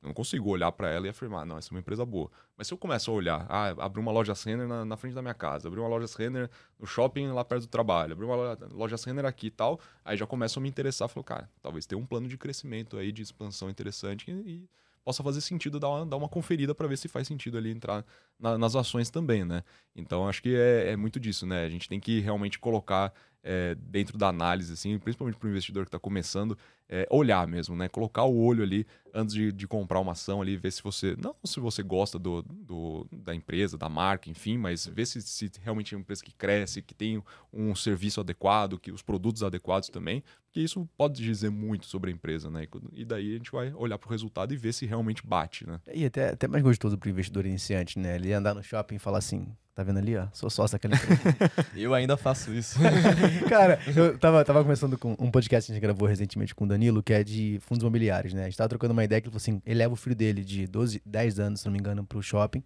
[0.00, 2.30] Eu não consigo olhar para ela e afirmar, não, essa é uma empresa boa.
[2.56, 5.22] Mas se eu começo a olhar, ah, abri uma loja Renner na, na, frente da
[5.22, 6.48] minha casa, abri uma loja Renner
[6.78, 10.26] no shopping lá perto do trabalho, abri uma loja Renner aqui e tal, aí já
[10.26, 13.68] começo a me interessar, falo, cara, talvez tenha um plano de crescimento aí, de expansão
[13.68, 14.68] interessante e, e
[15.08, 18.04] possa fazer sentido dar uma, dar uma conferida para ver se faz sentido ali entrar
[18.38, 19.64] na, nas ações também, né?
[19.96, 21.64] Então acho que é, é, muito disso, né?
[21.64, 23.12] A gente tem que realmente colocar
[23.42, 26.56] é, dentro da análise, assim, principalmente para o investidor que está começando,
[26.88, 27.88] é, olhar mesmo, né?
[27.88, 31.14] Colocar o olho ali antes de, de, comprar uma ação ali, ver se você.
[31.22, 35.50] Não se você gosta do, do, da empresa, da marca, enfim, mas ver se, se
[35.60, 39.88] realmente é uma empresa que cresce, que tem um serviço adequado, que os produtos adequados
[39.90, 42.66] também, porque isso pode dizer muito sobre a empresa, né?
[42.92, 45.80] E daí a gente vai olhar para o resultado e ver se realmente bate, né?
[45.92, 48.16] E até, até mais gostoso para o investidor iniciante, né?
[48.16, 49.46] Ele andar no shopping e falar assim.
[49.78, 50.26] Tá vendo ali, ó?
[50.32, 51.22] Sou sócio daquela empresa.
[51.76, 52.80] eu ainda faço isso.
[53.48, 56.66] Cara, eu tava, tava começando com um podcast que a gente gravou recentemente com o
[56.66, 58.40] Danilo, que é de fundos imobiliários, né?
[58.40, 60.42] A gente tava trocando uma ideia que ele falou assim: ele leva o filho dele
[60.42, 62.60] de 12, 10 anos, se não me engano, pro shopping,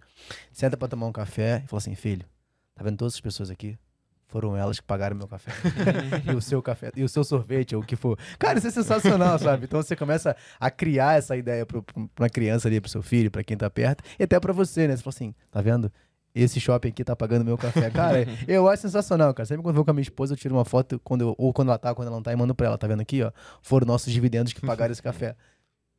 [0.51, 2.25] senta pra tomar um café e fala assim: filho,
[2.75, 3.79] tá vendo todas as pessoas aqui?
[4.29, 5.53] Foram elas que pagaram meu café.
[6.25, 8.19] e o seu café, e o seu sorvete, ou o que for.
[8.39, 9.67] Cara, isso é sensacional, sabe?
[9.67, 13.31] Então você começa a criar essa ideia pra, pra uma criança ali, pro seu filho,
[13.31, 14.97] para quem tá perto, e até para você, né?
[14.97, 15.93] Você fala assim: tá vendo?
[16.35, 17.91] Esse shopping aqui tá pagando meu café.
[17.91, 19.47] Cara, eu acho sensacional, cara.
[19.47, 21.53] Sempre quando eu vou com a minha esposa, eu tiro uma foto, quando eu, ou
[21.53, 22.79] quando ela tá, quando ela não tá, e mando pra ela.
[22.79, 23.31] Tá vendo aqui, ó?
[23.61, 25.37] Foram nossos dividendos que pagaram esse café.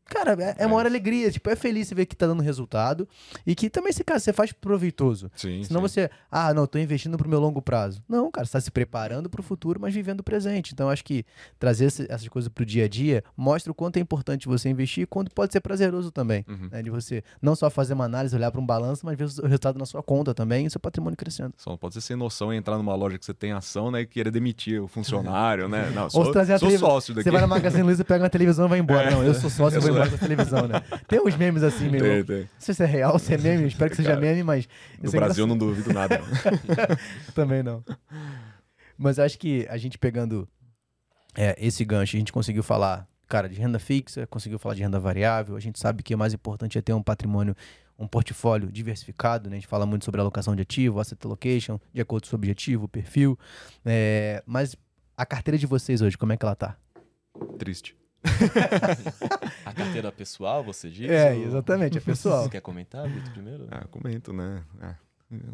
[0.05, 1.31] Cara, é, é uma hora alegria.
[1.31, 3.07] Tipo, é feliz você ver que tá dando resultado.
[3.45, 5.31] E que também, esse cara, você faz proveitoso.
[5.35, 5.88] Sim, Senão sim.
[5.88, 8.03] você, ah, não, tô investindo pro meu longo prazo.
[8.07, 10.73] Não, cara, você tá se preparando pro futuro, mas vivendo o presente.
[10.73, 11.25] Então, acho que
[11.59, 15.05] trazer essas coisas pro dia a dia mostra o quanto é importante você investir e
[15.05, 16.45] quanto pode ser prazeroso também.
[16.47, 16.69] Uhum.
[16.71, 16.81] Né?
[16.81, 19.80] De você não só fazer uma análise, olhar para um balanço, mas ver o resultado
[19.80, 21.53] na sua conta também e seu patrimônio crescendo.
[21.57, 24.01] Só não pode ser sem noção entrar numa loja que você tem ação, né?
[24.01, 25.91] E querer demitir o funcionário, né?
[25.93, 27.25] Não, sou, Ou trazer sou sócio daqui.
[27.25, 29.09] Você vai na Magazine Luiza, pega uma televisão e vai embora.
[29.09, 29.11] É.
[29.11, 30.81] Não, eu sou sócio, eu, eu televisão, né?
[31.07, 32.07] Tem uns memes assim mesmo.
[32.07, 32.39] Tem, tem.
[32.41, 34.67] Não sei se é real, se é meme, espero que seja Cara, meme, mas.
[35.01, 36.19] No é Brasil eu não duvido nada.
[36.19, 36.97] não.
[37.33, 37.83] Também não.
[38.97, 40.47] Mas acho que a gente pegando
[41.35, 44.99] é, esse gancho, a gente conseguiu falar, cara, de renda fixa, conseguiu falar de renda
[44.99, 45.55] variável.
[45.55, 47.55] A gente sabe que o mais importante é ter um patrimônio,
[47.97, 49.57] um portfólio diversificado, né?
[49.57, 52.37] A gente fala muito sobre alocação de ativo, asset allocation, de acordo com o seu
[52.37, 53.37] objetivo, perfil.
[53.85, 54.75] É, mas
[55.17, 56.77] a carteira de vocês hoje, como é que ela tá?
[57.57, 57.95] Triste.
[59.65, 61.09] A carteira pessoal, você diz?
[61.09, 62.43] É, ou- exatamente, é pessoal.
[62.43, 63.67] Você quer comentar, Vitor, primeiro?
[63.71, 64.63] Ah, comento, né?
[64.81, 64.95] Ah,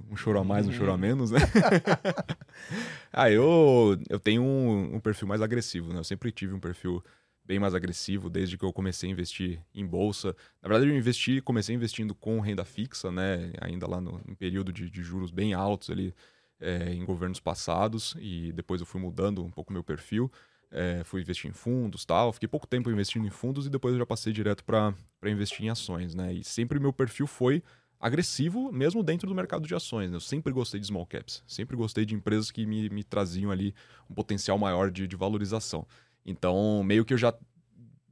[0.09, 1.39] um choro a mais, um choro a menos, né?
[3.11, 5.99] ah, eu, eu tenho um, um perfil mais agressivo, né?
[5.99, 7.03] Eu sempre tive um perfil
[7.45, 10.35] bem mais agressivo desde que eu comecei a investir em bolsa.
[10.61, 13.51] Na verdade, eu investi, comecei investindo com renda fixa, né?
[13.61, 16.13] Ainda lá no, no período de, de juros bem altos ali
[16.59, 20.31] é, em governos passados e depois eu fui mudando um pouco meu perfil.
[20.71, 22.31] É, fui investir em fundos tal.
[22.31, 24.93] Fiquei pouco tempo investindo em fundos e depois eu já passei direto para
[25.25, 26.33] investir em ações, né?
[26.33, 27.63] E sempre meu perfil foi
[27.99, 30.09] agressivo, mesmo dentro do mercado de ações.
[30.09, 30.15] né?
[30.15, 33.73] Eu sempre gostei de small caps, sempre gostei de empresas que me, me traziam ali
[34.09, 35.85] um potencial maior de, de valorização.
[36.25, 37.33] Então, meio que eu já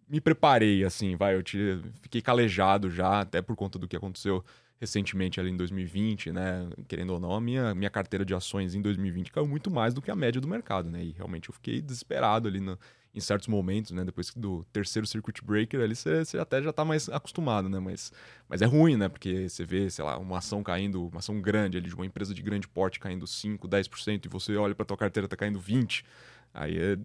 [0.09, 4.43] me preparei, assim, vai, eu te, fiquei calejado já, até por conta do que aconteceu
[4.79, 6.69] recentemente ali em 2020, né?
[6.87, 10.01] Querendo ou não, a minha, minha carteira de ações em 2020 caiu muito mais do
[10.01, 11.03] que a média do mercado, né?
[11.03, 12.77] E realmente eu fiquei desesperado ali no-
[13.15, 14.05] em certos momentos, né?
[14.05, 17.79] Depois do terceiro circuit breaker ali, você, até já tá mais acostumado, né?
[17.79, 18.11] Mas,
[18.47, 19.09] mas é ruim, né?
[19.09, 22.33] Porque você vê, sei lá, uma ação caindo, uma ação grande ali, de uma empresa
[22.33, 26.05] de grande porte caindo 5, 10%, e você olha pra tua carteira tá caindo 20%.
[26.53, 26.97] Aí é,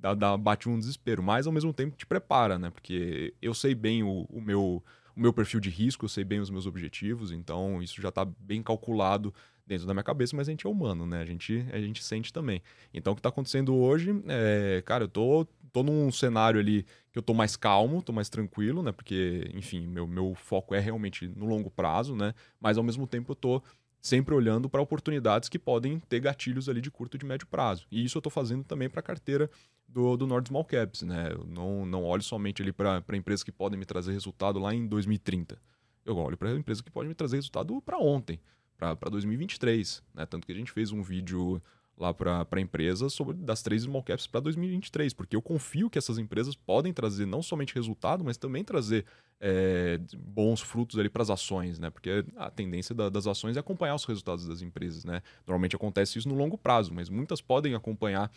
[0.00, 2.70] dá, dá- bate um desespero, mas ao mesmo tempo te prepara, né?
[2.70, 4.82] Porque eu sei bem o, o meu,
[5.16, 8.24] o meu perfil de risco, eu sei bem os meus objetivos, então isso já está
[8.24, 9.32] bem calculado
[9.66, 11.20] dentro da minha cabeça, mas a gente é humano, né?
[11.20, 12.60] A gente, a gente sente também.
[12.92, 17.18] Então o que está acontecendo hoje, é, cara, eu tô, tô num cenário ali que
[17.18, 18.90] eu tô mais calmo, tô mais tranquilo, né?
[18.90, 22.34] Porque, enfim, meu, meu foco é realmente no longo prazo, né?
[22.60, 23.62] Mas ao mesmo tempo eu tô
[24.00, 27.86] sempre olhando para oportunidades que podem ter gatilhos ali de curto e de médio prazo.
[27.90, 29.50] E isso eu estou fazendo também para a carteira
[29.86, 31.32] do, do Nord Small Caps, né?
[31.32, 34.86] Eu não, não olho somente ali para empresas que podem me trazer resultado lá em
[34.86, 35.60] 2030.
[36.04, 38.40] Eu olho para empresas que podem me trazer resultado para ontem,
[38.76, 40.24] para 2023, né?
[40.26, 41.62] Tanto que a gente fez um vídeo
[42.00, 45.98] lá para a empresa sobre das três small caps para 2023, porque eu confio que
[45.98, 49.04] essas empresas podem trazer não somente resultado, mas também trazer
[49.42, 51.88] é, bons frutos ali para as ações, né?
[51.90, 55.22] Porque a tendência da- das ações é acompanhar os resultados das empresas, né?
[55.46, 58.30] Normalmente acontece isso no longo prazo, mas muitas podem acompanhar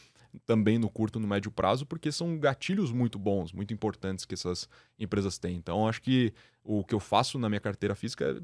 [0.45, 4.67] também no curto no médio prazo, porque são gatilhos muito bons, muito importantes que essas
[4.97, 5.55] empresas têm.
[5.57, 6.33] Então, acho que
[6.63, 8.41] o que eu faço na minha carteira física é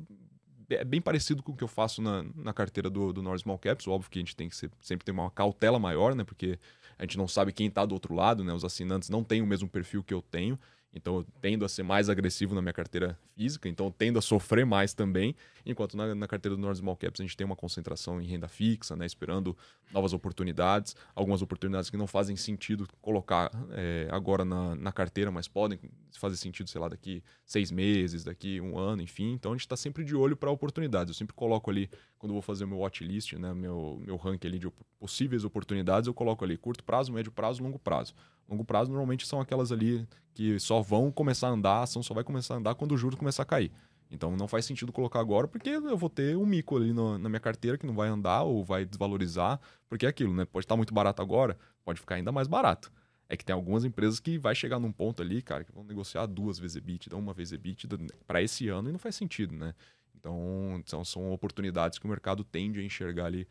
[0.86, 3.88] bem parecido com o que eu faço na, na carteira do, do Nord Small Caps.
[3.88, 6.24] Óbvio que a gente tem que ser- sempre ter uma cautela maior, né?
[6.24, 6.60] Porque
[6.98, 8.54] a gente não sabe quem está do outro lado, né?
[8.54, 10.60] Os assinantes não têm o mesmo perfil que eu tenho.
[10.94, 14.22] Então eu tendo a ser mais agressivo na minha carteira física, então eu tendo a
[14.22, 15.36] sofrer mais também,
[15.66, 18.48] enquanto na, na carteira do Nord Small Caps a gente tem uma concentração em renda
[18.48, 19.56] fixa, né, esperando
[19.91, 25.48] novas oportunidades, algumas oportunidades que não fazem sentido colocar é, agora na, na carteira, mas
[25.48, 25.80] podem
[26.18, 29.34] fazer sentido, sei lá, daqui seis meses, daqui um ano, enfim.
[29.34, 31.10] Então a gente está sempre de olho para oportunidades.
[31.10, 34.60] Eu sempre coloco ali, quando vou fazer o meu watchlist, né, meu, meu ranking ali
[34.60, 38.14] de possíveis oportunidades, eu coloco ali curto prazo, médio prazo, longo prazo.
[38.49, 42.13] Longo prazo normalmente são aquelas ali que só vão começar a andar, a ação só
[42.13, 43.71] vai começar a andar quando o juro começar a cair.
[44.11, 47.30] Então não faz sentido colocar agora, porque eu vou ter um mico ali no- na
[47.30, 50.45] minha carteira que não vai andar ou vai desvalorizar, porque é aquilo, né?
[50.45, 51.55] Pode estar muito barato agora,
[51.85, 52.91] pode ficar ainda mais barato.
[53.27, 56.26] É que tem algumas empresas que vai chegar num ponto ali, cara, que vão negociar
[56.26, 59.76] duas vezes EBITDA, uma vez EBITDA para esse ano e não faz sentido, né?
[60.15, 63.47] Então são, são oportunidades que o mercado tende a enxergar ali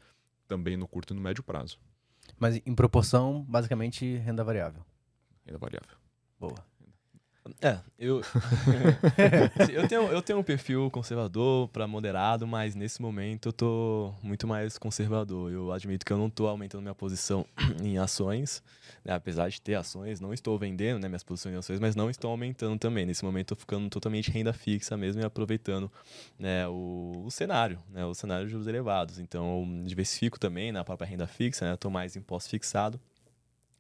[0.49, 1.79] também no curto e no médio prazo.
[2.39, 4.83] Mas em proporção, basicamente, renda variável.
[5.49, 5.97] Renda variável.
[6.39, 6.55] Boa.
[7.63, 8.21] É, eu.
[9.73, 14.47] eu, tenho, eu tenho um perfil conservador para moderado, mas nesse momento eu tô muito
[14.47, 15.51] mais conservador.
[15.51, 17.47] Eu admito que eu não tô aumentando minha posição
[17.83, 18.63] em ações,
[19.05, 19.15] né?
[19.15, 22.31] apesar de ter ações, não estou vendendo né, minhas posições em ações, mas não estou
[22.31, 23.07] aumentando também.
[23.07, 25.91] Nesse momento eu tô ficando totalmente renda fixa mesmo e aproveitando
[26.39, 29.19] né, o, o cenário, né, o cenário de juros elevados.
[29.19, 31.73] Então eu diversifico também na própria renda fixa, né?
[31.73, 33.01] Eu tô mais em pós-fixado,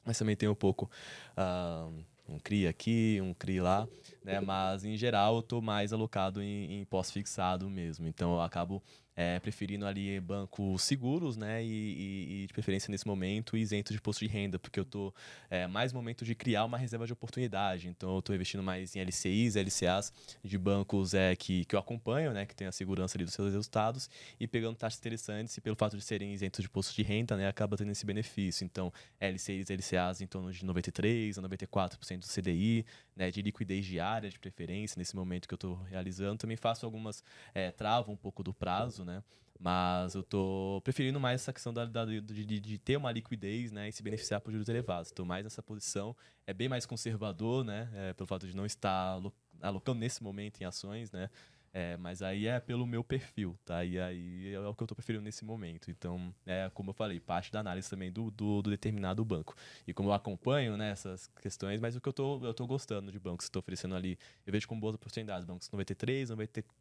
[0.08, 0.90] mas também tenho um pouco.
[1.36, 1.86] ah,
[2.28, 3.88] um CRI aqui, um CRI lá,
[4.22, 4.40] né?
[4.40, 8.06] Mas em geral eu tô mais alocado em, em pós-fixado mesmo.
[8.06, 8.82] Então eu acabo
[9.20, 11.60] é, preferindo ali bancos seguros, né?
[11.64, 15.12] E, e- e de preferência nesse momento isento de imposto de renda, porque eu tô
[15.50, 17.88] é, mais momento de criar uma reserva de oportunidade.
[17.88, 20.12] Então eu tô investindo mais em LCIs, LCAs
[20.44, 22.46] de bancos é, que, que eu acompanho, né?
[22.46, 24.08] Que tem a segurança ali dos seus resultados
[24.38, 27.48] e pegando taxas interessantes e pelo fato de serem isentos de imposto de renda, né?
[27.48, 28.64] Acaba tendo esse benefício.
[28.64, 32.86] Então LCIs, LCAs em torno de 93% a 94% do CDI,
[33.16, 34.30] né, de liquidez diária.
[34.30, 36.38] de preferência, nesse momento que eu estou realizando.
[36.38, 39.22] Também faço algumas, é, travo um pouco do prazo, né?
[39.58, 43.72] Mas eu tô preferindo mais essa questão da, da de, de, de, ter uma liquidez
[43.72, 45.08] né, e se beneficiar por juros elevados.
[45.08, 46.14] Estou mais nessa posição.
[46.46, 47.88] É bem mais conservador, né?
[47.92, 49.20] É, pelo fato de não estar
[49.60, 51.28] alocando nesse momento em ações, né?
[51.72, 53.84] É, mas aí é pelo meu perfil, tá?
[53.84, 55.90] E aí é o que eu estou preferindo nesse momento.
[55.90, 59.54] Então, é como eu falei, parte da análise também do, do, do determinado banco.
[59.86, 63.12] E como eu acompanho né, essas questões, mas o que eu tô, eu tô gostando
[63.12, 65.44] de bancos que estou oferecendo ali, eu vejo como boas oportunidades.
[65.44, 66.74] Bancos 93, 94,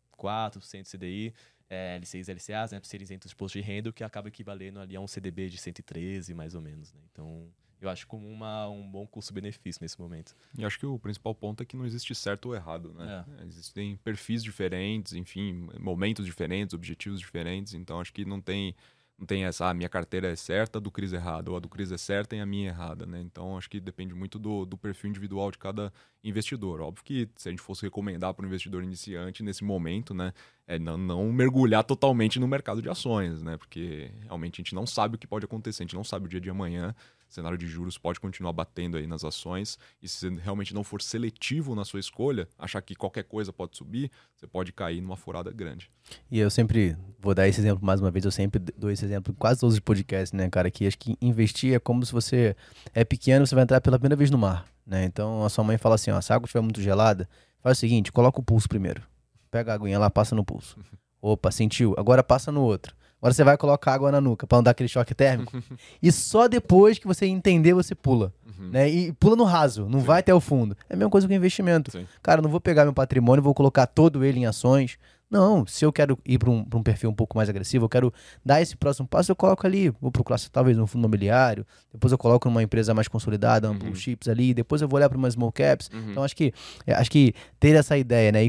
[0.61, 1.33] 100 CDI,
[1.69, 4.79] é, L6 LCAs, né, para serem isentos de imposto de renda, o que acaba equivalendo
[4.79, 6.93] ali a um CDB de 113, mais ou menos.
[6.93, 7.01] Né?
[7.11, 7.47] Então,
[7.79, 10.35] eu acho como uma, um bom custo-benefício nesse momento.
[10.57, 13.25] E acho que o principal ponto é que não existe certo ou errado, né?
[13.39, 13.45] É.
[13.45, 18.75] Existem perfis diferentes, enfim, momentos diferentes, objetivos diferentes, então acho que não tem
[19.17, 21.57] não tem essa, ah, a minha carteira é certa, a do Cris é errada, ou
[21.57, 23.19] a do Cris é certa e a minha é errada, né?
[23.19, 25.91] Então acho que depende muito do, do perfil individual de cada
[26.23, 26.81] investidor.
[26.81, 30.33] Óbvio que se a gente fosse recomendar para um investidor iniciante nesse momento, né,
[30.67, 33.57] é não, não, mergulhar totalmente no mercado de ações, né?
[33.57, 36.29] Porque realmente a gente não sabe o que pode acontecer, a gente não sabe o
[36.29, 36.93] dia de amanhã.
[37.29, 39.77] Cenário de juros pode continuar batendo aí nas ações.
[40.01, 43.75] E se você realmente não for seletivo na sua escolha, achar que qualquer coisa pode
[43.75, 45.91] subir, você pode cair numa furada grande.
[46.31, 49.33] E eu sempre vou dar esse exemplo mais uma vez, eu sempre dou esse exemplo
[49.33, 50.71] em quase todos os podcasts, né, cara?
[50.71, 52.55] Que acho que investir é como se você
[52.93, 54.65] é pequeno, você vai entrar pela primeira vez no mar.
[54.85, 55.03] Né?
[55.03, 57.27] Então a sua mãe fala assim: ó, se a água estiver muito gelada,
[57.59, 59.03] faz o seguinte, coloca o pulso primeiro.
[59.51, 60.79] Pega a aguinha lá, passa no pulso.
[61.21, 61.93] Opa, sentiu.
[61.97, 62.95] Agora passa no outro.
[63.19, 65.51] Agora você vai colocar água na nuca para não dar aquele choque térmico.
[66.01, 68.31] e só depois que você entender, você pula.
[68.45, 68.69] Uhum.
[68.69, 68.89] Né?
[68.89, 70.05] E pula no raso, não Sim.
[70.05, 70.77] vai até o fundo.
[70.89, 71.91] É a mesma coisa com investimento.
[71.91, 72.07] Sim.
[72.21, 74.97] Cara, não vou pegar meu patrimônio, vou colocar todo ele em ações.
[75.29, 78.13] Não, se eu quero ir para um, um, perfil um pouco mais agressivo, eu quero
[78.45, 82.17] dar esse próximo passo, eu coloco ali, vou procurar talvez um fundo imobiliário, depois eu
[82.17, 83.93] coloco numa empresa mais consolidada, um uhum.
[83.93, 85.89] chips ali, depois eu vou olhar para umas small caps.
[85.93, 86.11] Uhum.
[86.11, 86.53] Então acho que
[86.85, 88.39] é, acho que ter essa ideia, né,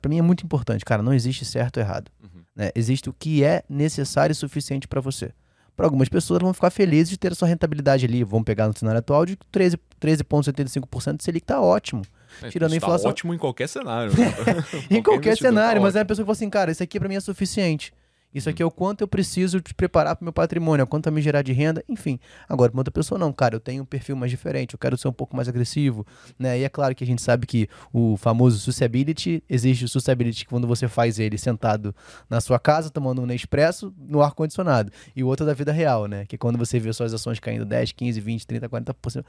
[0.00, 2.10] para mim é muito importante, cara, não existe certo ou errado.
[2.22, 2.31] Uhum.
[2.54, 2.70] Né?
[2.74, 5.32] Existe o que é necessário e suficiente para você.
[5.74, 8.76] Para algumas pessoas vão ficar felizes de ter a sua rentabilidade ali, vão pegar no
[8.76, 12.02] cenário atual de 13,75% 13 de Selic, tá ótimo.
[12.42, 13.04] É, tirando a tá inflação.
[13.04, 14.12] Tá ótimo em qualquer cenário.
[14.12, 14.26] Né?
[14.90, 16.98] em qualquer, qualquer cenário, tá mas é a pessoa que fala assim, cara, isso aqui
[17.00, 17.92] para mim é suficiente.
[18.34, 21.04] Isso aqui é o quanto eu preciso de preparar para o meu patrimônio, é quanto
[21.04, 22.18] vai me gerar de renda, enfim.
[22.48, 25.08] Agora, para outra pessoa, não, cara, eu tenho um perfil mais diferente, eu quero ser
[25.08, 26.06] um pouco mais agressivo,
[26.38, 26.58] né?
[26.58, 30.66] E é claro que a gente sabe que o famoso sustainability, existe o sustainability quando
[30.66, 31.94] você faz ele sentado
[32.28, 34.90] na sua casa, tomando um Nespresso, no ar-condicionado.
[35.14, 36.24] E o outro é da vida real, né?
[36.26, 39.24] Que é quando você vê suas ações caindo 10, 15, 20, 30, 40%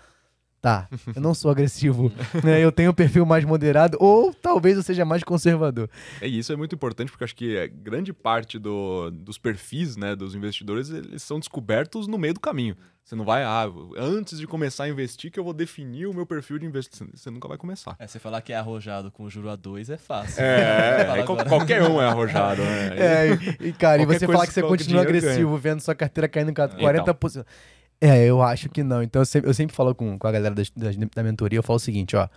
[0.64, 2.10] tá, eu não sou agressivo,
[2.41, 2.64] né?
[2.64, 5.90] eu tenho um perfil mais moderado, ou talvez eu seja mais conservador.
[6.22, 10.34] É isso é muito importante porque acho que grande parte do, dos perfis né, dos
[10.34, 12.77] investidores eles são descobertos no meio do caminho.
[13.03, 16.26] Você não vai, ah, antes de começar a investir, que eu vou definir o meu
[16.26, 17.18] perfil de investimento.
[17.18, 17.98] Você nunca vai começar.
[17.99, 20.41] É, você falar que é arrojado com o juro a dois é fácil.
[20.41, 22.98] É, é qualquer um é arrojado, né?
[22.98, 25.60] É, e, cara, e você falar que você continua agressivo, ganha.
[25.60, 27.02] vendo sua carteira caindo em 40%.
[27.02, 27.45] Então.
[27.99, 29.02] É, eu acho que não.
[29.02, 31.64] Então eu sempre, eu sempre falo com, com a galera da, da, da mentoria, eu
[31.64, 32.28] falo o seguinte, ó.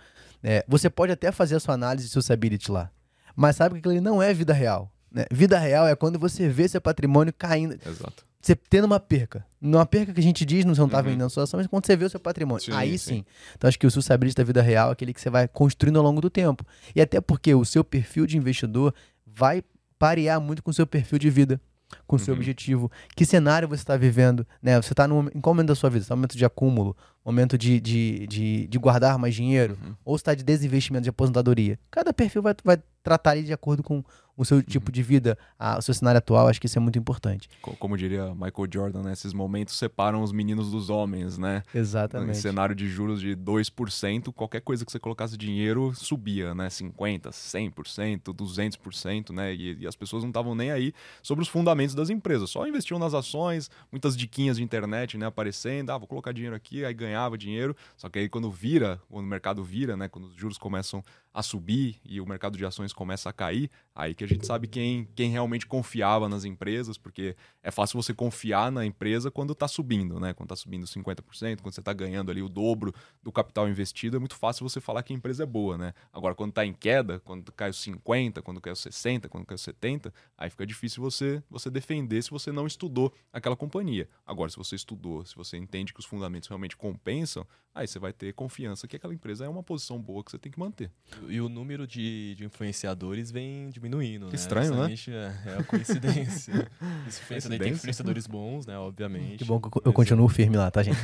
[0.43, 2.91] É, você pode até fazer a sua análise de sustainability lá,
[3.35, 4.91] mas sabe que aquilo não é vida real.
[5.11, 5.25] Né?
[5.31, 7.73] Vida real é quando você vê seu patrimônio caindo.
[7.85, 8.25] Exato.
[8.39, 9.45] Você tendo uma perca.
[9.61, 11.03] Uma perca que a gente diz, não você não tá uhum.
[11.03, 12.63] vendendo a sua ação, mas quando você vê o seu patrimônio.
[12.63, 13.15] Sim, aí sim.
[13.15, 13.25] sim.
[13.55, 16.03] Então acho que o sustainability da vida real é aquele que você vai construindo ao
[16.03, 16.65] longo do tempo.
[16.95, 18.93] E até porque o seu perfil de investidor
[19.25, 19.63] vai
[19.97, 21.59] parear muito com o seu perfil de vida
[22.05, 22.39] com o seu uhum.
[22.39, 24.81] objetivo, que cenário você está vivendo, né?
[24.81, 26.01] Você está em qual momento da sua vida?
[26.01, 26.95] Está no momento de acúmulo,
[27.25, 29.95] momento de, de, de, de guardar mais dinheiro, uhum.
[30.03, 31.79] ou está de desinvestimento de aposentadoria.
[31.89, 34.03] Cada perfil vai, vai tratar de acordo com
[34.37, 34.93] o seu tipo uhum.
[34.93, 37.49] de vida, a, o seu cenário atual, acho que isso é muito importante.
[37.59, 39.13] Como diria Michael Jordan, né?
[39.13, 41.63] esses momentos separam os meninos dos homens, né?
[41.73, 42.37] Exatamente.
[42.37, 46.67] Em cenário de juros de 2%, qualquer coisa que você colocasse dinheiro subia, né?
[46.67, 49.53] 50%, 100%, 200%, né?
[49.55, 50.93] E, e as pessoas não estavam nem aí
[51.23, 55.25] sobre os fundamentos das empresas, só investiam nas ações, muitas diquinhas de internet, né?
[55.25, 59.25] Aparecendo, ah, vou colocar dinheiro aqui, aí ganhava dinheiro, só que aí quando vira, quando
[59.25, 60.07] o mercado vira, né?
[60.07, 61.03] Quando os juros começam
[61.33, 64.67] a subir e o mercado de ações começa a cair, aí que a gente sabe
[64.67, 69.67] quem, quem realmente confiava nas empresas, porque é fácil você confiar na empresa quando está
[69.67, 70.33] subindo, né?
[70.33, 72.93] Quando está subindo 50%, quando você está ganhando ali o dobro
[73.23, 75.93] do capital investido, é muito fácil você falar que a empresa é boa, né?
[76.11, 79.55] Agora, quando está em queda, quando cai os 50%, quando cai os 60%, quando cai
[79.55, 84.09] os 70%, aí fica difícil você, você defender se você não estudou aquela companhia.
[84.25, 87.45] Agora, se você estudou, se você entende que os fundamentos realmente compensam,
[87.77, 90.51] aí você vai ter confiança que aquela empresa é uma posição boa que você tem
[90.51, 90.91] que manter.
[91.27, 94.35] E o número de, de influenciadores vem diminuindo, que né?
[94.35, 94.93] Estranho, né?
[95.07, 96.53] É, é uma coincidência.
[97.07, 97.59] Isso coincidência.
[97.59, 98.77] tem influenciadores bons, né?
[98.77, 99.37] Obviamente.
[99.37, 100.97] Que bom que eu, eu continuo firme lá, tá, gente?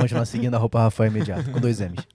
[0.00, 2.06] Continuar seguindo a roupa Rafael imediato, com dois M's.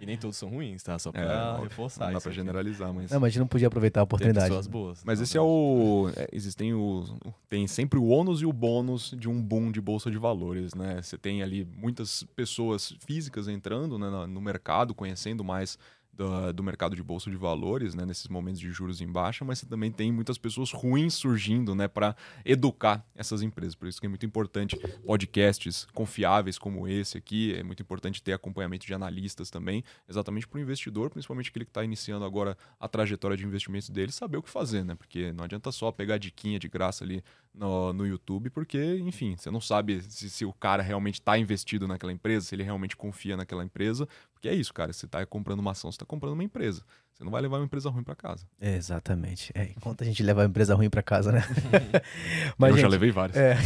[0.00, 0.98] E nem todos são ruins, tá?
[0.98, 2.06] Só pra É, reforçar.
[2.06, 2.40] Não dá isso pra aqui.
[2.40, 3.10] generalizar, mas.
[3.10, 4.46] Não, mas a gente não podia aproveitar a Tem oportunidade.
[4.46, 5.02] pessoas boas.
[5.04, 6.10] Mas esse é o.
[6.16, 7.12] é, existem os.
[7.48, 11.02] Tem sempre o ônus e o bônus de um boom de bolsa de valores, né?
[11.02, 15.78] Você tem ali muitas pessoas físicas entrando né, no mercado, conhecendo mais
[16.20, 18.04] do, do mercado de bolsa de valores, né?
[18.04, 21.88] Nesses momentos de juros em baixa, mas você também tem muitas pessoas ruins surgindo, né?
[21.88, 22.14] Para
[22.44, 23.74] educar essas empresas.
[23.74, 24.76] Por isso que é muito importante
[25.06, 27.54] podcasts confiáveis como esse aqui.
[27.54, 31.70] É muito importante ter acompanhamento de analistas também, exatamente para o investidor, principalmente aquele que
[31.70, 34.94] está iniciando agora a trajetória de investimentos dele, saber o que fazer, né?
[34.94, 39.36] Porque não adianta só pegar a diquinha de graça ali no, no YouTube, porque, enfim,
[39.36, 42.96] você não sabe se, se o cara realmente está investido naquela empresa, se ele realmente
[42.96, 44.08] confia naquela empresa.
[44.32, 44.92] Porque é isso, cara.
[44.92, 46.84] Você está comprando uma ação, você está comprando uma empresa.
[47.14, 48.46] Você não vai levar uma empresa ruim para casa.
[48.58, 49.52] Exatamente.
[49.54, 51.42] É, enquanto a gente levar a empresa ruim pra casa, né?
[52.58, 53.36] Eu já gente, levei várias.
[53.36, 53.56] É.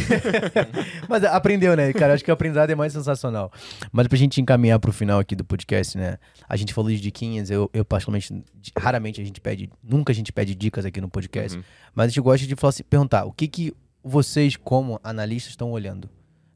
[1.08, 2.14] Mas aprendeu, né, cara?
[2.14, 3.52] Acho que o aprendizado é mais sensacional.
[3.92, 6.18] Mas pra gente encaminhar pro final aqui do podcast, né?
[6.48, 8.42] A gente falou de diquinhas, eu, eu particularmente,
[8.76, 11.64] raramente a gente pede, nunca a gente pede dicas aqui no podcast, Uhum.
[11.94, 13.72] mas a gente gosta de falar assim, perguntar o que que
[14.02, 16.10] vocês, como analistas, estão olhando.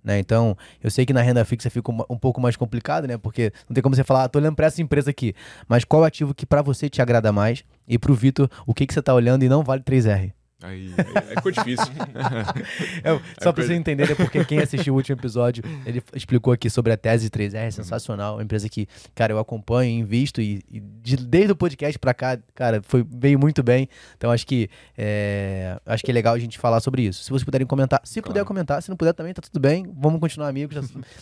[0.08, 0.18] Né?
[0.18, 3.18] Então, eu sei que na renda fixa fica um, um pouco mais complicado, né?
[3.18, 5.34] Porque não tem como você falar, ah, tô olhando pra essa empresa aqui.
[5.68, 7.62] Mas qual ativo que pra você te agrada mais?
[7.86, 10.32] E pro Vitor, o que que você tá olhando e não vale 3R?
[10.60, 11.86] Aí, aí ficou difícil.
[13.04, 13.10] É,
[13.40, 13.68] só pra perdi.
[13.68, 17.30] você entender, né, porque quem assistiu o último episódio, ele explicou aqui sobre a tese
[17.30, 18.34] 3R, é sensacional.
[18.36, 22.38] Uma empresa que, cara, eu acompanho, invisto e, e de- desde o podcast pra cá,
[22.54, 23.88] cara, foi, veio muito bem.
[24.16, 27.22] Então acho que é, acho que é legal a gente falar sobre isso.
[27.22, 28.46] Se vocês puderem comentar, se puder Claro.
[28.46, 29.86] comentar, se não puder também, tá tudo bem.
[29.96, 30.76] Vamos continuar amigos,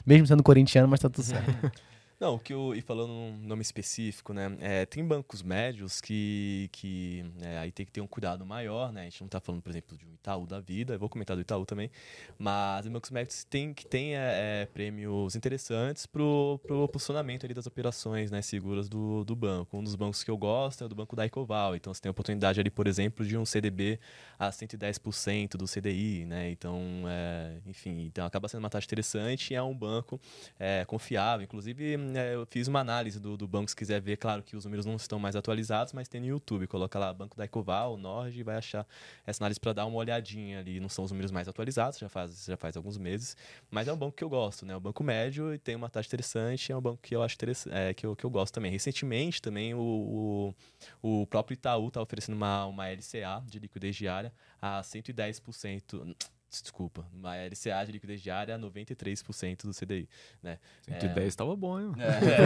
[0.07, 1.47] mesmo sendo corintiano, mas tá tudo certo.
[2.19, 4.57] Não, o que eu, e falando um nome específico, né?
[4.61, 9.03] é, tem bancos médios que, que é, aí tem que ter um cuidado maior, né?
[9.03, 11.37] A gente não tá falando, por exemplo, de um Itaú da vida, eu vou comentar
[11.37, 11.91] do Itaú também,
[12.39, 17.67] mas bancos médios tem, que tem é, é, prêmios interessantes pro, pro posicionamento ali das
[17.67, 19.77] operações né, seguras do, do banco.
[19.77, 22.09] Um dos bancos que eu gosto é o do banco da Ecoval, então você tem
[22.09, 24.01] a oportunidade ali, por exemplo, de um CDB
[24.39, 26.51] a 110% do CDI, né?
[26.51, 30.19] Então, é, enfim, então acaba sendo uma taxa interessante e é um banco
[30.59, 31.45] é, confiável.
[31.45, 34.85] Inclusive, eu fiz uma análise do, do banco, se quiser ver, claro que os números
[34.87, 36.67] não estão mais atualizados, mas tem no YouTube.
[36.67, 38.87] Coloca lá Banco da Ecoval, Nord, e vai achar
[39.27, 40.81] essa análise para dar uma olhadinha ali.
[40.81, 43.37] Não são os números mais atualizados, já faz, já faz alguns meses,
[43.71, 44.75] mas é um banco que eu gosto, né?
[44.75, 47.37] É um banco médio e tem uma taxa interessante, é um banco que eu acho
[47.71, 48.71] é, que, eu, que eu gosto também.
[48.71, 50.55] Recentemente, também, o,
[51.03, 56.15] o, o próprio Itaú está oferecendo uma, uma LCA de liquidez diária a 110%.
[56.49, 60.09] Desculpa, uma LCA de liquidez diária a 93% do CDI,
[60.43, 60.59] né?
[60.89, 61.93] 110 tava bom, hein?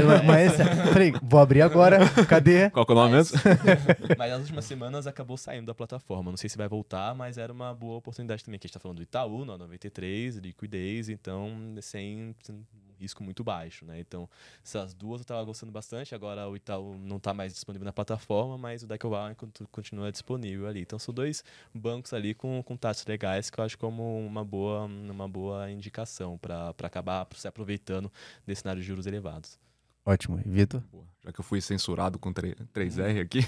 [0.07, 1.99] Mas- mas esse- falei, vou abrir agora,
[2.29, 2.71] cadê?
[2.71, 3.41] Qual que é o nome Mas- mesmo?
[4.19, 6.31] Mas nas últimas semanas acabou saindo da plataforma.
[6.31, 8.59] Não sei se vai voltar, mas era uma boa oportunidade também.
[8.59, 11.53] Que a gente tá falando do Itaú, no 93, liquidez, então
[11.83, 12.67] sem, sem
[13.01, 13.99] risco muito baixo, né?
[13.99, 14.29] Então,
[14.65, 16.15] essas duas eu tava gostando bastante.
[16.15, 19.35] Agora o Itaú não tá mais disponível na plataforma, mas o Decoval
[19.71, 20.83] continua disponível ali.
[20.83, 21.43] Então são dois
[21.75, 26.39] bancos ali com, com taxas legais que eu acho como uma boa, uma boa indicação
[26.39, 28.13] para acabar se aproveitando
[28.47, 29.59] desse cenário de juros elevados.
[30.05, 30.41] Ótimo.
[30.45, 30.83] E Vitor?
[31.23, 33.41] Já que eu fui censurado com 3, 3R aqui,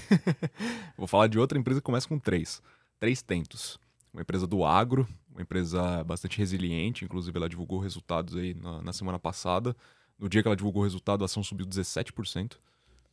[0.97, 2.61] vou falar de outra empresa que começa com 3.
[2.99, 3.79] Três Tentos.
[4.13, 8.93] Uma empresa do agro, uma empresa bastante resiliente, inclusive ela divulgou resultados aí na, na
[8.93, 9.75] semana passada.
[10.17, 12.57] No dia que ela divulgou o resultado, a ação subiu 17%.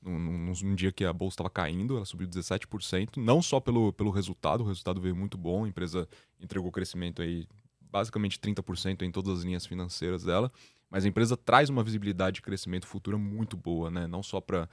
[0.02, 3.16] Num, num, num dia que a bolsa estava caindo, ela subiu 17%.
[3.16, 6.06] Não só pelo, pelo resultado, o resultado veio muito bom, a empresa
[6.38, 7.46] entregou crescimento aí
[7.80, 10.52] basicamente 30% em todas as linhas financeiras dela.
[10.90, 14.06] Mas a empresa traz uma visibilidade de crescimento futuro muito boa, né?
[14.06, 14.68] Não só para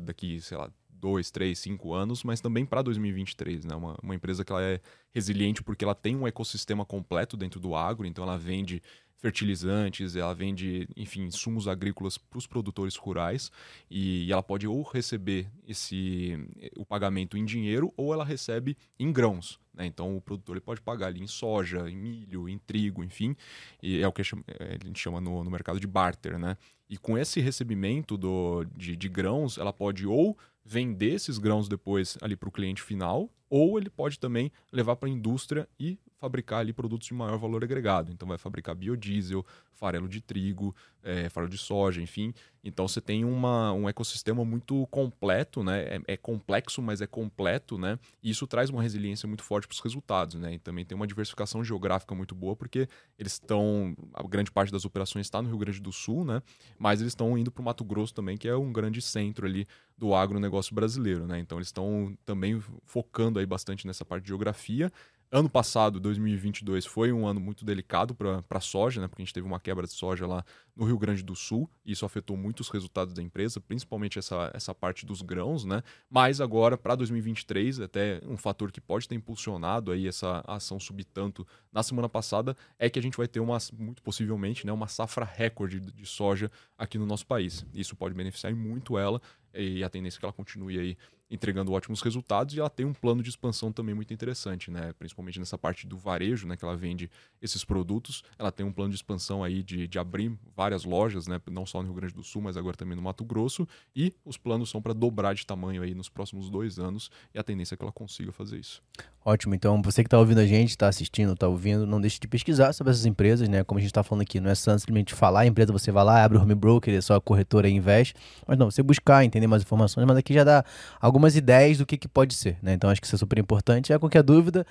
[0.00, 0.70] daqui, sei lá,
[1.04, 3.74] dois, três, cinco anos, mas também para 2023, né?
[3.76, 4.80] Uma, uma empresa que ela é
[5.12, 8.82] resiliente porque ela tem um ecossistema completo dentro do agro, então ela vende
[9.18, 13.52] fertilizantes, ela vende, enfim, insumos agrícolas para os produtores rurais
[13.90, 16.38] e, e ela pode ou receber esse
[16.74, 19.60] o pagamento em dinheiro ou ela recebe em grãos.
[19.74, 19.84] Né?
[19.84, 23.36] Então o produtor ele pode pagar ali em soja, em milho, em trigo, enfim,
[23.82, 26.56] e é o que é, a gente chama no, no mercado de barter, né?
[26.88, 32.16] E com esse recebimento do, de, de grãos, ela pode ou vender esses grãos depois
[32.22, 36.60] ali para o cliente final, ou ele pode também levar para a indústria e fabricar
[36.60, 38.10] ali produtos de maior valor agregado.
[38.10, 42.32] Então vai fabricar biodiesel, farelo de trigo, eh, farelo de soja, enfim.
[42.62, 45.82] Então você tem uma, um ecossistema muito completo, né?
[45.82, 47.98] É, é complexo, mas é completo, né?
[48.22, 50.54] E isso traz uma resiliência muito forte para os resultados, né?
[50.54, 52.88] E também tem uma diversificação geográfica muito boa, porque
[53.18, 53.94] eles estão.
[54.14, 56.42] A grande parte das operações está no Rio Grande do Sul, né?
[56.78, 59.66] Mas eles estão indo para o Mato Grosso também, que é um grande centro ali
[59.96, 61.38] do agronegócio brasileiro, né?
[61.38, 64.92] Então eles estão também focando aí bastante nessa parte de geografia.
[65.36, 69.08] Ano passado, 2022, foi um ano muito delicado para a soja, né?
[69.08, 70.44] Porque a gente teve uma quebra de soja lá
[70.76, 74.52] no Rio Grande do Sul, e isso afetou muito os resultados da empresa, principalmente essa,
[74.54, 75.82] essa parte dos grãos, né?
[76.08, 81.04] Mas agora, para 2023, até um fator que pode ter impulsionado aí essa ação subir
[81.04, 84.86] tanto na semana passada é que a gente vai ter uma, muito possivelmente, né, uma
[84.86, 86.48] safra recorde de soja
[86.78, 87.66] aqui no nosso país.
[87.74, 89.20] Isso pode beneficiar muito ela
[89.54, 90.96] e a tendência é que ela continue aí
[91.30, 94.92] entregando ótimos resultados e ela tem um plano de expansão também muito interessante, né?
[94.98, 96.56] Principalmente nessa parte do varejo, né?
[96.56, 97.10] Que ela vende
[97.40, 98.22] esses produtos.
[98.38, 101.40] Ela tem um plano de expansão aí de, de abrir várias lojas, né?
[101.50, 103.66] Não só no Rio Grande do Sul, mas agora também no Mato Grosso.
[103.96, 107.42] E os planos são para dobrar de tamanho aí nos próximos dois anos e a
[107.42, 108.82] tendência é que ela consiga fazer isso.
[109.24, 109.54] Ótimo.
[109.54, 112.74] Então, você que está ouvindo a gente, está assistindo, está ouvindo, não deixe de pesquisar
[112.74, 113.64] sobre essas empresas, né?
[113.64, 116.22] Como a gente está falando aqui, não é simplesmente falar a empresa, você vai lá,
[116.22, 118.14] abre o home broker, é só a corretora e investe.
[118.46, 120.64] Mas não, você buscar, entender mais informações, mas aqui já dá
[121.00, 122.74] algumas ideias do que, que pode ser, né?
[122.74, 123.92] Então, acho que isso é super importante.
[123.92, 124.66] É qualquer dúvida,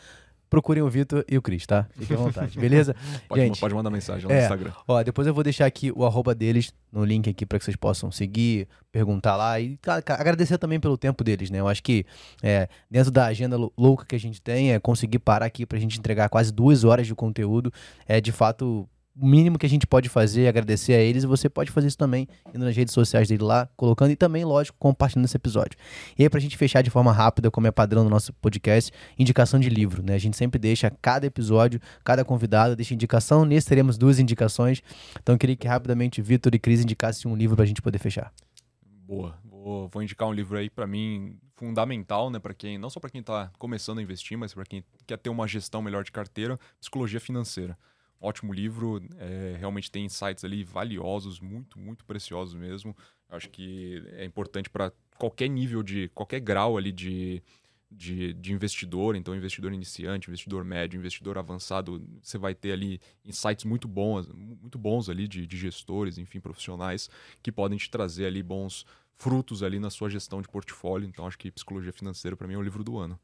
[0.53, 1.87] procurem o Vitor e o Cris, tá?
[1.97, 2.95] Fiquem à vontade, beleza?
[3.27, 4.71] pode, Gente, pode mandar mensagem lá é, no Instagram.
[4.87, 7.75] Ó, depois eu vou deixar aqui o arroba deles no link aqui para que vocês
[7.75, 11.59] possam seguir, perguntar lá e cara, agradecer também pelo tempo deles, né?
[11.59, 12.05] Eu acho que
[12.43, 15.81] é, dentro da agenda louca que a gente tem, é conseguir parar aqui para a
[15.81, 17.73] gente entregar quase duas horas de conteúdo,
[18.07, 21.27] é de fato o mínimo que a gente pode fazer é agradecer a eles e
[21.27, 24.77] você pode fazer isso também indo nas redes sociais dele lá, colocando e também, lógico,
[24.79, 25.77] compartilhando esse episódio.
[26.17, 29.59] E aí, pra gente fechar de forma rápida, como é padrão no nosso podcast, indicação
[29.59, 30.15] de livro, né?
[30.15, 33.45] A gente sempre deixa cada episódio, cada convidado deixa indicação.
[33.45, 34.81] Nesse teremos duas indicações.
[35.21, 38.33] Então, eu queria que rapidamente Vitor e Cris indicassem um livro pra gente poder fechar.
[38.83, 39.37] Boa.
[39.43, 43.23] Vou, indicar um livro aí para mim fundamental, né, para quem, não só para quem
[43.23, 47.21] tá começando a investir, mas para quem quer ter uma gestão melhor de carteira, Psicologia
[47.21, 47.77] Financeira
[48.23, 52.95] ótimo livro, é, realmente tem insights ali valiosos, muito, muito preciosos mesmo.
[53.29, 57.43] Acho que é importante para qualquer nível de, qualquer grau ali de,
[57.91, 63.65] de, de, investidor, então investidor iniciante, investidor médio, investidor avançado, você vai ter ali insights
[63.65, 67.09] muito bons, muito bons ali de, de gestores, enfim, profissionais
[67.41, 68.85] que podem te trazer ali bons
[69.15, 71.07] frutos ali na sua gestão de portfólio.
[71.07, 73.19] Então acho que psicologia financeira para mim é o livro do ano.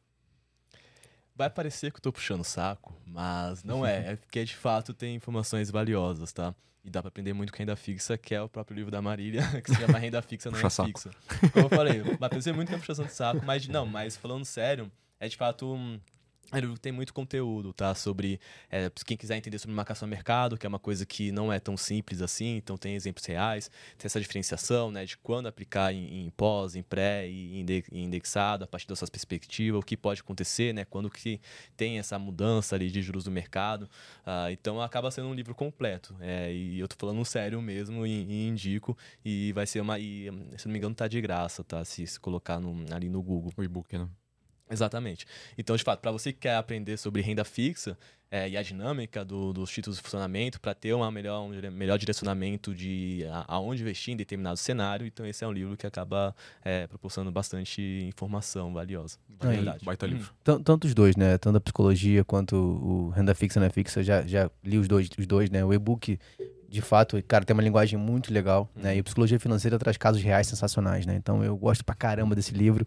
[1.39, 4.11] Vai parecer que eu tô puxando o saco, mas não é.
[4.11, 6.53] É porque de fato tem informações valiosas, tá?
[6.83, 9.41] E dá para aprender muito com renda fixa, que é o próprio livro da Marília,
[9.63, 11.11] que se chama Renda Fixa Não é Fixa.
[11.53, 14.43] Como eu falei, vai parecer muito que é puxação de saco, mas não, mas falando
[14.43, 15.97] sério, é de fato um,
[16.81, 17.93] tem muito conteúdo, tá?
[17.93, 18.39] Sobre
[18.69, 21.59] é, quem quiser entender sobre marcação no mercado, que é uma coisa que não é
[21.59, 26.25] tão simples assim, então tem exemplos reais, tem essa diferenciação, né, de quando aplicar em,
[26.25, 27.59] em pós, em pré e
[27.91, 31.39] indexado, a partir dessa perspectiva, o que pode acontecer, né, quando que
[31.77, 33.83] tem essa mudança ali de juros do mercado.
[34.25, 36.15] Uh, então acaba sendo um livro completo.
[36.19, 38.97] É, e eu tô falando sério mesmo e, e, indico.
[39.23, 39.99] E vai ser uma.
[39.99, 41.83] E, se não me engano, tá de graça, tá?
[41.85, 43.51] Se, se colocar no, ali no Google.
[43.57, 44.07] O e-book, né?
[44.69, 45.25] Exatamente.
[45.57, 47.97] Então, de fato, para você que quer aprender sobre renda fixa
[48.31, 51.97] é, e a dinâmica do, dos títulos de funcionamento, para ter uma melhor, um melhor
[51.97, 56.35] direcionamento de a, aonde investir em determinado cenário, então esse é um livro que acaba
[56.63, 59.17] é, proporcionando bastante informação valiosa.
[59.41, 59.83] É verdade.
[59.83, 60.09] Baita hum.
[60.09, 60.33] livro.
[60.43, 61.37] Tanto os dois, né?
[61.37, 63.69] Tanto a psicologia quanto o renda fixa, né?
[63.69, 65.65] Fixa, já, já li os dois, os dois, né?
[65.65, 66.19] O e-book
[66.69, 68.95] de fato, cara, tem uma linguagem muito legal, né?
[68.95, 71.15] E Psicologia Financeira traz casos reais sensacionais, né?
[71.15, 72.85] Então eu gosto pra caramba desse livro,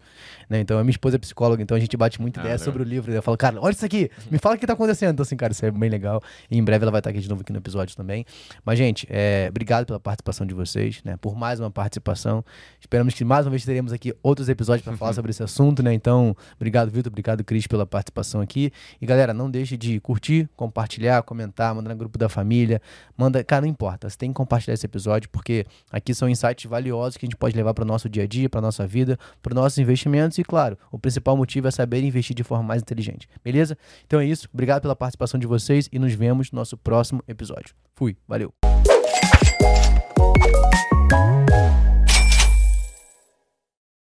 [0.49, 0.61] né?
[0.61, 2.85] Então a minha esposa é psicóloga, então a gente bate muita ah, ideia sobre o
[2.85, 3.11] livro.
[3.11, 5.11] Eu falo, cara, olha isso aqui, me fala o que tá acontecendo.
[5.11, 6.21] Então, assim, cara, isso é bem legal.
[6.49, 8.25] E em breve ela vai estar aqui de novo aqui no episódio também.
[8.63, 11.17] Mas, gente, é, obrigado pela participação de vocês, né?
[11.17, 12.43] Por mais uma participação.
[12.79, 15.93] Esperamos que mais uma vez teremos aqui outros episódios para falar sobre esse assunto, né?
[15.93, 18.71] Então, obrigado, Vitor, obrigado, Cris, pela participação aqui.
[19.01, 22.81] E galera, não deixe de curtir, compartilhar, comentar, mandar no grupo da família.
[23.17, 24.09] Manda, cara, não importa.
[24.09, 27.55] Você tem que compartilhar esse episódio, porque aqui são insights valiosos que a gente pode
[27.55, 30.77] levar para o nosso dia a dia, para nossa vida, para nossos investimentos e, claro,
[30.91, 33.27] o principal motivo é saber investir de forma mais inteligente.
[33.43, 33.77] Beleza?
[34.05, 34.47] Então é isso.
[34.53, 37.75] Obrigado pela participação de vocês e nos vemos no nosso próximo episódio.
[37.95, 38.15] Fui.
[38.27, 38.62] Valeu.